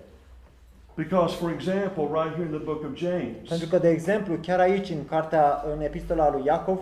Because, 0.96 1.36
for 1.36 1.50
example, 1.52 2.04
right 2.12 2.34
here 2.36 2.46
in 2.46 2.52
the 2.52 2.64
book 2.64 2.84
of 2.84 2.96
James, 2.98 3.48
Pentru 3.50 3.68
că, 3.68 3.78
de 3.78 3.90
exemplu, 3.90 4.36
chiar 4.42 4.60
aici, 4.60 4.90
în 4.90 5.06
cartea, 5.10 5.64
în 5.76 5.82
epistola 5.82 6.32
lui 6.32 6.42
Iacov, 6.46 6.80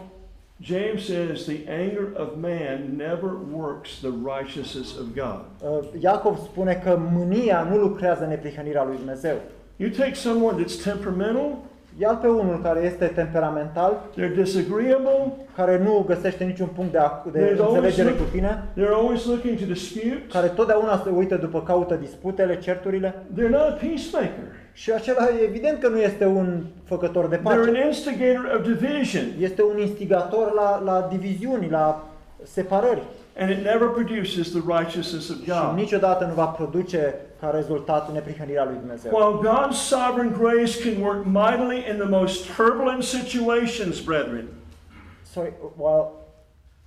James 0.63 1.05
says 1.05 1.45
the 1.45 1.59
anger 1.83 2.07
of 2.17 2.27
man 2.41 2.77
never 2.97 3.31
works 3.53 3.99
the 3.99 4.11
righteousness 4.35 4.97
of 4.97 5.05
God. 5.15 5.41
uh, 5.63 6.01
Iacov 6.01 6.37
spune 6.37 6.81
că 6.83 6.99
mânia 7.11 7.67
nu 7.71 7.77
lucrează 7.77 8.25
neprihănirea 8.25 8.83
lui 8.83 8.95
Dumnezeu. 8.97 9.35
You 9.75 9.89
take 9.89 10.13
someone 10.13 10.63
that's 10.63 10.83
temperamental, 10.83 11.57
Ia 11.99 12.09
pe 12.09 12.27
unul 12.27 12.59
care 12.63 12.79
este 12.83 13.05
temperamental, 13.05 14.01
they're 14.17 14.35
disagreeable, 14.35 15.33
care 15.55 15.77
nu 15.83 16.03
găsește 16.07 16.43
niciun 16.43 16.67
punct 16.75 16.91
de, 16.91 16.97
a, 16.97 17.23
de 17.31 17.39
There's 17.39 17.59
always 17.59 17.75
înțelegere 17.75 18.09
look- 18.09 18.17
cu 18.17 18.23
tine, 18.31 18.63
they're 18.77 18.93
always 18.93 19.25
looking 19.25 19.57
to 19.59 19.65
dispute, 19.65 20.23
care 20.31 20.47
totdeauna 20.47 21.01
se 21.03 21.09
uită 21.09 21.35
după 21.35 21.61
caută 21.61 21.95
disputele, 21.95 22.59
certurile, 22.59 23.13
they're 23.35 23.49
not 23.49 23.61
a 23.61 23.77
peacemaker. 23.81 24.47
Și 24.73 24.91
acela 24.91 25.27
evident 25.43 25.79
că 25.79 25.87
nu 25.87 25.99
este 25.99 26.25
un 26.25 26.63
făcător 26.83 27.27
de 27.27 27.37
They're 27.37 27.41
pace. 27.43 27.57
an 27.59 27.75
instigator 27.85 28.55
of 28.59 28.65
division, 28.65 29.23
Este 29.39 29.63
un 29.63 29.77
instigator 29.79 30.51
la, 30.53 30.81
la 30.83 31.07
diviziuni, 31.11 31.69
la 31.69 32.07
separări. 32.43 33.01
and 33.37 33.49
it 33.49 33.57
never 33.63 33.87
produces 33.87 34.49
the 34.51 34.61
righteousness 34.77 35.29
of 35.29 35.37
Și 35.43 35.45
God. 35.49 35.75
niciodată 35.75 36.25
nu 36.25 36.33
va 36.33 36.45
produce 36.45 37.15
ca 37.39 37.49
rezultat 37.49 38.11
neprihănirea 38.13 38.65
lui 38.65 38.75
Dumnezeu. 38.79 39.11
While 39.17 39.35
God's 39.49 39.77
sovereign 39.93 40.31
grace 40.41 40.73
can 40.83 40.95
work 41.07 41.21
mightily 41.25 41.79
in 41.91 41.95
the 42.03 42.09
most 42.19 42.37
turbulent 42.55 43.03
situations, 43.03 43.99
brethren, 44.09 44.45
Sorry, 45.33 45.53
while, 45.83 46.05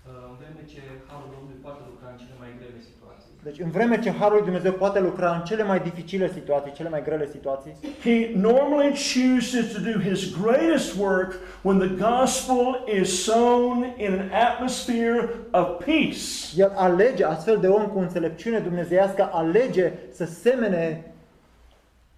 Uh, 0.06 0.10
În 0.30 0.34
vreme 0.40 0.62
ce 0.72 0.80
Harul 1.10 1.28
Domnului 1.34 1.58
poate 1.66 1.80
lucra 1.90 2.06
în 2.14 2.18
cele 2.22 2.36
mai 2.42 2.50
grele 2.58 2.80
situații. 2.90 3.32
Deci 3.44 3.58
în 3.58 3.70
vreme 3.70 4.00
ce 4.00 4.10
Harul 4.10 4.34
lui 4.34 4.44
Dumnezeu 4.44 4.72
poate 4.72 5.00
lucra 5.00 5.34
în 5.34 5.44
cele 5.44 5.62
mai 5.62 5.80
dificile 5.80 6.32
situații, 6.32 6.72
cele 6.72 6.88
mai 6.88 7.02
grele 7.02 7.28
situații, 7.30 7.76
He 8.02 8.30
normally 8.34 8.88
chooses 8.88 9.72
to 9.72 9.78
do 9.80 10.00
His 10.00 10.40
greatest 10.42 10.98
work 10.98 11.32
when 11.62 11.78
the 11.78 11.88
gospel 11.88 12.84
is 13.00 13.24
sown 13.24 13.94
in 13.96 14.12
an 14.12 14.30
atmosphere 14.50 15.28
of 15.50 15.66
peace. 15.84 16.20
El 16.56 16.72
alege, 16.74 17.24
astfel 17.24 17.58
de 17.58 17.66
om 17.66 17.86
cu 17.86 17.98
înțelepciune 17.98 18.58
dumnezeiască, 18.58 19.28
alege 19.32 19.92
să 20.12 20.24
semene 20.24 21.12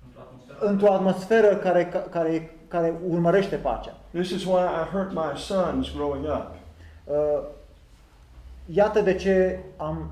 Într-o 0.05 0.23
atmosferă. 0.23 0.71
într-o 0.71 0.93
atmosferă 0.93 1.57
care, 1.57 2.07
care, 2.11 2.57
care 2.69 2.95
urmărește 3.09 3.57
pacea. 3.57 3.97
This 4.11 4.31
is 4.31 4.45
why 4.45 4.61
I 4.61 4.89
hurt 4.93 5.13
my 5.13 5.39
sons 5.39 5.95
growing 5.95 6.25
up. 6.25 6.55
Uh, 7.05 7.15
Iată 8.75 9.01
de 9.01 9.15
ce 9.15 9.59
am, 9.77 10.11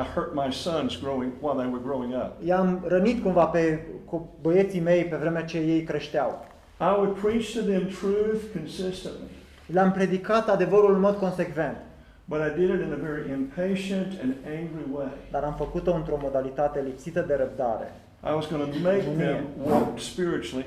I 0.00 0.04
hurt 0.14 0.34
my 0.34 0.52
sons 0.52 0.96
growing 1.00 1.30
while 1.40 1.56
they 1.56 1.66
were 1.72 1.82
growing 1.84 2.12
up. 2.14 2.32
i-am 2.44 2.84
rănit 2.86 3.22
cumva 3.22 3.44
pe 3.44 3.86
cu 4.04 4.28
băieții 4.40 4.80
mei 4.80 5.04
pe 5.04 5.16
vremea 5.16 5.44
ce 5.44 5.58
ei 5.58 5.82
creșteau. 5.82 6.44
I 6.80 6.94
would 6.98 7.14
preach 7.20 7.52
to 7.54 7.60
them 7.60 7.82
truth 8.00 8.42
consistently, 8.56 9.30
Le-am 9.66 9.92
predicat 9.92 10.48
adevărul 10.48 10.94
în 10.94 11.00
mod 11.00 11.14
consecvent, 11.16 11.76
but 12.24 12.38
I 12.38 12.58
did 12.60 12.68
it 12.68 12.80
in 12.86 12.92
a 12.92 13.02
very 13.08 13.30
impatient 13.30 14.12
and 14.22 14.34
angry 14.46 14.86
way. 14.92 15.12
dar 15.30 15.42
am 15.42 15.54
făcut-o 15.58 15.94
într-o 15.94 16.18
modalitate 16.22 16.80
lipsită 16.84 17.24
de 17.26 17.34
răbdare. 17.34 17.92
I 18.30 18.34
was 18.34 18.46
going 18.50 18.68
to 18.68 18.78
make 18.82 19.04
them 19.16 19.44
walk 19.64 19.98
spiritually 19.98 20.66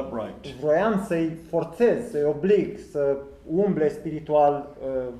upright. 0.00 0.54
Vroiam 0.60 1.04
să-i 1.06 1.36
forțez, 1.50 2.10
să-i 2.10 2.24
oblig 2.24 2.78
să 2.90 3.16
umble 3.50 3.88
spiritual 3.88 4.66
uh, 4.80 5.12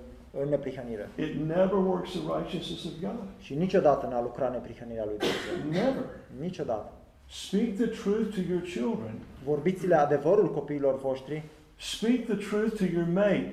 în 0.43 0.49
neprihănire. 0.49 1.09
It 1.17 1.35
never 1.47 1.75
works 1.87 2.11
the 2.11 2.21
righteousness 2.37 2.85
of 2.85 2.93
God. 3.01 3.19
Și 3.39 3.55
niciodată 3.55 4.07
n-a 4.11 4.23
lucrat 4.23 4.53
neprihănirea 4.53 5.05
lui 5.05 5.17
Dumnezeu. 5.19 5.85
Never. 5.85 6.05
Niciodată. 6.41 6.93
Speak 7.29 7.75
the 7.75 7.87
truth 7.87 8.35
to 8.35 8.41
your 8.51 8.63
children. 8.63 9.15
Vorbiți-le 9.45 9.95
adevărul 9.97 10.53
copiilor 10.53 10.99
voștri, 10.99 11.43
Speak 11.79 12.21
the 12.25 12.35
truth 12.49 12.77
to 12.79 12.85
your 12.95 13.07
mate. 13.13 13.53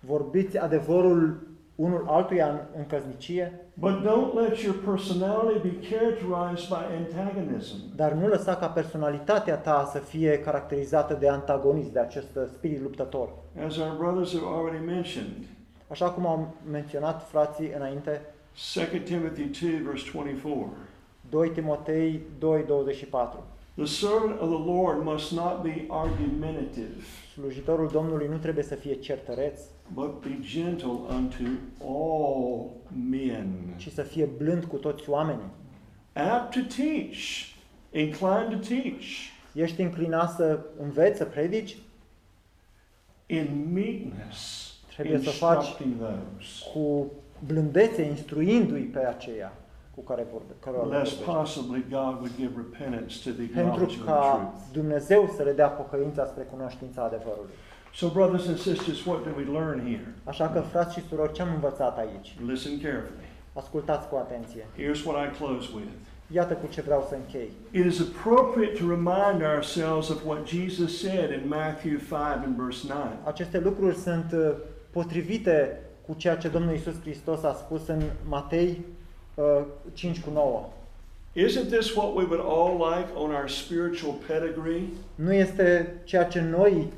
vorbiți 0.00 0.58
adevărul 0.58 1.48
unul 1.74 2.04
altuia 2.08 2.48
în, 2.48 2.58
în 2.76 2.86
căsnicie, 2.86 3.60
But 3.74 3.92
don't 4.02 4.32
let 4.48 4.58
your 4.58 4.76
personality 4.84 5.68
be 5.68 5.88
characterized 5.90 6.68
by 6.68 6.84
antagonism. 7.00 7.74
dar 7.96 8.12
nu 8.12 8.26
lăsa 8.28 8.56
ca 8.56 8.66
personalitatea 8.66 9.56
ta 9.56 9.88
să 9.92 9.98
fie 9.98 10.38
caracterizată 10.40 11.14
de 11.20 11.28
antagonism, 11.28 11.92
de 11.92 11.98
acest 12.00 12.36
uh, 12.36 12.42
spirit 12.46 12.80
luptător. 12.82 13.28
As 13.66 13.76
our 13.76 13.96
brothers 13.98 14.32
have 14.32 14.46
already 14.56 14.84
mentioned, 14.84 15.34
Așa 15.90 16.10
cum 16.10 16.26
au 16.26 16.54
menționat 16.70 17.28
frații 17.28 17.72
înainte, 17.76 18.20
2 18.74 19.00
Timothy 19.00 19.42
2, 19.42 19.70
verse 19.70 20.10
24. 20.12 20.76
2 21.30 21.50
Timotei 21.50 22.20
2:24. 22.38 23.44
The 23.74 23.84
servant 23.86 24.40
of 24.40 24.48
the 24.48 24.72
Lord 24.72 25.04
must 25.04 25.32
not 25.32 25.62
be 25.62 25.86
argumentative, 25.88 27.02
Slujitorul 27.32 27.88
Domnului 27.88 28.28
nu 28.28 28.36
trebuie 28.36 28.64
să 28.64 28.74
fie 28.74 28.94
certăreț, 28.94 29.60
but 29.92 30.20
be 30.20 30.38
gentle 30.40 30.88
unto 30.88 31.42
all 31.84 32.70
men. 33.10 33.74
ci 33.76 33.88
să 33.88 34.02
fie 34.02 34.24
blând 34.24 34.64
cu 34.64 34.76
toți 34.76 35.10
oamenii. 35.10 35.50
Apt 36.12 36.54
to 36.54 36.60
teach, 36.76 37.18
inclined 37.90 38.50
to 38.50 38.66
teach, 38.68 39.04
Ești 39.52 39.80
înclinat 39.80 40.34
să 40.34 40.60
înveți, 40.80 41.18
să 41.18 41.24
predici, 41.24 41.76
in 43.26 43.68
meekness, 43.72 44.69
Trebuie 45.00 45.20
să 45.28 45.30
faci 45.30 45.66
instructing 45.66 45.94
those, 45.98 46.70
cu 46.72 47.12
blândețe, 47.46 48.02
instruindu-i 48.02 48.82
pe 48.82 49.06
aceia 49.06 49.52
cu 49.94 50.00
care 50.00 50.26
vorbe, 50.32 50.52
cărora 50.60 50.86
le 50.86 50.96
lest 50.98 51.16
vorbești. 51.16 51.38
possibly 51.38 51.80
God 51.98 52.14
would 52.20 52.34
give 52.42 52.52
repentance 52.64 53.12
to 53.24 53.30
the 53.40 53.46
Pentru 53.60 53.72
acknowledgement 53.72 54.08
of 54.08 54.14
the 54.14 54.30
ca 54.30 54.36
truth. 54.36 54.78
Dumnezeu 54.80 55.22
să 55.36 55.42
le 55.42 55.52
dea 55.52 55.68
pocăința 55.68 56.22
spre 56.26 56.42
cunoștința 56.54 57.00
adevărului. 57.02 57.56
So, 57.94 58.08
brothers 58.08 58.46
and 58.46 58.58
sisters, 58.58 59.04
what 59.04 59.20
do 59.28 59.30
we 59.40 59.44
learn 59.58 59.78
here? 59.90 60.14
Așa 60.24 60.48
că, 60.48 60.60
frați 60.60 60.94
și 60.94 61.06
surori, 61.08 61.32
ce 61.32 61.42
am 61.42 61.52
învățat 61.54 61.98
aici? 61.98 62.28
Listen 62.46 62.74
carefully. 62.80 63.28
Ascultați 63.52 64.08
cu 64.08 64.16
atenție. 64.16 64.66
Here's 64.80 65.04
what 65.06 65.16
I 65.26 65.36
close 65.38 65.68
with. 65.74 65.92
Iată 66.32 66.54
cu 66.54 66.66
ce 66.70 66.80
vreau 66.80 67.06
să 67.08 67.14
închei. 67.14 67.50
It 67.70 67.84
is 67.84 68.00
appropriate 68.00 68.72
to 68.80 68.84
remind 68.88 69.42
ourselves 69.54 70.08
of 70.08 70.24
what 70.24 70.48
Jesus 70.48 71.00
said 71.00 71.30
in 71.30 71.48
Matthew 71.48 71.96
5 71.98 72.12
and 72.46 72.56
verse 72.56 72.86
9. 72.88 73.00
Aceste 73.24 73.58
lucruri 73.58 73.96
sunt 73.96 74.32
uh, 74.32 74.52
potrivite 74.90 75.80
cu 76.06 76.14
ceea 76.16 76.36
ce 76.36 76.48
Domnul 76.48 76.74
Isus 76.74 77.00
Hristos 77.00 77.42
a 77.42 77.52
spus 77.52 77.86
în 77.86 78.02
Matei 78.28 78.84
uh, 79.34 79.62
5 79.92 80.20
cu 80.20 80.30
9. 80.30 80.68
Isn't 81.36 81.70
this 81.70 81.94
what 81.94 82.14
we 82.14 82.24
would 82.24 82.40
all 82.40 82.76
like 82.76 83.08
on 83.14 83.30
our 83.30 83.48
spiritual 83.48 84.14
pedigree? 84.26 84.82
Nu 85.14 85.32
este 85.32 85.94
ceea 86.04 86.24
ce 86.24 86.40
noi 86.40 86.92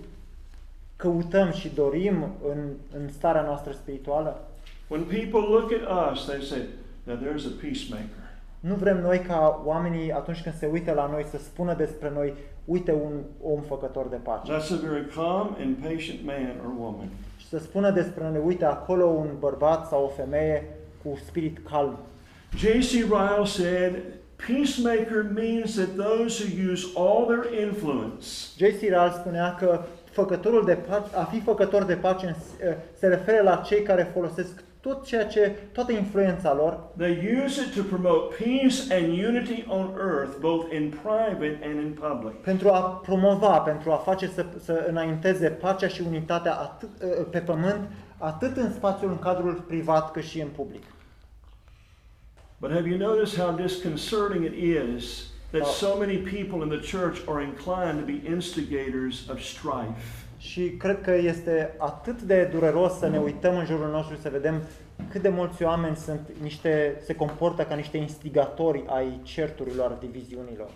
căutăm 0.96 1.50
și 1.50 1.68
dorim 1.68 2.26
în, 2.48 2.58
în 2.94 3.08
starea 3.12 3.42
noastră 3.42 3.72
spirituală? 3.72 4.48
When 4.88 5.02
people 5.02 5.40
look 5.40 5.72
at 5.72 6.12
us, 6.12 6.24
they 6.24 6.40
say, 6.42 6.62
now 7.04 7.16
there's 7.16 7.44
a 7.46 7.60
peacemaker. 7.60 8.22
Nu 8.60 8.74
vrem 8.74 9.00
noi 9.00 9.18
ca 9.18 9.62
oamenii 9.64 10.12
atunci 10.12 10.42
când 10.42 10.54
se 10.54 10.66
uită 10.66 10.92
la 10.92 11.08
noi 11.10 11.24
să 11.30 11.38
spună 11.38 11.74
despre 11.74 12.10
noi, 12.14 12.34
uite 12.64 12.92
un 12.92 13.12
om 13.42 13.60
făcător 13.60 14.06
de 14.06 14.16
pace. 14.16 14.52
That's 14.52 14.72
a 14.72 14.88
very 14.88 15.06
calm 15.14 15.56
and 15.60 15.76
patient 15.76 16.24
man 16.24 16.54
or 16.64 16.72
woman. 16.78 17.08
Și 17.52 17.58
să 17.58 17.64
spună 17.64 17.90
despre 17.90 18.28
noi, 18.32 18.42
uite 18.44 18.64
acolo 18.64 19.04
un 19.04 19.28
bărbat 19.38 19.88
sau 19.88 20.04
o 20.04 20.22
femeie 20.22 20.68
cu 21.04 21.18
spirit 21.26 21.58
calm. 21.70 21.98
J.C. 22.56 22.90
Ryle 22.92 23.44
said, 23.44 24.02
peacemaker 24.46 25.26
means 25.34 25.74
that 25.74 25.88
those 25.96 26.44
who 26.44 26.70
use 26.72 26.86
all 26.96 27.24
their 27.26 27.66
influence 27.66 28.26
J.C. 28.56 28.80
Ryle 28.80 29.12
spunea 29.20 29.54
că 29.58 29.80
făcătorul 30.10 30.64
de 30.64 30.74
pace, 30.74 31.16
a 31.16 31.22
fi 31.24 31.40
făcător 31.40 31.82
de 31.84 31.94
pace 31.94 32.26
în- 32.26 32.34
se 32.98 33.06
referă 33.06 33.42
la 33.42 33.56
cei 33.56 33.82
care 33.82 34.10
folosesc 34.12 34.62
tot 34.82 35.06
ceea 35.06 35.26
ce, 35.26 35.56
toată 35.72 35.92
influența 35.92 36.54
lor 36.54 36.78
They 36.96 37.42
use 37.44 37.62
it 37.62 37.74
to 37.74 37.82
promote 37.82 38.34
peace 38.44 38.94
and 38.94 39.24
unity 39.26 39.64
on 39.68 39.94
earth, 39.98 40.36
both 40.40 40.74
in 40.74 40.88
private 41.02 41.58
and 41.64 41.80
in 41.80 41.96
public. 42.00 42.34
pentru 42.34 42.68
a 42.68 42.80
promova, 42.80 43.58
pentru 43.58 43.90
a 43.90 43.96
face 43.96 44.26
să, 44.26 44.46
să 44.62 44.84
înainteze 44.88 45.48
pacea 45.48 45.88
și 45.88 46.02
unitatea 46.06 46.54
atât, 46.54 46.88
ă, 47.02 47.22
pe 47.22 47.38
pământ, 47.38 47.88
atât 48.18 48.56
în 48.56 48.72
spațiul 48.72 49.10
în 49.10 49.18
cadrul 49.18 49.54
privat 49.54 50.10
cât 50.10 50.22
și 50.22 50.40
în 50.40 50.48
public. 50.48 50.82
But 52.60 52.70
have 52.70 52.88
you 52.88 52.98
noticed 52.98 53.38
how 53.44 53.56
disconcerting 53.56 54.44
it 54.44 54.54
is 54.54 55.30
that 55.50 55.62
Oh. 55.62 55.68
so 55.68 55.96
many 55.98 56.16
people 56.16 56.62
in 56.62 56.68
the 56.68 56.96
church 56.98 57.28
are 57.28 57.42
inclined 57.42 57.98
to 58.00 58.04
be 58.06 58.20
instigators 58.30 59.28
of 59.28 59.40
strife? 59.40 60.21
Și 60.42 60.70
cred 60.70 61.00
că 61.00 61.14
este 61.14 61.74
atât 61.78 62.22
de 62.22 62.44
dureros 62.52 62.98
să 62.98 63.08
ne 63.08 63.18
uităm 63.18 63.56
în 63.56 63.64
jurul 63.64 63.90
nostru 63.90 64.16
să 64.16 64.28
vedem 64.28 64.62
cât 65.10 65.22
de 65.22 65.28
mulți 65.28 65.62
oameni 65.62 65.96
sunt 65.96 66.20
niște, 66.40 66.96
se 67.04 67.14
comportă 67.14 67.62
ca 67.62 67.74
niște 67.74 67.96
instigatori 67.96 68.84
ai 68.86 69.20
certurilor, 69.22 69.90
diviziunilor. 69.90 70.70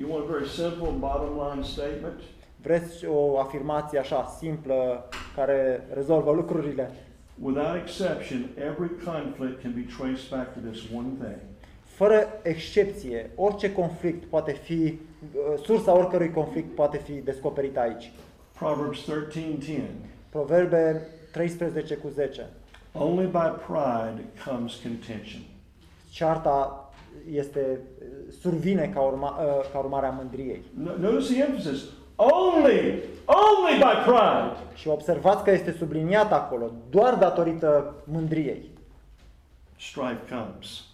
You 0.00 0.10
want 0.10 0.28
a 0.28 0.32
very 0.32 0.48
simple 0.48 0.90
bottom 0.98 1.32
line 1.42 1.62
statement? 1.62 2.20
Vreți 2.62 3.06
o 3.06 3.38
afirmație 3.38 3.98
așa 3.98 4.36
simplă 4.38 5.08
care 5.36 5.86
rezolvă 5.92 6.32
lucrurile? 6.32 6.90
Without 7.42 7.76
exception, 7.82 8.48
every 8.56 8.90
conflict 9.04 9.62
can 9.62 9.72
be 9.74 9.86
traced 9.98 10.30
back 10.30 10.52
to 10.52 10.60
this 10.70 10.80
one 10.96 11.08
thing. 11.18 11.38
Fără 11.84 12.28
excepție, 12.42 13.30
orice 13.34 13.72
conflict 13.72 14.24
poate 14.24 14.52
fi, 14.52 14.82
uh, 14.82 15.58
sursa 15.62 15.96
oricărui 15.96 16.30
conflict 16.30 16.74
poate 16.74 16.96
fi 16.96 17.12
descoperită 17.12 17.80
aici. 17.80 18.12
Proverbs 18.62 18.98
13:10. 19.04 19.80
Proverbe 20.28 21.06
13 21.32 21.94
cu 21.96 22.08
10. 22.14 22.46
Only 22.94 23.24
by 23.26 23.50
pride 23.66 24.24
comes 24.46 24.74
contention. 24.82 25.40
Cearta 26.10 26.90
este, 27.32 27.80
uh, 28.00 28.06
survine 28.40 28.90
ca, 28.94 29.00
urma, 29.00 29.28
uh, 29.28 29.70
ca 29.72 29.78
urmare 29.78 30.06
a 30.06 30.10
mândriei. 30.10 30.62
No- 30.84 30.96
Notice 31.00 31.32
the 31.32 31.42
emphasis. 31.42 31.82
Only, 32.16 33.02
only 33.26 33.74
by 33.78 33.94
pride. 34.04 34.56
Și 34.74 34.88
observați 34.88 35.44
că 35.44 35.50
este 35.50 35.72
subliniat 35.72 36.32
acolo, 36.32 36.70
doar 36.90 37.14
datorită 37.14 37.94
mândriei. 38.04 38.70
Strife 39.78 40.20
comes. 40.34 40.84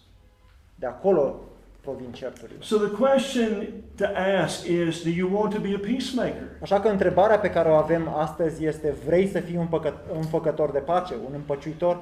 De 0.74 0.86
acolo 0.86 1.40
provin 1.88 2.12
certurile. 2.12 2.58
So 2.60 2.76
the 2.76 2.94
question 3.04 3.66
to 3.96 4.06
ask 4.42 4.66
is, 4.66 5.02
do 5.02 5.10
you 5.10 5.28
want 5.38 5.54
to 5.54 5.60
be 5.60 5.74
a 5.74 5.78
peacemaker? 5.78 6.42
Așa 6.62 6.80
că 6.80 6.88
întrebarea 6.88 7.38
pe 7.38 7.50
care 7.50 7.68
o 7.68 7.74
avem 7.74 8.08
astăzi 8.08 8.64
este, 8.64 8.94
vrei 9.06 9.26
să 9.26 9.40
fii 9.40 9.56
un, 9.56 9.66
păcă, 9.66 9.94
un 10.16 10.22
făcător 10.22 10.70
de 10.70 10.78
pace, 10.78 11.14
un 11.26 11.32
împăciuitor? 11.34 12.00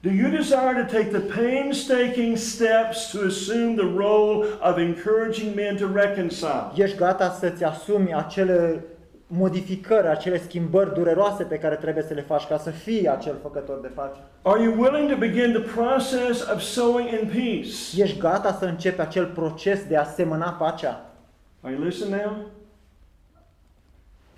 Do 0.00 0.10
you 0.10 0.30
desire 0.30 0.86
to 0.86 0.96
take 0.96 1.08
the 1.18 1.42
painstaking 1.42 2.36
steps 2.36 3.10
to 3.10 3.18
assume 3.26 3.74
the 3.74 3.90
role 3.96 4.46
of 4.60 4.76
encouraging 4.78 5.54
men 5.54 5.76
to 5.76 5.86
reconcile? 5.94 6.70
Ești 6.74 6.96
gata 6.96 7.30
să-ți 7.30 7.64
asumi 7.64 8.14
acele 8.14 8.84
modificări, 9.30 10.08
acele 10.08 10.38
schimbări 10.38 10.94
dureroase 10.94 11.44
pe 11.44 11.58
care 11.58 11.74
trebuie 11.74 12.04
să 12.04 12.14
le 12.14 12.20
faci 12.20 12.46
ca 12.46 12.58
să 12.58 12.70
fii 12.70 13.08
acel 13.08 13.38
făcător 13.42 13.80
de 13.80 13.88
pace? 13.88 14.20
Are 14.42 14.62
you 14.62 14.80
willing 14.80 15.10
to 15.10 15.16
begin 15.16 15.52
the 15.52 15.72
process 15.74 16.50
of 16.52 16.60
sowing 16.60 17.08
in 17.08 17.28
peace? 17.28 18.02
Ești 18.02 18.18
gata 18.18 18.52
să 18.52 18.64
începi 18.64 19.00
acel 19.00 19.26
proces 19.26 19.86
de 19.86 19.96
a 19.96 20.04
semăna 20.04 20.50
pacea? 20.50 21.10
Are 21.60 21.74
you 21.74 21.82
listening 21.82 22.22
now? 22.22 22.36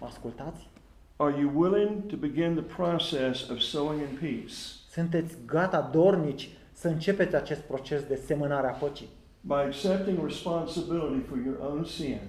Mă 0.00 0.06
ascultați? 0.06 0.68
Are 1.16 1.38
you 1.38 1.50
willing 1.54 2.06
to 2.06 2.16
begin 2.16 2.54
the 2.54 2.74
process 2.76 3.48
of 3.48 3.58
sowing 3.58 4.00
in 4.00 4.18
peace? 4.20 4.54
Sunteți 4.90 5.34
gata, 5.46 5.88
dornici, 5.92 6.50
să 6.72 6.88
începeți 6.88 7.34
acest 7.34 7.60
proces 7.60 8.02
de 8.02 8.20
semănare 8.26 8.66
a 8.66 8.70
păcii? 8.70 9.08
By 9.40 9.52
accepting 9.52 10.24
responsibility 10.24 11.26
for 11.28 11.38
your 11.44 11.56
own 11.70 11.84
sin, 11.84 12.20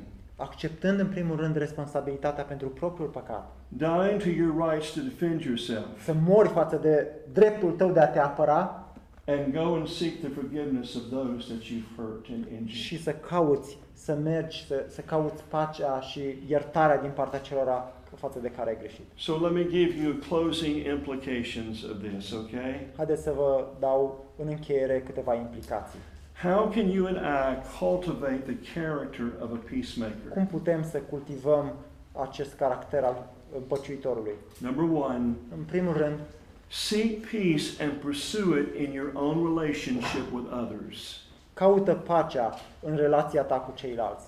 Acceptând 0.41 0.99
în 0.99 1.07
primul 1.07 1.35
rând 1.35 1.55
responsabilitatea 1.55 2.43
pentru 2.43 2.69
propriul 2.69 3.07
păcat, 3.09 3.51
dying 3.67 4.21
to 4.21 4.29
your 4.29 4.69
rights 4.69 4.91
to 4.93 4.99
defend 5.01 5.41
yourself, 5.41 6.03
să 6.03 6.13
mori 6.27 6.49
față 6.49 6.75
de 6.75 7.07
dreptul 7.33 7.71
tău 7.71 7.91
de 7.91 7.99
a 7.99 8.07
te 8.07 8.19
apăra 8.19 8.85
and 9.25 9.53
go 9.53 9.75
and 9.75 9.87
seek 9.87 10.19
the 10.19 10.29
forgiveness 10.29 10.95
of 10.95 11.01
those 11.09 11.47
that 11.47 11.61
you've 11.61 11.95
hurt 11.95 12.25
and 12.29 12.45
injured. 12.51 12.67
și 12.67 13.01
să 13.03 13.11
cauți, 13.11 13.77
să 13.93 14.17
mergi, 14.23 14.65
să, 14.65 14.85
să 14.87 15.01
cauți 15.01 15.43
pacea 15.43 15.99
și 15.99 16.21
iertarea 16.47 16.97
din 16.97 17.11
partea 17.15 17.39
celor 17.39 17.67
față 18.15 18.39
de 18.39 18.47
care 18.47 18.69
ai 18.69 18.77
greșit. 18.77 19.05
So 19.15 19.37
let 19.39 19.53
me 19.53 19.65
give 19.67 20.03
you 20.03 20.13
closing 20.13 20.85
implications 20.85 21.83
of 21.83 21.97
this, 22.03 22.31
okay? 22.31 22.87
Haideți 22.95 23.23
să 23.23 23.31
vă 23.35 23.67
dau 23.79 24.25
în 24.37 24.47
încheiere 24.47 25.01
câteva 25.05 25.35
implicații. 25.35 25.99
How 26.41 26.71
can 26.73 26.89
you 26.89 27.07
and 27.07 27.17
I 27.19 27.61
cultivate 27.79 28.45
the 28.45 28.55
character 28.73 29.25
of 29.41 29.51
a 29.51 29.59
peacemaker? 29.69 30.29
Cum 30.33 30.45
putem 30.47 30.83
să 30.83 30.97
cultivăm 30.97 31.73
acest 32.11 32.53
caracter 32.53 33.03
al 33.03 33.27
împăciuitorului? 33.55 34.31
Number 34.57 34.83
one, 35.01 35.33
În 35.57 35.63
primul 35.65 35.93
rând, 35.97 36.19
seek 36.67 37.29
peace 37.31 37.83
and 37.83 37.91
pursue 37.91 38.59
it 38.59 38.87
in 38.87 38.93
your 38.93 39.11
own 39.13 39.55
relationship 39.55 40.33
with 40.33 40.47
others. 40.51 41.19
caută 41.53 41.93
pacea 41.93 42.53
în 42.81 42.95
relația 42.95 43.41
ta 43.41 43.55
cu 43.55 43.71
ceilalți. 43.75 44.25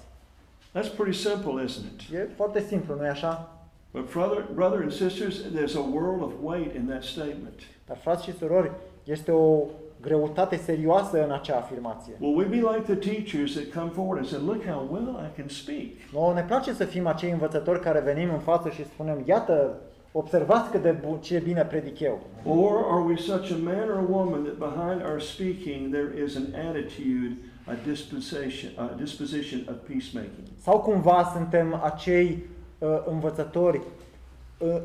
That's 0.76 0.96
pretty 0.98 1.18
simple, 1.18 1.64
isn't 1.66 2.02
it? 2.10 2.14
E 2.14 2.28
foarte 2.36 2.62
simplu, 2.68 2.96
nu-i 2.96 3.08
așa? 3.08 3.52
But 3.92 4.12
brother, 4.12 4.46
brother 4.54 4.82
and 4.82 4.92
sisters, 4.92 5.42
there's 5.42 5.76
a 5.76 5.88
world 5.94 6.22
of 6.22 6.32
weight 6.42 6.76
in 6.76 6.88
that 6.88 7.04
statement. 7.04 7.60
Dar, 7.88 7.98
frați 7.98 8.24
și 8.24 8.38
surori, 8.38 8.72
Este 9.04 9.32
o 9.32 9.66
greutate 10.04 10.56
serioasă 10.56 11.24
în 11.26 11.32
acea 11.32 11.58
afirmație. 11.58 12.14
Will 12.20 12.38
we 12.38 12.46
be 12.46 12.62
like 12.72 12.94
the 12.94 13.12
teachers 13.12 13.54
that 13.54 13.68
come 13.74 13.92
forward 13.94 14.18
and 14.18 14.28
say, 14.28 14.40
Look 14.46 14.64
how 14.66 14.88
well 14.92 15.10
I 15.28 15.30
can 15.38 15.48
speak? 15.48 15.90
Nouă 16.14 16.34
ne 16.34 16.42
place 16.42 16.74
să 16.74 16.86
fim 16.86 17.08
acei 17.08 17.32
învățători 17.32 17.80
care 17.80 18.00
venim 18.00 18.30
în 18.34 18.40
față 18.40 18.70
și 18.70 18.86
spunem, 18.86 19.24
iată, 19.26 19.80
observați 20.12 20.70
cât 20.72 20.82
de 20.82 20.92
bun, 21.06 21.18
ce 21.18 21.42
bine 21.44 21.66
predic 21.66 22.00
eu. 22.00 22.20
Or 22.46 22.86
are 22.92 23.04
we 23.06 23.16
such 23.16 23.52
a 23.52 23.58
man 23.64 23.90
or 23.90 23.98
a 23.98 24.12
woman 24.18 24.44
that 24.44 24.58
behind 24.58 25.02
our 25.10 25.20
speaking 25.20 25.92
there 25.92 26.24
is 26.26 26.36
an 26.36 26.48
attitude, 26.70 27.32
a 27.66 27.76
disposition, 27.90 28.70
a 28.76 28.96
disposition 28.98 29.60
of 29.70 29.76
peacemaking? 29.88 30.48
Sau 30.58 30.80
cumva 30.80 31.32
suntem 31.36 31.82
acei 31.84 32.46
uh, 32.80 32.88
învățători 33.06 33.78
uh, 33.78 33.84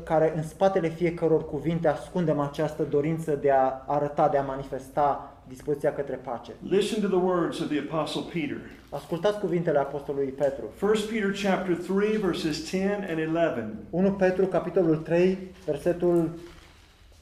care 0.03 0.33
în 0.35 0.43
spatele 0.43 0.89
fiecăror 0.89 1.45
cuvinte 1.45 1.87
ascundem 1.87 2.39
această 2.39 2.83
dorință 2.83 3.35
de 3.35 3.51
a 3.51 3.83
arăta, 3.87 4.27
de 4.27 4.37
a 4.37 4.41
manifesta 4.41 5.33
dispoziția 5.47 5.93
către 5.93 6.15
pace. 6.15 6.51
Listen 6.69 7.01
to 7.01 7.07
the 7.07 7.25
words 7.25 7.59
of 7.59 7.67
the 7.67 7.79
Apostle 7.89 8.21
Peter. 8.33 8.57
Ascultați 8.89 9.39
cuvintele 9.39 9.77
Apostolului 9.77 10.27
Petru. 10.27 10.63
1 10.81 10.91
Peter 10.91 11.31
chapter 11.43 11.75
3, 11.75 12.17
verses 12.17 12.69
10 12.69 13.07
and 13.09 13.19
11. 13.19 13.67
1 13.89 14.11
Petru, 14.11 14.45
capitolul 14.45 14.95
3, 14.95 15.37
versetul 15.65 16.29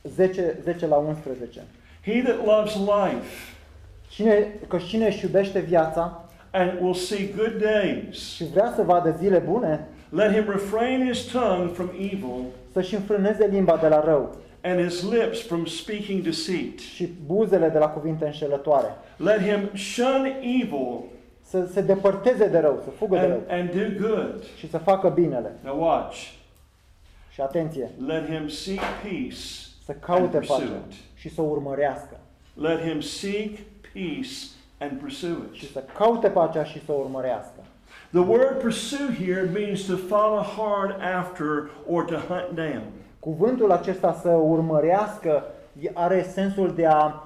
10, 0.04 0.60
10 0.64 0.88
la 0.88 0.96
11. 0.96 1.64
He 2.04 2.22
that 2.22 2.46
loves 2.46 2.76
life 2.76 3.56
Cine, 4.10 4.48
că 4.68 4.78
cine 4.78 5.06
își 5.06 5.26
iubește 5.26 5.60
viața 5.60 6.30
and 6.52 6.72
will 6.82 6.94
see 6.94 7.34
good 7.36 7.62
days, 7.62 8.34
și 8.34 8.46
vrea 8.46 8.74
să 8.76 8.84
vadă 8.84 9.16
zile 9.20 9.38
bune, 9.38 9.88
let 10.10 10.32
him 10.34 10.50
refrain 10.50 11.08
his 11.12 11.32
tongue 11.32 11.68
from 11.74 11.90
evil 12.00 12.44
să-și 12.72 12.96
înfrâneze 12.96 13.46
limba 13.48 13.78
de 13.78 13.88
la 13.88 14.04
rău 14.04 14.36
and 14.64 14.88
his 14.90 15.12
lips 15.12 15.42
from 15.42 15.66
speaking 15.66 16.22
deceit. 16.24 16.80
și 16.80 17.10
buzele 17.26 17.70
de 17.70 17.78
la 17.78 17.88
cuvinte 17.88 18.26
înșelătoare. 18.26 18.88
Let 19.18 19.40
him 19.42 19.70
shun 19.78 20.26
evil 20.42 21.00
Să 21.50 21.68
se 21.74 21.82
depărteze 21.82 22.48
de 22.48 22.60
rău, 22.60 22.80
să 22.84 22.90
fugă 22.90 23.18
de 23.20 23.26
rău 23.26 23.42
and, 23.50 23.70
and 23.74 24.00
do 24.00 24.08
good. 24.08 24.44
și 24.58 24.70
să 24.70 24.78
facă 24.78 25.10
binele. 25.10 25.56
Now 25.64 25.82
watch. 25.84 26.18
Și 27.30 27.42
atenție, 27.42 27.90
Let 28.08 28.30
him 28.30 28.48
seek 28.48 28.80
peace 29.02 29.36
să 29.86 29.92
and 29.92 30.00
caute 30.00 30.38
pursue 30.38 30.56
pacea 30.66 30.80
it. 30.88 30.94
și 31.16 31.30
să 31.34 31.42
o 31.42 31.46
urmărească. 31.46 32.18
Let 32.54 32.80
him 32.82 33.00
seek 33.00 33.52
peace 33.94 34.36
and 34.80 35.00
pursue 35.00 35.38
Și 35.52 35.64
it. 35.66 35.72
să 35.72 35.84
caute 35.98 36.28
pacea 36.30 36.64
și 36.64 36.86
să 36.86 36.92
o 36.92 36.96
urmărească. 37.00 37.60
The 38.18 38.26
word 38.26 38.62
pursue 38.62 39.10
here 39.10 39.46
means 39.46 39.86
to 39.86 39.96
follow 39.96 40.42
hard 40.42 40.92
after 41.02 41.70
or 41.86 42.04
to 42.06 42.18
hunt 42.18 42.56
down. 42.56 42.82
Cuvântul 43.20 43.72
acesta 43.72 44.20
să 44.22 44.30
urmărească 44.30 45.44
are 45.94 46.24
sensul 46.34 46.74
de 46.76 46.86
a 46.86 47.24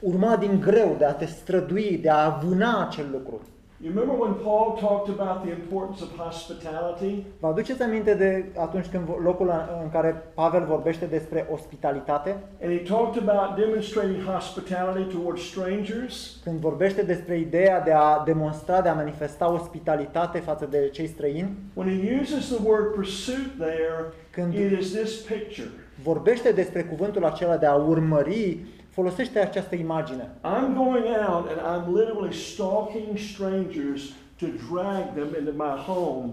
urma 0.00 0.36
din 0.36 0.60
greu, 0.60 0.94
de 0.98 1.04
a 1.04 1.12
te 1.12 1.26
strădui, 1.26 1.98
de 2.02 2.10
a 2.10 2.28
vâna 2.28 2.86
acel 2.86 3.06
lucru. 3.12 3.40
You 3.80 3.90
remember 3.94 4.14
when 4.24 4.34
Paul 4.34 4.76
talked 4.80 5.08
about 5.18 5.42
the 5.44 5.50
importance 5.60 6.02
of 6.02 6.10
hospitality? 6.16 7.24
Vă 7.40 7.46
aduceți 7.46 7.82
aminte 7.82 8.14
de 8.14 8.44
atunci 8.58 8.86
când 8.86 9.04
vo- 9.04 9.22
locul 9.22 9.52
în 9.82 9.90
care 9.90 10.22
Pavel 10.34 10.64
vorbește 10.64 11.04
despre 11.06 11.46
ospitalitate? 11.52 12.36
And 12.62 12.72
he 12.72 12.82
talked 12.94 13.28
about 13.28 13.56
demonstrating 13.58 14.22
hospitality 14.34 15.16
towards 15.16 15.42
strangers. 15.42 16.40
Când 16.44 16.58
vorbește 16.60 17.02
despre 17.02 17.38
ideea 17.38 17.80
de 17.80 17.92
a 17.92 18.22
demonstra, 18.24 18.80
de 18.80 18.88
a 18.88 18.94
manifesta 18.94 19.52
ospitalitate 19.52 20.38
față 20.38 20.66
de 20.70 20.88
cei 20.92 21.06
străini? 21.06 21.56
When 21.74 22.00
he 22.00 22.18
uses 22.20 22.46
the 22.54 22.68
word 22.68 22.94
pursuit 22.94 23.50
there, 23.58 24.12
Când 24.30 24.54
it 24.54 24.78
is 24.78 24.92
this 24.92 25.14
picture. 25.20 25.68
vorbește 26.02 26.52
despre 26.52 26.82
cuvântul 26.82 27.24
acela 27.24 27.56
de 27.56 27.66
a 27.66 27.74
urmări, 27.74 28.58
folosește 29.02 29.38
această 29.38 29.74
imagine. 29.74 30.30
I'm 30.44 30.74
going 30.74 31.06
out 31.28 31.44
and 31.52 31.60
I'm 31.72 31.84
literally 31.98 32.32
stalking 32.32 33.08
strangers 33.32 34.00
to 34.40 34.46
drag 34.70 35.02
them 35.18 35.30
into 35.40 35.52
my 35.66 35.74
home 35.92 36.28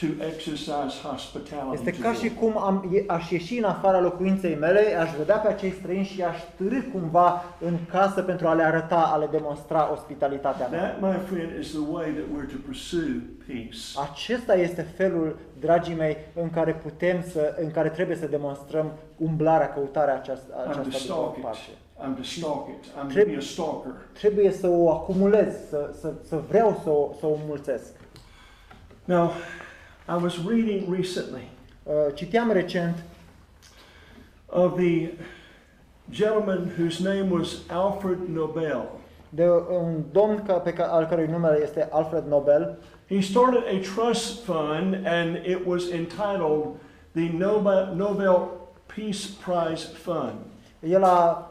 to 0.00 0.06
exercise 0.30 0.94
hospitality. 1.10 1.74
Este 1.74 1.90
to 1.90 1.96
ca 2.02 2.10
them. 2.12 2.22
și 2.22 2.34
cum 2.34 2.58
am, 2.58 2.90
e- 2.94 3.04
aș 3.06 3.30
ieși 3.30 3.58
în 3.58 3.64
afara 3.64 4.00
locuinței 4.00 4.54
mele, 4.54 4.94
aș 4.94 5.10
vedea 5.18 5.36
pe 5.36 5.48
acei 5.48 5.70
străini 5.70 6.04
și 6.04 6.22
aș 6.22 6.36
târâ 6.56 6.80
cumva 6.92 7.42
în 7.60 7.76
casă 7.90 8.22
pentru 8.22 8.46
a 8.46 8.54
le 8.54 8.62
arăta, 8.62 9.10
a 9.12 9.16
le 9.16 9.28
demonstra 9.30 9.92
ospitalitatea 9.92 10.68
mea. 10.68 10.80
That, 10.80 11.00
my 11.00 11.18
friend, 11.28 11.58
is 11.60 11.70
the 11.70 11.84
way 11.90 12.08
that 12.10 12.24
we're 12.34 12.50
to 12.52 12.58
pursue 12.66 13.22
peace. 13.46 13.78
Acesta 14.10 14.54
este 14.54 14.82
felul, 14.82 15.38
dragii 15.60 15.94
mei, 15.94 16.16
în 16.34 16.50
care 16.50 16.72
putem 16.74 17.22
să, 17.32 17.56
în 17.60 17.70
care 17.70 17.88
trebuie 17.88 18.16
să 18.16 18.26
demonstrăm 18.26 18.92
umblarea, 19.16 19.72
căutarea 19.72 20.14
aceasta, 20.14 20.54
I'm 20.54 20.64
to 20.64 20.70
aceasta 20.70 20.90
de 20.90 20.96
stalk 20.96 21.36
it. 21.36 21.42
pace. 21.42 21.70
I'm 22.02 22.16
to 22.16 22.22
stalk 22.22 22.68
it. 22.68 22.90
I'm 22.96 23.08
to 23.14 23.24
be 23.24 23.36
a 23.36 23.40
stalker. 23.40 23.92
Trebuie 24.12 24.52
să 24.52 24.66
o 24.68 24.90
acumulez, 24.90 25.54
să, 25.68 25.94
să, 26.00 26.12
să 26.28 26.40
vreau 26.48 26.80
să 26.82 26.90
o, 26.90 27.14
să 27.18 27.26
o 27.26 27.36
mulțesc. 27.46 27.92
Now, 29.04 29.30
I 30.08 30.22
was 30.22 30.38
reading 30.46 30.94
recently 30.94 31.48
Uh, 31.86 32.12
Citeam 32.12 32.52
recent 32.52 32.96
of 34.48 34.76
the 34.76 35.12
gentleman 36.10 36.68
whose 36.76 37.00
name 37.00 37.30
was 37.30 37.68
Alfred 37.68 38.28
Nobel. 38.28 38.98
de 39.32 39.48
un 39.48 40.02
domn 40.12 40.42
ca, 40.46 40.52
pe 40.52 40.72
ca, 40.72 40.84
al 40.86 41.06
cărui 41.06 41.26
nume 41.26 41.58
este 41.62 41.88
Alfred 41.90 42.24
Nobel. 42.28 42.78
He 43.08 43.20
started 43.20 43.62
a 43.62 43.78
trust 43.94 44.44
fund 44.44 45.06
and 45.06 45.36
it 45.46 45.66
was 45.66 45.90
entitled 45.90 46.66
the 47.12 47.30
Nobel, 47.32 47.94
Nobel 47.96 48.48
Peace 48.86 49.28
Prize 49.44 49.86
Fund. 49.86 50.36
El 50.80 51.04
a 51.04 51.49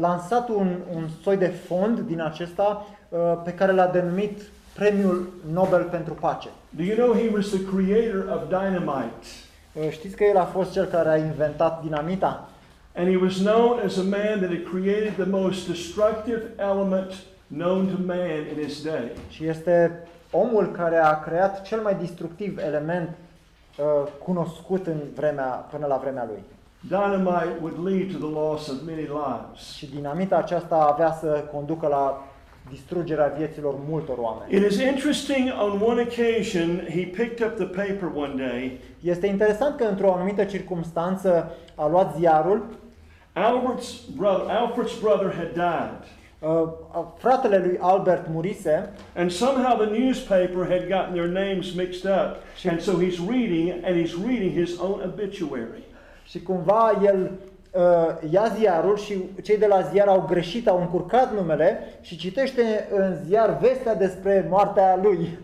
lansat 0.00 0.48
un, 0.48 0.76
un 0.94 1.08
soi 1.22 1.36
de 1.36 1.46
fond 1.46 1.98
din 1.98 2.20
acesta 2.20 2.86
uh, 3.08 3.18
pe 3.44 3.52
care 3.52 3.72
l-a 3.72 3.86
denumit 3.86 4.42
Premiul 4.74 5.28
Nobel 5.52 5.82
pentru 5.82 6.14
Pace. 6.14 6.48
Do 6.70 6.82
you 6.82 6.96
know 6.96 7.12
he 7.14 7.30
was 7.34 7.46
the 7.46 7.64
creator 7.64 8.24
of 8.34 8.48
dynamite? 8.48 9.26
Uh, 9.72 9.90
Știți 9.90 10.16
că 10.16 10.24
el 10.24 10.36
a 10.36 10.44
fost 10.44 10.72
cel 10.72 10.84
care 10.84 11.08
a 11.08 11.16
inventat 11.16 11.82
dinamita? 11.82 12.48
And 12.96 13.08
he 13.08 13.16
was 13.16 13.36
known 13.36 13.80
as 13.84 13.96
a 13.96 14.02
man 14.02 14.38
that 14.40 14.50
had 14.50 14.62
created 14.72 15.14
the 15.14 15.28
most 15.30 15.68
destructive 15.68 16.42
element 16.56 17.12
known 17.46 17.86
to 17.86 17.96
man 18.06 18.46
in 18.56 18.64
his 18.64 18.82
day. 18.82 19.10
Și 19.28 19.46
este 19.46 20.08
omul 20.30 20.70
care 20.70 20.96
a 20.96 21.20
creat 21.20 21.62
cel 21.62 21.80
mai 21.80 21.94
destructiv 21.94 22.58
element 22.58 23.08
uh, 23.08 23.84
cunoscut 24.24 24.86
în 24.86 25.00
vremea, 25.14 25.44
până 25.44 25.86
la 25.86 25.96
vremea 25.96 26.24
lui. 26.24 26.42
Dynamite 26.88 27.60
would 27.60 27.78
lead 27.78 28.12
to 28.12 28.18
the 28.18 28.26
loss 28.40 28.68
of 28.68 28.76
many 28.86 29.02
lives. 29.02 29.74
Și 29.76 29.86
dinamita 29.86 30.36
aceasta 30.36 30.76
avea 30.76 31.12
să 31.12 31.44
conducă 31.52 31.86
la 31.86 32.24
distrugerea 32.70 33.34
vieților 33.36 33.74
multor 33.88 34.18
oameni. 34.18 34.54
It 34.54 34.70
is 34.70 34.80
interesting, 34.80 35.52
on 35.60 35.80
one 35.82 36.00
occasion, 36.02 36.86
he 36.88 37.02
picked 37.04 37.46
up 37.46 37.54
the 37.56 37.66
paper 37.66 38.10
one 38.14 38.34
day. 38.36 38.80
Este 39.00 39.26
interesant 39.26 39.76
că 39.76 39.84
într-o 39.84 40.12
anumită 40.12 40.44
circunstanță 40.44 41.50
a 41.74 41.88
luat 41.88 42.14
ziarul, 42.18 42.64
Albert's 43.34 44.16
brother, 44.16 44.46
Alfred's 44.48 45.00
brother 45.00 45.34
had 45.34 45.52
died. 45.52 46.04
uh, 46.40 47.04
fratele 47.18 47.58
lui 47.58 47.78
Albert 47.80 48.26
murise 48.28 48.92
And 49.16 49.30
somehow 49.30 49.76
the 49.76 49.98
newspaper 49.98 50.66
had 50.68 50.88
gotten 50.88 51.12
their 51.12 51.28
names 51.28 51.74
mixed 51.74 52.04
up. 52.04 52.36
And 52.70 52.80
so 52.80 52.92
he's 52.98 53.18
reading, 53.18 53.84
and 53.84 53.96
he's 53.96 54.14
reading 54.26 54.52
his 54.52 54.78
own 54.78 55.00
obituary. 55.04 55.82
Și 56.34 56.42
cumva 56.42 57.00
el 57.04 57.30
uh, 57.72 58.30
ia 58.30 58.52
ziarul 58.58 58.96
și 58.96 59.22
cei 59.42 59.58
de 59.58 59.66
la 59.66 59.80
ziar 59.80 60.08
au 60.08 60.24
greșit, 60.28 60.68
au 60.68 60.80
încurcat 60.80 61.34
numele 61.34 61.78
și 62.00 62.16
citește 62.16 62.88
în 62.90 63.16
ziar 63.26 63.58
vestea 63.60 63.94
despre 63.94 64.46
moartea 64.50 64.98
lui. 65.02 65.38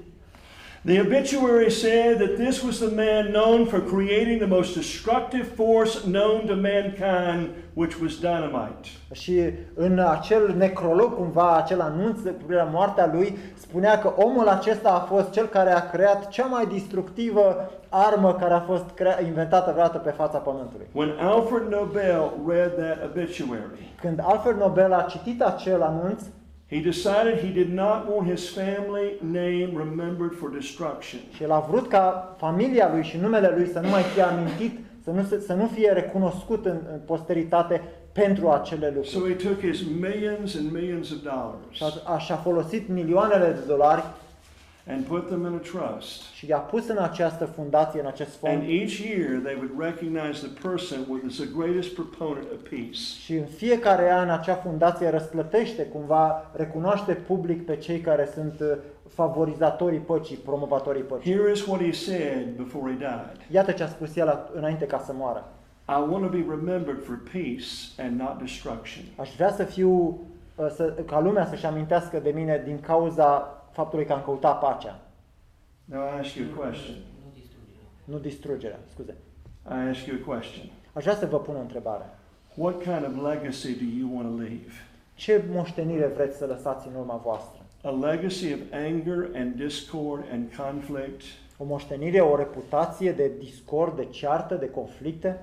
The 0.82 0.98
obituary 1.00 1.70
said 1.70 2.18
that 2.20 2.36
this 2.38 2.62
was 2.62 2.78
the 2.78 2.88
man 2.88 3.32
known 3.32 3.66
for 3.66 3.80
creating 3.80 4.38
the 4.38 4.46
most 4.46 4.74
destructive 4.74 5.46
force 5.46 6.06
known 6.06 6.46
to 6.46 6.56
mankind, 6.56 7.50
which 7.74 8.00
was 8.00 8.18
dynamite. 8.18 8.88
Și 9.12 9.42
în 9.74 9.98
acel 9.98 10.54
necrolog, 10.56 11.14
cumva, 11.14 11.56
acel 11.56 11.80
anunț 11.80 12.18
cu 12.20 12.32
privire 12.36 12.58
la 12.58 12.68
moartea 12.72 13.10
lui, 13.12 13.38
spunea 13.54 13.98
că 13.98 14.12
omul 14.16 14.48
acesta 14.48 14.90
a 14.90 15.14
fost 15.14 15.30
cel 15.30 15.46
care 15.46 15.70
a 15.70 15.90
creat 15.90 16.28
cea 16.28 16.46
mai 16.46 16.66
destructivă 16.66 17.70
armă 17.88 18.34
care 18.34 18.54
a 18.54 18.60
fost 18.60 18.84
crea- 18.94 19.22
inventată 19.26 19.70
vreodată 19.70 19.98
pe 19.98 20.10
fața 20.10 20.38
pământului. 20.38 20.86
When 20.92 21.10
Alfred 21.18 21.62
Nobel 21.70 22.30
read 22.46 22.72
that 22.76 22.98
obituary, 23.04 23.92
Când 24.00 24.20
Alfred 24.22 24.56
Nobel 24.56 24.92
a 24.92 25.06
citit 25.10 25.42
acel 25.42 25.82
anunț, 25.82 26.22
he 26.70 26.78
decided 26.80 27.38
he 27.40 27.52
did 27.52 27.72
not 27.72 28.06
want 28.14 28.28
his 28.30 28.48
family 28.54 29.08
name 29.20 29.70
remembered 29.76 30.34
for 30.38 30.50
destruction. 30.50 31.20
și 31.34 31.42
el 31.42 31.50
a 31.50 31.66
vrut 31.70 31.88
ca 31.88 32.34
familia 32.38 32.90
lui 32.92 33.02
și 33.02 33.16
numele 33.16 33.52
lui 33.56 33.66
să 33.66 33.80
nu 33.80 33.88
mai 33.88 34.02
fie 34.02 34.22
amintit, 34.22 34.78
să 35.04 35.10
nu, 35.10 35.22
se- 35.22 35.40
să 35.40 35.52
nu 35.54 35.66
fie 35.74 35.90
recunoscut 35.92 36.66
în, 36.66 36.78
în 36.92 36.98
posteritate 37.06 37.80
pentru 38.12 38.48
acele 38.48 38.86
So 39.02 39.18
lucruri. 39.18 39.42
he 39.42 39.48
took 39.48 39.60
his 39.60 39.80
millions 40.00 40.54
and 40.56 40.72
millions 40.72 41.10
of 41.10 41.16
Și 41.16 41.22
dollars 41.80 42.02
a, 42.04 42.12
a, 42.14 42.18
și-a 42.18 42.36
folosit 42.36 42.88
milioanele 42.88 43.46
de 43.48 43.66
dolari 43.66 44.02
and 44.92 45.04
put 45.04 45.26
them 45.26 45.40
in 45.46 45.54
a 45.54 45.78
trust. 45.78 46.22
și 46.34 46.46
i-a 46.48 46.58
pus 46.58 46.88
în 46.88 46.98
această 46.98 47.44
fundație, 47.44 48.00
în 48.00 48.06
acest 48.06 48.36
fond 48.36 48.54
And 48.54 48.62
each 48.68 48.92
year 48.98 49.40
they 49.44 49.54
would 49.54 49.72
recognize 49.78 50.46
the 50.46 50.68
person 50.68 50.98
who 51.08 51.16
is 51.26 51.36
the 51.36 51.48
greatest 51.58 51.94
proponent 51.94 52.46
of 52.54 52.68
peace. 52.68 52.98
și 53.24 53.34
în 53.34 53.44
fiecare 53.44 54.12
an 54.12 54.30
acea 54.30 54.54
fundație 54.54 55.08
răsplătește, 55.10 55.82
cumva 55.82 56.50
recunoaște 56.52 57.12
public 57.12 57.64
pe 57.66 57.76
cei 57.76 57.98
care 58.00 58.28
sunt 58.34 58.60
uh, 58.60 58.76
favorizatorii 59.08 59.98
păcii, 59.98 60.36
promovatorii 60.36 61.02
păcii. 61.02 61.32
Here 61.34 61.50
is 61.50 61.66
what 61.66 61.80
he 61.82 61.92
said 61.92 62.46
before 62.56 62.90
he 62.92 62.96
died. 62.98 63.36
Iată 63.50 63.70
ce 63.72 63.82
a 63.82 63.86
spus 63.88 64.16
el 64.16 64.28
a- 64.28 64.48
înainte 64.54 64.84
ca 64.86 64.98
să 64.98 65.12
moară. 65.14 65.48
I 65.88 66.10
want 66.10 66.24
to 66.24 66.28
be 66.30 66.44
remembered 66.48 67.02
for 67.04 67.18
peace 67.32 67.66
and 67.98 68.20
not 68.20 68.38
destruction. 68.38 69.04
Aș 69.16 69.30
vrea 69.34 69.52
să 69.52 69.64
fiu, 69.64 70.18
uh, 70.54 70.66
să, 70.74 70.84
ca 71.06 71.20
lumea 71.20 71.46
să-și 71.46 71.66
amintească 71.66 72.18
de 72.22 72.30
mine 72.34 72.62
din 72.64 72.80
cauza 72.80 73.59
faptului 73.72 74.04
că 74.04 74.12
am 74.12 74.22
căutat 74.22 74.58
pacea, 74.60 75.00
Now 75.84 76.00
I 76.02 76.18
ask 76.18 76.34
you 76.34 76.46
a 76.52 76.56
question. 76.56 76.96
nu 78.04 78.18
distrugerea, 78.18 78.78
scuze. 78.92 79.14
I 79.68 79.88
ask 79.88 80.06
you 80.06 80.16
a 80.22 80.24
question. 80.24 80.66
Aș 80.92 81.02
vrea 81.02 81.14
să 81.16 81.26
vă 81.26 81.38
pun 81.40 81.56
o 81.56 81.60
întrebare. 81.60 82.04
What 82.54 82.82
kind 82.82 83.04
of 83.06 83.30
legacy 83.32 83.72
do 83.74 83.84
you 83.98 84.16
want 84.16 84.28
to 84.28 84.42
leave? 84.42 84.70
Ce 85.14 85.44
moștenire 85.52 86.06
vreți 86.06 86.36
să 86.36 86.46
lăsați 86.46 86.88
în 86.88 86.94
urma 86.94 87.16
voastră? 87.16 87.58
A 87.82 87.90
legacy 87.90 88.52
of 88.52 88.60
anger 88.72 89.30
and 89.34 89.54
discord 89.54 90.24
and 90.32 90.54
conflict, 90.56 91.22
O 91.58 91.64
moștenire, 91.64 92.20
o 92.20 92.36
reputație 92.36 93.12
de 93.12 93.30
discord, 93.38 93.96
de 93.96 94.04
ceartă, 94.04 94.54
de 94.54 94.70
conflicte? 94.70 95.40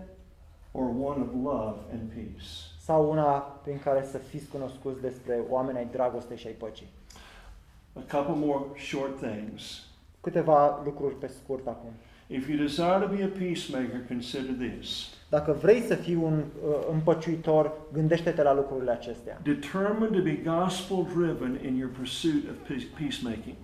or 0.71 0.83
one 0.83 1.21
of 1.21 1.33
love 1.43 1.77
and 1.91 2.09
peace? 2.13 2.45
Sau 2.79 3.09
una 3.11 3.31
prin 3.63 3.79
care 3.79 4.03
să 4.11 4.17
fiți 4.17 4.47
cunoscuți 4.49 5.01
despre 5.01 5.39
oameni 5.49 5.77
ai 5.77 5.87
dragostei 5.91 6.37
și 6.37 6.47
ai 6.47 6.53
păcii? 6.53 6.87
A 8.05 8.15
couple 8.17 8.45
more 8.45 8.65
short 8.75 9.17
things. 9.17 9.85
Câteva 10.21 10.81
lucruri 10.85 11.15
pe 11.15 11.27
scurt 11.27 11.67
acum. 11.67 11.89
If 12.27 12.47
you 12.49 12.57
desire 12.57 12.99
to 13.01 13.07
be 13.15 13.23
a 13.23 13.27
peacemaker, 13.39 13.99
consider 14.07 14.67
this. 14.69 15.09
Dacă 15.29 15.51
vrei 15.61 15.81
să 15.81 15.95
fii 15.95 16.15
un 16.15 16.33
uh, 16.67 16.75
împăciuitor, 16.91 17.71
gândește-te 17.93 18.43
la 18.43 18.53
lucrurile 18.53 18.91
acestea. 18.91 19.39
Determined 19.43 20.11
to 20.11 20.21
be 20.21 20.39
gospel 20.45 21.07
driven 21.15 21.59
in 21.65 21.75
your 21.75 21.91
pursuit 21.97 22.49
of 22.49 22.55
peace- 22.67 22.87
peacemaking. 22.99 23.55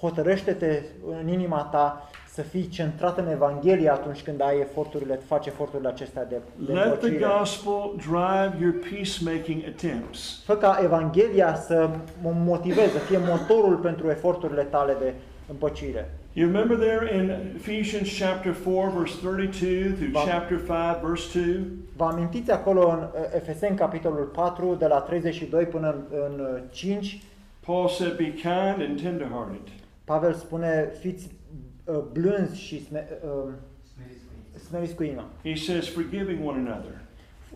Hotărăște-te 0.00 0.82
în 1.20 1.28
inima 1.28 1.62
ta 1.62 2.10
să 2.34 2.42
fii 2.42 2.68
centrat 2.68 3.18
în 3.18 3.28
Evanghelie 3.30 3.90
atunci 3.90 4.22
când 4.22 4.40
ai 4.40 4.58
eforturile, 4.60 5.20
faci 5.26 5.46
eforturile 5.46 5.88
acestea 5.88 6.24
de, 6.24 6.36
de 6.56 6.72
Let 6.72 6.82
the 6.82 6.90
împăcire. 6.90 7.18
gospel 7.38 7.92
drive 7.96 8.52
your 8.60 8.74
peacemaking 8.90 9.62
attempts. 9.68 10.42
Fă 10.44 10.54
ca 10.56 10.80
Evanghelia 10.84 11.54
să 11.54 11.90
mă 12.22 12.32
motiveze, 12.44 12.90
să 12.90 12.98
fie 12.98 13.18
motorul 13.18 13.76
pentru 13.76 14.10
eforturile 14.10 14.62
tale 14.62 14.96
de 15.00 15.14
împăcire. 15.50 16.10
You 16.32 16.50
remember 16.50 16.76
there 16.76 17.14
in 17.14 17.30
Ephesians 17.56 18.18
chapter 18.18 18.52
4 18.64 18.90
verse 18.98 19.14
32 19.22 19.92
through 19.92 20.10
Ba- 20.12 20.24
chapter 20.30 20.58
5 20.58 20.68
verse 21.02 21.38
2? 21.40 21.60
Vă 21.96 22.04
amintiți 22.04 22.50
acolo 22.50 22.88
în 22.88 22.98
uh, 22.98 23.08
Efeseni 23.34 23.76
capitolul 23.76 24.24
4 24.24 24.76
de 24.78 24.86
la 24.86 24.98
32 25.00 25.64
până 25.64 25.88
în, 25.88 26.18
în 26.32 26.40
uh, 26.40 26.62
5, 26.70 27.22
Paul 27.66 27.88
said, 27.88 28.16
Be 28.16 28.32
kind 28.32 28.88
and 28.88 29.02
tenderhearted, 29.02 29.60
Pavel 30.04 30.34
spune 30.34 30.90
fiți 31.00 31.24
uh, 31.24 31.30
blânzi 32.12 32.60
și 32.60 32.84
sme, 32.86 33.08
uh, 33.24 33.52
Smeriți 33.94 34.24
cu 34.24 34.32
ei. 34.54 34.60
smeriți 34.68 34.94
cu 34.94 35.02
inima, 35.02 35.24
He 35.44 35.54
says, 35.54 35.88
forgiving 35.88 36.48
one 36.48 36.58
another. 36.70 36.98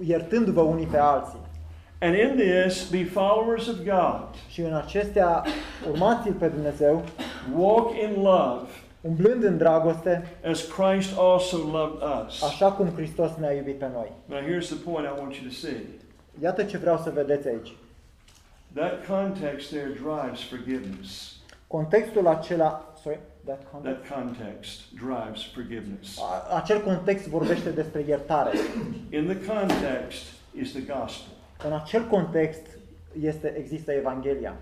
iertându-vă 0.00 0.60
unii 0.60 0.86
pe 0.86 0.96
alții. 0.98 1.38
And 2.00 2.14
in 2.14 2.36
this, 2.36 2.88
be 2.90 3.04
followers 3.04 3.66
of 3.68 3.76
God. 3.76 4.28
Și 4.48 4.60
în 4.60 4.74
acestea 4.74 5.44
urmați-l 5.90 6.32
pe 6.32 6.48
Dumnezeu, 6.48 7.04
Walk 7.56 7.90
in 7.94 8.22
love 8.22 8.68
umblând 9.00 9.42
în 9.42 9.56
dragoste, 9.58 10.36
as 10.44 10.60
Christ 10.62 11.18
also 11.18 11.56
loved 11.56 12.02
us. 12.26 12.42
așa 12.42 12.72
cum 12.72 12.88
Hristos 12.88 13.30
ne-a 13.40 13.52
iubit 13.52 13.78
pe 13.78 13.88
noi. 13.92 14.12
Now, 14.24 14.38
here's 14.38 14.66
the 14.66 14.90
point 14.90 15.06
I 15.06 15.20
want 15.20 15.34
you 15.34 15.44
to 15.48 15.52
see. 15.54 15.76
Iată 16.42 16.62
ce 16.62 16.76
vreau 16.78 16.98
să 16.98 17.10
vedeți 17.10 17.48
aici. 17.48 17.72
That 18.74 19.06
context 19.06 19.68
there 19.68 19.88
drives 20.02 20.42
forgiveness. 20.48 21.32
Contextul 21.66 22.26
acela, 22.26 22.94
sorry, 23.02 23.18
that 23.46 23.60
context, 23.72 24.02
That 24.02 24.18
context 24.18 24.80
drives 24.94 25.42
forgiveness. 25.54 26.18
a- 26.20 26.56
acel 26.56 26.80
context 26.80 27.26
vorbește 27.28 27.70
despre 27.70 28.04
iertare. 28.08 28.50
In 29.10 29.24
the 29.26 29.52
context 29.54 30.22
is 30.60 30.72
the 30.72 30.80
gospel. 30.80 31.32
În 31.66 31.72
acel 31.72 32.02
context 32.06 32.62
este, 33.22 33.54
există 33.58 33.92
Evanghelia. 33.92 34.54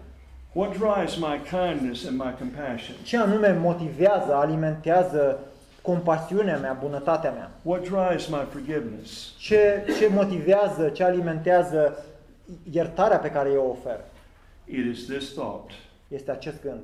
What 0.53 0.71
drives 0.79 1.17
my 1.17 1.41
kindness 1.51 2.07
and 2.07 2.19
my 2.19 2.35
compassion? 2.39 2.97
Ce 3.03 3.17
anume 3.19 3.53
motivează, 3.53 4.35
alimentează 4.35 5.39
compasiunea 5.83 6.59
mea, 6.59 6.73
bunătatea 6.73 7.31
mea? 7.31 7.51
What 7.63 7.81
drives 7.83 8.27
my 8.27 8.47
forgiveness? 8.51 9.33
Ce, 9.39 9.85
ce 9.99 10.09
motivează, 10.09 10.89
ce 10.89 11.05
alimentează 11.05 12.05
iertarea 12.73 13.19
pe 13.19 13.31
care 13.31 13.51
eu 13.51 13.67
o 13.67 13.71
ofer? 13.71 14.01
It 14.65 14.87
is 14.97 15.07
this 15.07 15.33
thought 15.33 15.71
Este 16.09 16.31
acest 16.31 16.63
gând. 16.63 16.81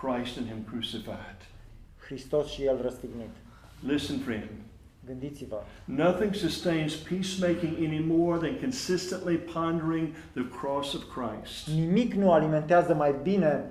Christ 0.00 0.36
and 0.38 0.46
Him 0.46 0.64
crucified. 0.70 1.36
Hristos 2.06 2.46
și 2.46 2.64
El 2.64 2.78
răstignit. 2.82 3.30
Listen, 3.86 4.18
friend. 4.18 4.48
Gândiți-vă. 5.06 5.56
Nothing 5.84 6.34
sustains 6.34 6.94
peacemaking 6.94 7.76
any 7.76 8.04
more 8.06 8.38
than 8.38 8.58
consistently 8.60 9.36
pondering 9.36 10.08
the 10.32 10.44
cross 10.60 10.94
of 10.94 11.02
Christ. 11.02 11.68
Nimic 11.68 12.14
nu 12.14 12.32
alimentează 12.32 12.94
mai 12.94 13.14
bine 13.22 13.64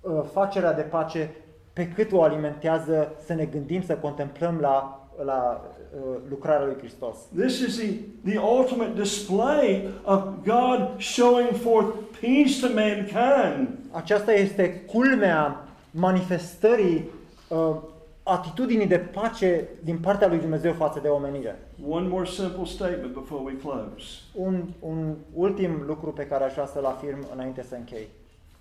uh, 0.00 0.22
facerea 0.32 0.72
de 0.72 0.82
pace 0.82 1.30
pe 1.72 1.88
cât 1.88 2.12
o 2.12 2.22
alimentează 2.22 3.12
să 3.24 3.34
ne 3.34 3.44
gândim, 3.44 3.82
să 3.82 3.94
contemplăm 3.94 4.58
la, 4.60 5.08
la 5.24 5.70
uh, 5.96 6.16
lucrarea 6.28 6.66
lui 6.66 6.76
Hristos. 6.78 7.16
This 7.36 7.58
is 7.58 7.76
the, 7.76 7.90
the 8.24 8.38
ultimate 8.38 9.00
display 9.00 9.88
of 10.02 10.22
God 10.44 10.98
showing 10.98 11.50
forth 11.52 11.96
peace 12.20 12.66
to 12.66 12.74
mankind. 12.74 13.68
Aceasta 13.90 14.32
este 14.32 14.80
culmea 14.80 15.63
manifestării 15.94 17.10
uh, 17.48 17.76
atitudinii 18.22 18.86
de 18.86 18.98
pace 18.98 19.68
din 19.82 19.98
partea 19.98 20.28
lui 20.28 20.38
Dumnezeu 20.38 20.72
față 20.72 21.00
de 21.00 21.08
omenire. 21.08 21.58
One 21.88 22.08
more 22.08 22.24
simple 22.24 22.64
statement 22.64 23.12
before 23.12 23.42
we 23.44 23.56
close. 23.56 24.04
Un, 24.34 24.62
un 24.80 25.14
ultim 25.32 25.82
lucru 25.86 26.12
pe 26.12 26.26
care 26.26 26.44
aș 26.44 26.52
vrea 26.52 26.66
să-l 26.66 26.84
afirm 26.84 27.26
înainte 27.32 27.62
să 27.62 27.74
închei. 27.74 28.08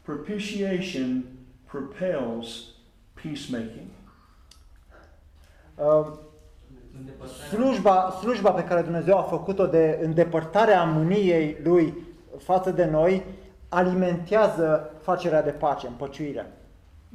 Propitiation 0.01 1.23
propels 1.65 2.65
peacemaking. 3.21 3.88
Uh, 5.75 6.07
Îndepărtarea- 6.99 7.47
slujba, 7.49 8.17
slujba 8.21 8.51
pe 8.51 8.63
care 8.63 8.81
Dumnezeu 8.81 9.17
a 9.17 9.21
făcut-o 9.21 9.65
de 9.65 9.99
îndepărtarea 10.01 10.84
mâniei 10.84 11.57
Lui 11.63 11.93
față 12.38 12.71
de 12.71 12.86
noi 12.86 13.23
alimentează 13.69 14.91
facerea 15.01 15.43
de 15.43 15.51
pace, 15.51 15.88
împăciuirea. 15.88 16.51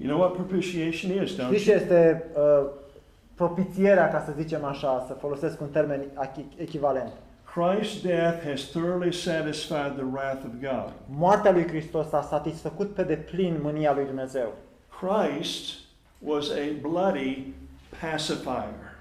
You 0.01 0.07
know 0.09 0.21
what 0.21 0.33
propitiation 0.33 1.23
is, 1.23 1.35
don't 1.37 1.47
Știți 1.49 1.63
ce 1.65 1.71
you? 1.71 1.81
este 1.81 2.25
uh, 2.37 2.67
propitierea, 3.35 4.09
ca 4.11 4.21
să 4.21 4.33
zicem 4.37 4.65
așa, 4.65 5.05
să 5.07 5.13
folosesc 5.13 5.61
un 5.61 5.69
termen 5.69 6.01
achi- 6.01 6.61
echivalent? 6.61 7.13
Christ's 7.55 8.03
death 8.03 8.45
has 8.49 8.61
thoroughly 8.61 9.13
satisfied 9.13 9.93
the 9.95 10.05
wrath 10.13 10.45
of 10.45 10.53
God. 10.61 10.93
Moartea 11.07 11.53
lui 11.53 11.67
Hristos 11.67 12.13
a 12.13 12.23
satisfăcut 12.23 12.95
pe 12.95 13.03
deplin 13.03 13.59
mânia 13.63 13.95
lui 13.95 14.05
Dumnezeu. 14.05 14.53
Christ 15.01 15.75
was 16.19 16.51
a 16.51 16.89
bloody 16.89 17.55
pacifier. 18.01 18.97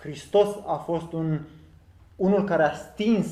Hristos 0.00 0.48
a 0.66 0.74
fost 0.76 1.12
un, 1.12 1.38
unul 2.16 2.44
care 2.44 2.62
a 2.62 2.72
stins 2.72 3.26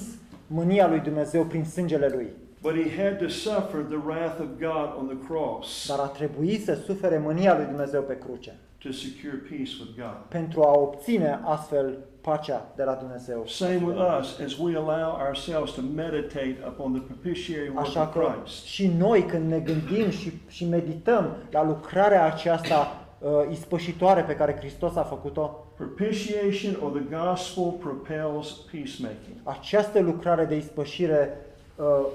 mânia 0.46 0.88
lui 0.88 0.98
Dumnezeu 1.00 1.44
prin 1.44 1.64
sângele 1.64 2.08
lui. 2.14 2.26
But 2.62 2.72
he 2.74 3.02
had 3.02 3.18
to 3.18 3.28
suffer 3.28 3.80
the 3.88 3.98
wrath 4.06 4.40
of 4.40 4.46
God 4.58 4.88
on 4.98 5.06
the 5.06 5.26
cross 5.26 5.86
Dar 5.88 5.98
a 5.98 6.06
trebuit 6.06 6.64
să 6.64 6.74
sufere 6.86 7.18
mânia 7.18 7.56
lui 7.56 7.64
Dumnezeu 7.64 8.02
pe 8.02 8.18
cruce 8.18 8.58
to 8.82 8.92
secure 8.92 9.34
peace 9.48 9.70
with 9.80 9.92
God. 9.96 10.16
pentru 10.28 10.62
a 10.62 10.78
obține 10.78 11.40
astfel 11.44 11.98
pacea 12.20 12.72
de 12.76 12.82
la 12.82 12.92
Dumnezeu. 12.94 13.42
Same 13.46 13.80
with 13.84 13.98
us 14.20 14.38
as 14.44 14.58
we 14.58 14.76
allow 14.76 15.18
ourselves 15.26 15.70
to 15.70 15.80
meditate 15.94 16.56
upon 16.68 16.92
the 16.92 17.00
propitiatory 17.02 17.68
work 17.68 17.86
Așa 17.86 18.02
of 18.02 18.12
că 18.12 18.18
Christ. 18.18 18.64
și 18.64 18.86
noi 18.98 19.22
când 19.22 19.50
ne 19.50 19.58
gândim 19.58 20.10
și, 20.10 20.32
și 20.48 20.68
medităm 20.68 21.36
la 21.50 21.64
lucrarea 21.64 22.24
aceasta 22.24 23.06
uh, 23.18 23.30
ispășitoare 23.50 24.22
pe 24.22 24.36
care 24.36 24.56
Hristos 24.56 24.96
a 24.96 25.02
făcut-o, 25.02 25.64
Propitiation 25.76 26.76
or 26.82 26.90
the 26.90 27.16
gospel 27.16 27.70
propels 27.70 28.52
peacemaking. 28.52 29.36
această 29.42 30.00
lucrare 30.00 30.44
de 30.44 30.56
ispășire 30.56 31.30
uh, 31.36 31.48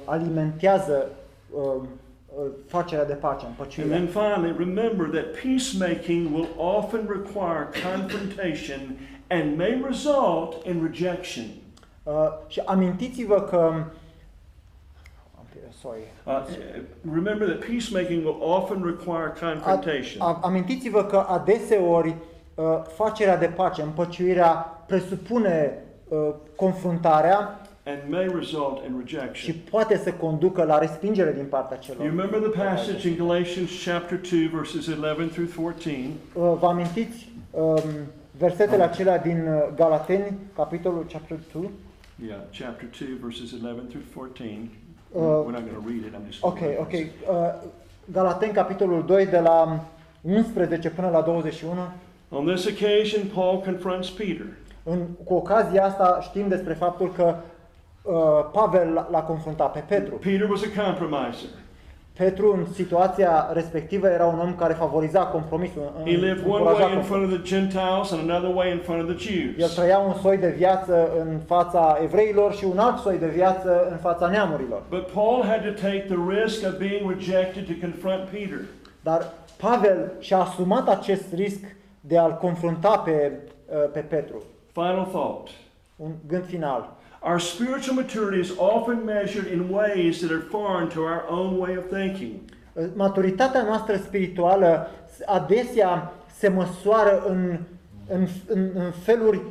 alimentează 0.05 1.09
uh, 1.49 1.61
uh, 2.37 2.45
facerea 2.67 3.05
de 3.05 3.13
pace, 3.13 3.45
And 3.45 3.55
împăciunea. 3.57 3.97
then 3.97 4.07
finally, 4.07 4.55
remember 4.57 5.07
that 5.07 5.25
peacemaking 5.41 6.33
will 6.35 6.47
often 6.57 7.07
require 7.07 7.67
confrontation 7.91 8.79
and 9.27 9.57
may 9.57 9.81
result 9.87 10.65
in 10.65 10.83
rejection. 10.91 11.45
Uh, 12.03 12.13
și 12.47 12.61
amintiți-vă 12.65 13.41
că 13.41 13.73
sorry. 15.81 15.99
Uh, 16.25 16.43
remember 17.13 17.47
that 17.47 17.59
peacemaking 17.59 18.25
will 18.25 18.37
often 18.41 18.83
require 18.83 19.33
A, 19.35 19.49
confrontation. 19.51 20.21
a, 20.21 20.39
amintiți-vă 20.41 21.03
că 21.05 21.25
adeseori 21.27 22.15
uh, 22.55 22.65
facerea 22.95 23.37
de 23.37 23.45
pace, 23.45 23.81
împăciuirea 23.81 24.53
presupune 24.87 25.83
uh, 26.07 26.29
confruntarea 26.55 27.59
and 27.87 28.09
may 28.09 28.27
result 28.27 28.77
in 28.87 28.91
și 28.91 29.17
rejection. 29.17 29.55
poate 29.69 29.97
să 29.97 30.11
conducă 30.13 30.63
la 30.63 30.77
respingere 30.77 31.31
din 31.33 31.45
partea 31.45 31.77
You 31.81 31.95
celor. 31.97 32.09
remember 32.15 32.39
the 32.49 32.61
passage 32.63 33.07
in 33.07 33.15
Galatians 33.17 33.69
chapter 33.85 34.17
2 34.31 34.47
verses 34.53 34.85
11 34.87 35.27
through 35.33 35.49
14? 35.55 36.09
Uh, 36.33 36.53
Vă 36.59 36.67
amintiți 36.67 37.29
um, 37.51 37.81
versetele 38.37 38.83
acelea 38.83 39.17
din 39.19 39.47
uh, 39.47 39.73
Galateni, 39.75 40.37
capitolul 40.55 41.05
chapter 41.11 41.37
2? 41.53 41.69
Yeah, 42.27 42.39
chapter 42.59 42.87
2 42.99 43.17
verses 43.21 43.51
11 43.51 43.85
through 43.89 44.05
14. 44.13 44.69
Uh, 45.11 45.21
We're 45.21 45.55
not 45.57 45.63
going 45.67 45.79
to 45.81 45.87
read 45.87 46.03
it. 46.07 46.13
I'm 46.13 46.25
just 46.29 46.43
Ok, 46.43 46.59
gonna 46.59 46.71
ok. 46.79 46.91
reference. 46.91 47.11
Uh, 47.29 47.69
Galateni, 48.11 48.53
capitolul 48.53 49.03
2, 49.05 49.25
de 49.25 49.39
la 49.39 49.85
11 50.21 50.89
până 50.89 51.09
la 51.09 51.21
21. 51.21 51.73
On 52.29 52.45
this 52.45 52.65
occasion, 52.65 53.21
Paul 53.33 53.59
confronts 53.59 54.09
Peter. 54.09 54.45
În, 54.83 54.99
cu 55.23 55.33
ocazia 55.33 55.85
asta 55.85 56.19
știm 56.21 56.47
despre 56.47 56.73
faptul 56.73 57.11
că 57.11 57.23
uh, 57.23 57.35
Pavel 58.51 58.87
l- 58.93 59.07
l-a 59.11 59.21
confruntat 59.21 59.71
pe 59.71 59.83
Petru. 59.87 60.15
Peter 60.15 60.49
was 60.49 60.61
a 60.63 60.81
compromiser. 60.83 61.49
Petru, 62.17 62.53
în 62.53 62.65
situația 62.73 63.49
respectivă, 63.53 64.07
era 64.07 64.25
un 64.25 64.39
om 64.39 64.55
care 64.55 64.73
favoriza 64.73 65.19
compromisul. 65.25 65.81
în- 65.97 66.03
He 66.05 66.09
lived 66.17 66.43
one 66.47 66.57
încuraja 66.57 66.83
way 66.83 66.91
in 66.93 66.97
compromisul. 66.97 67.03
front 67.03 67.23
of 67.31 67.37
the 67.39 67.41
Gentiles 67.55 68.11
and 68.11 68.29
another 68.29 68.55
way 68.55 68.71
in 68.71 68.79
front 68.79 69.09
of 69.09 69.15
the 69.15 69.29
El 69.31 69.53
Jews. 69.57 69.73
trăia 69.75 69.97
un 69.97 70.13
soi 70.13 70.37
de 70.37 70.49
viață 70.57 71.09
în 71.19 71.39
fața 71.45 71.97
evreilor 72.03 72.53
și 72.53 72.65
un 72.65 72.77
alt 72.79 72.97
soi 72.97 73.17
de 73.17 73.27
viață 73.27 73.87
în 73.91 73.97
fața 73.97 74.27
neamurilor. 74.27 74.81
But 74.89 75.05
Paul 75.11 75.43
had 75.43 75.61
to 75.63 75.71
take 75.81 76.05
the 76.09 76.17
risk 76.41 76.65
of 76.67 76.77
being 76.77 77.09
rejected 77.09 77.65
to 77.65 77.73
confront 77.81 78.21
Peter. 78.29 78.59
Dar 79.01 79.21
Pavel 79.57 80.11
și-a 80.19 80.37
asumat 80.37 80.87
acest 80.89 81.33
risc 81.33 81.59
de 82.01 82.17
a-l 82.17 82.37
confrunta 82.41 82.97
pe, 82.97 83.31
uh, 83.69 83.89
pe 83.93 83.99
Petru. 83.99 84.43
Final 84.71 85.05
thought. 85.11 85.47
Un 85.95 86.11
gând 86.27 86.45
final. 86.45 86.93
Our 87.27 87.39
spiritual 87.39 87.95
maturity 87.95 88.39
is 88.39 88.51
often 88.57 89.03
measured 89.05 89.47
in 89.47 89.69
ways 89.69 90.19
that 90.19 90.31
are 90.31 90.41
foreign 90.41 90.89
to 90.89 90.99
our 91.01 91.25
own 91.27 91.57
way 91.57 91.77
of 91.77 91.85
thinking. 91.89 92.39
Maturitatea 92.93 93.63
noastră 93.63 93.95
spirituală 93.95 94.89
adesea 95.25 96.13
se 96.37 96.47
măsoară 96.47 97.23
în, 97.27 97.57
în, 98.09 98.27
în, 98.47 98.69
în 98.73 98.91
feluri 99.03 99.41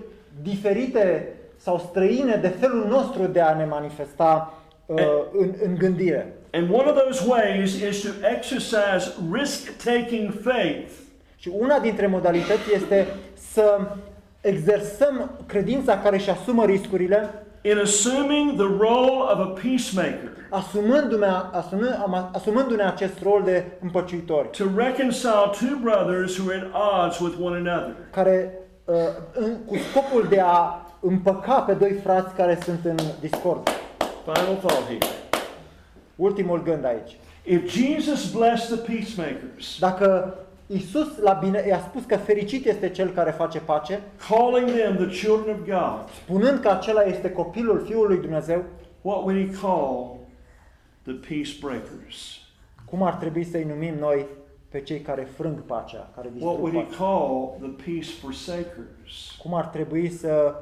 diferite 0.42 1.28
sau 1.56 1.78
străine 1.78 2.36
de 2.36 2.48
felul 2.48 2.86
nostru 2.88 3.26
de 3.26 3.40
a 3.40 3.56
ne 3.56 3.64
manifesta 3.64 4.54
uh, 4.86 4.98
în, 5.38 5.54
în 5.64 5.74
gândire. 5.74 6.36
And 6.52 6.70
one 6.70 6.90
of 6.90 6.96
those 6.96 7.24
ways 7.28 7.74
is 7.74 8.00
to 8.02 8.08
exercise 8.36 9.12
risk-taking 9.32 10.32
faith. 10.42 10.90
Și 11.36 11.50
una 11.58 11.78
dintre 11.78 12.06
modalități 12.06 12.74
este 12.74 13.06
să 13.52 13.80
exersăm 14.40 15.30
credința 15.46 15.98
care 15.98 16.16
își 16.16 16.30
asumă 16.30 16.64
riscurile, 16.64 17.43
in 17.64 17.78
assuming 17.78 18.56
the 18.56 18.66
role 18.78 19.22
of 19.32 19.38
a 19.38 19.52
peacemaker 19.62 20.30
asumându-ne, 20.50 21.26
asumându- 21.52 21.98
am- 22.02 22.30
asumându-ne 22.34 22.82
acest 22.82 23.22
rol 23.22 23.42
de 23.44 23.64
împăciuitori, 23.82 24.50
to 24.50 24.64
reconcile 24.76 25.50
two 25.60 25.76
brothers 25.82 26.36
who 26.38 26.50
are 26.50 26.70
at 26.72 27.04
odds 27.06 27.18
with 27.18 27.36
one 27.42 27.56
another. 27.68 27.94
care 28.10 28.52
uh, 28.84 28.94
în, 29.32 29.56
cu 29.66 29.76
scopul 29.90 30.26
de 30.28 30.40
a 30.40 30.86
împăca 31.00 31.60
pe 31.60 31.72
doi 31.72 31.92
frați 32.02 32.34
care 32.34 32.58
sunt 32.64 32.80
în 32.84 32.96
discord. 33.20 33.68
Final 34.24 34.54
thought 34.56 34.86
here. 34.86 35.06
Ultimul 36.16 36.62
gând 36.62 36.84
aici. 36.84 37.16
If 37.44 37.70
Jesus 37.76 38.30
blessed 38.32 38.78
the 38.78 38.92
peacemakers, 38.92 39.78
Dacă 39.78 40.34
Isus 40.74 41.18
la 41.18 41.32
bine, 41.32 41.64
i-a 41.68 41.78
spus 41.78 42.04
că 42.04 42.16
fericit 42.16 42.66
este 42.66 42.88
cel 42.88 43.10
care 43.10 43.30
face 43.30 43.58
pace, 43.58 44.02
calling 44.28 44.68
them 44.68 44.96
the 44.96 45.26
children 45.26 45.54
of 45.54 45.66
God, 45.66 46.08
spunând 46.22 46.60
că 46.60 46.68
acela 46.68 47.02
este 47.02 47.30
copilul 47.30 47.84
Fiului 47.84 48.18
Dumnezeu, 48.18 48.64
what 49.00 49.22
would 49.22 49.50
he 49.50 49.58
call 49.60 50.16
the 51.02 51.12
peace 51.12 51.50
breakers? 51.60 52.38
cum 52.84 53.02
ar 53.02 53.14
trebui 53.14 53.44
să-i 53.44 53.64
numim 53.64 53.94
noi 53.98 54.26
pe 54.68 54.80
cei 54.80 55.00
care 55.00 55.28
frâng 55.36 55.60
pacea, 55.62 56.10
care 56.14 56.26
What 56.26 56.32
distrug 56.32 56.58
would 56.58 56.74
he 56.74 56.80
pacea? 56.82 56.96
call 56.96 57.56
the 57.60 57.84
peace 57.84 58.10
forsakers? 58.20 59.36
Cum 59.42 59.54
ar 59.54 59.66
trebui 59.66 60.10
să 60.10 60.54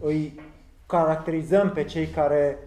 îi 0.00 0.40
caracterizăm 0.86 1.70
pe 1.70 1.84
cei 1.84 2.06
care 2.06 2.58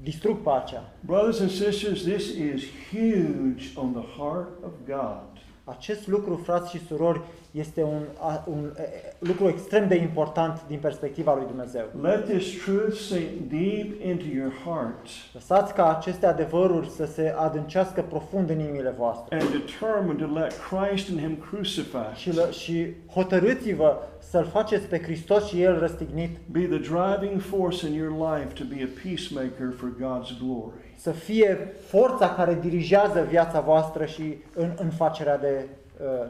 distrug 0.00 0.38
pacea? 0.38 0.82
Brothers 1.00 1.40
and 1.40 1.50
sisters, 1.50 2.02
this 2.02 2.26
is 2.28 2.62
huge 2.90 3.64
on 3.74 3.92
the 3.92 4.22
heart 4.22 4.48
of 4.64 4.72
God. 4.86 5.27
Acest 5.68 6.06
lucru, 6.06 6.36
frați 6.44 6.70
și 6.70 6.86
surori, 6.86 7.20
este 7.58 7.82
un, 7.82 8.02
a- 8.20 8.44
un 8.50 8.72
e, 8.78 8.82
e, 8.82 9.12
lucru 9.18 9.48
extrem 9.48 9.88
de 9.88 9.94
important 9.96 10.60
din 10.66 10.78
perspectiva 10.78 11.34
lui 11.34 11.46
Dumnezeu. 11.46 11.84
Let 12.02 12.24
this 12.24 12.62
truth 12.64 12.94
sink 12.96 13.28
deep 13.50 14.04
into 14.04 14.24
your 14.36 14.52
heart 14.64 15.06
Lăsați 15.32 15.74
ca 15.74 15.96
aceste 15.96 16.26
adevăruri 16.26 16.88
să 16.88 17.06
se 17.06 17.34
adâncească 17.36 18.02
profund 18.08 18.50
în 18.50 18.58
inimile 18.60 18.94
voastre. 18.98 19.36
and 19.40 19.48
determine 19.50 20.26
to 20.26 20.38
let 20.40 20.52
Christ 20.70 21.08
and 21.10 21.18
Him 21.20 21.36
crucified 21.50 22.14
Și, 22.14 22.30
lă- 22.30 22.50
și 22.50 22.86
hotărâți-vă 23.12 23.96
să-L 24.18 24.44
faceți 24.44 24.86
pe 24.86 25.00
Hristos 25.02 25.46
și 25.46 25.62
El 25.62 25.78
răstignit, 25.78 26.36
be 26.50 26.60
the 26.60 26.78
driving 26.78 27.40
force 27.40 27.86
in 27.86 27.92
your 27.94 28.10
life 28.10 28.52
to 28.52 28.64
be 28.74 28.82
a 28.82 28.88
peacemaker 29.02 29.68
for 29.78 29.88
God's 29.96 30.30
glory. 30.44 30.86
să 30.96 31.10
fie 31.10 31.72
forța 31.86 32.28
care 32.34 32.58
dirigează 32.60 33.26
viața 33.28 33.60
voastră 33.60 34.04
și 34.04 34.38
în, 34.54 34.70
în 34.76 34.88
facerea 34.90 35.38
de, 35.38 35.64
uh, 35.64 35.68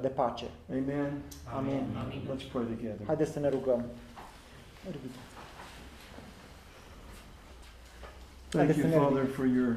de 0.01 0.09
pace. 0.09 0.45
Amen. 0.71 1.13
Amin. 1.57 1.83
Let's 2.31 2.51
pray 2.53 2.65
together. 2.65 3.07
Haideți 3.07 3.33
să 3.33 3.39
ne 3.39 3.49
rugăm. 3.49 3.85
Thank 8.49 8.67
Haideți 8.67 8.79
you, 8.79 8.89
să 8.89 8.95
ne 8.95 9.03
Father, 9.03 9.27
for 9.27 9.47
your. 9.47 9.77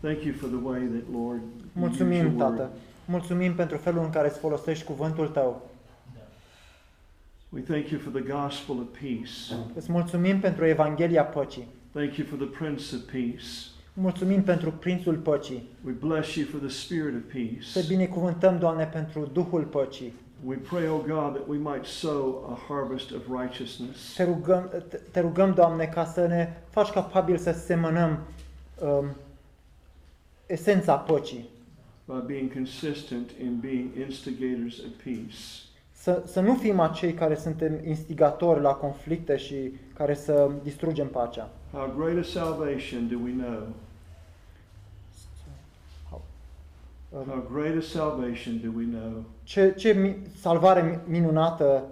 Thank 0.00 0.22
you 0.22 0.34
for 0.34 0.48
the 0.48 0.58
way 0.62 0.80
that, 0.80 1.04
Lord, 1.12 1.40
you 1.40 1.50
use 1.64 1.72
Mulțumim, 1.72 2.22
your 2.24 2.40
word. 2.40 2.56
Tată. 2.56 2.70
Mulțumim 3.04 3.54
pentru 3.54 3.76
felul 3.76 4.02
în 4.04 4.10
care 4.10 4.28
îți 4.28 4.38
folosești 4.38 4.84
cuvântul 4.84 5.28
Tău. 5.28 5.70
We 7.48 7.60
thank 7.60 7.88
you 7.88 8.00
for 8.00 8.12
the 8.12 8.32
gospel 8.32 8.76
of 8.76 8.98
peace. 9.00 9.62
Îți 9.74 9.90
mulțumim 9.90 10.40
pentru 10.40 10.64
Evanghelia 10.66 11.24
Păcii. 11.24 11.68
Thank 11.92 12.16
you 12.16 12.26
for 12.26 12.38
the 12.38 12.46
Prince 12.46 12.94
of 12.94 13.00
Peace. 13.12 13.75
Mulțumim 13.98 14.42
pentru 14.42 14.72
Prințul 14.72 15.14
Păcii. 15.14 15.68
We 15.84 15.92
bless 15.92 16.34
you 16.34 16.46
for 16.50 16.60
the 16.60 16.68
Spirit 16.68 17.14
of 17.14 17.32
Te 17.32 17.38
peace. 17.72 17.86
binecuvântăm, 17.88 18.58
Doamne, 18.58 18.84
pentru 18.84 19.30
Duhul 19.32 19.62
Păcii. 19.62 20.12
We 20.44 20.56
pray, 20.56 20.88
O 20.88 20.96
God, 20.96 21.34
that 21.34 21.48
we 21.48 21.56
might 21.56 21.84
sow 21.84 22.48
a 22.52 22.58
harvest 22.74 23.10
of 23.10 23.20
righteousness. 23.40 24.14
Te 24.14 24.24
rugăm, 24.24 24.70
te, 24.88 24.96
te 25.10 25.20
rugăm, 25.20 25.52
Doamne, 25.52 25.84
ca 25.84 26.04
să 26.04 26.26
ne 26.26 26.52
faci 26.70 26.90
capabili 26.90 27.38
să 27.38 27.52
semănăm 27.52 28.18
um, 28.82 29.06
esența 30.46 30.94
păcii. 30.94 31.48
by 32.06 32.22
being 32.26 32.52
consistent 32.52 33.30
in 33.42 33.58
being 33.60 33.90
instigators 34.06 34.78
of 34.78 34.90
peace. 35.04 35.36
Să, 35.92 36.22
să 36.26 36.40
nu 36.40 36.54
fim 36.54 36.80
acei 36.80 37.12
care 37.14 37.34
suntem 37.34 37.80
instigatori 37.86 38.60
la 38.60 38.72
conflicte 38.72 39.36
și 39.36 39.72
care 39.94 40.14
să 40.14 40.50
distrugem 40.62 41.06
pacea. 41.08 41.50
How 41.72 41.94
great 41.98 42.24
a 42.24 42.26
salvation 42.28 43.08
do 43.08 43.16
we 43.24 43.32
know? 43.32 43.66
Um, 47.16 47.24
How 47.26 47.46
great 47.52 47.76
a 47.76 47.82
salvation 47.82 48.60
do 48.64 48.70
we 48.76 48.84
know? 48.84 49.24
Ce, 49.44 49.74
ce 49.76 49.92
mi- 49.92 50.16
salvare 50.40 50.82
mi- 50.82 51.18
minunată 51.18 51.84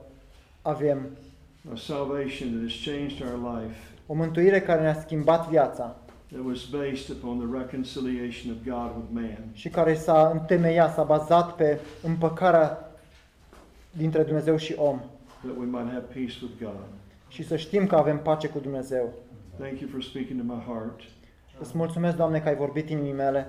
avem. 0.63 1.07
A 1.73 1.77
salvation 1.77 2.49
that 2.51 2.63
has 2.63 2.73
changed 2.85 3.23
our 3.27 3.57
life, 3.59 3.77
O 4.07 4.15
mântuire 4.15 4.61
care 4.61 4.81
ne-a 4.81 5.01
schimbat 5.01 5.49
viața 5.49 5.97
that 6.33 6.45
was 6.47 6.65
based 6.65 7.17
upon 7.17 7.39
the 7.39 7.59
reconciliation 7.59 8.53
of 8.53 8.57
God 8.65 8.97
with 8.97 9.09
man. 9.13 9.45
și 9.53 9.69
care 9.69 9.95
s-a 9.95 10.31
întemeiat, 10.33 10.93
s-a 10.95 11.03
bazat 11.03 11.55
pe 11.55 11.79
împăcarea 12.03 12.91
dintre 13.91 14.23
Dumnezeu 14.23 14.57
și 14.57 14.75
om. 14.79 14.99
that 15.45 15.57
we 15.59 15.65
might 15.65 15.89
have 15.93 16.05
peace 16.15 16.35
with 16.43 16.55
God. 16.63 16.81
Și 17.29 17.43
să 17.43 17.57
știm 17.57 17.87
că 17.87 17.95
avem 17.97 18.19
pace 18.19 18.49
cu 18.49 18.59
Dumnezeu. 18.59 19.13
Thank 19.59 19.81
you 19.81 19.91
for 19.91 20.03
speaking 20.03 20.41
to 20.47 20.55
my 20.55 20.63
heart. 20.67 21.01
Îți 21.61 21.77
mulțumesc, 21.77 22.17
Doamne, 22.17 22.41
că 22.41 22.49
ai 22.49 22.57
vorbit 22.57 22.89
inimii 22.91 23.13
mele 23.13 23.47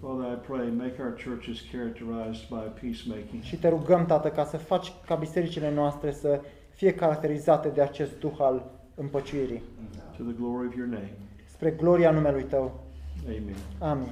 Father, 0.00 0.24
I 0.32 0.36
pray, 0.46 0.70
make 0.70 0.98
our 0.98 1.14
churches 1.24 1.60
characterized 1.72 2.48
by 2.48 2.64
peacemaking. 2.80 3.42
și 3.42 3.56
te 3.56 3.68
rugăm, 3.68 4.06
Tată, 4.06 4.28
ca 4.28 4.44
să 4.44 4.56
faci 4.56 4.92
ca 5.06 5.14
bisericile 5.14 5.74
noastre 5.74 6.12
să 6.12 6.40
fie 6.70 6.94
caracterizate 6.94 7.68
de 7.68 7.82
acest 7.82 8.18
duh 8.18 8.34
al 8.38 8.70
împăciuirii. 8.94 9.62
To 10.16 10.22
the 10.22 10.32
glory 10.32 10.66
of 10.66 10.74
your 10.74 10.88
name. 10.88 11.12
Spre 11.46 11.70
gloria 11.70 12.10
numelui 12.10 12.42
Tău. 12.44 12.80
Amen. 13.26 13.54
Amin. 13.78 14.08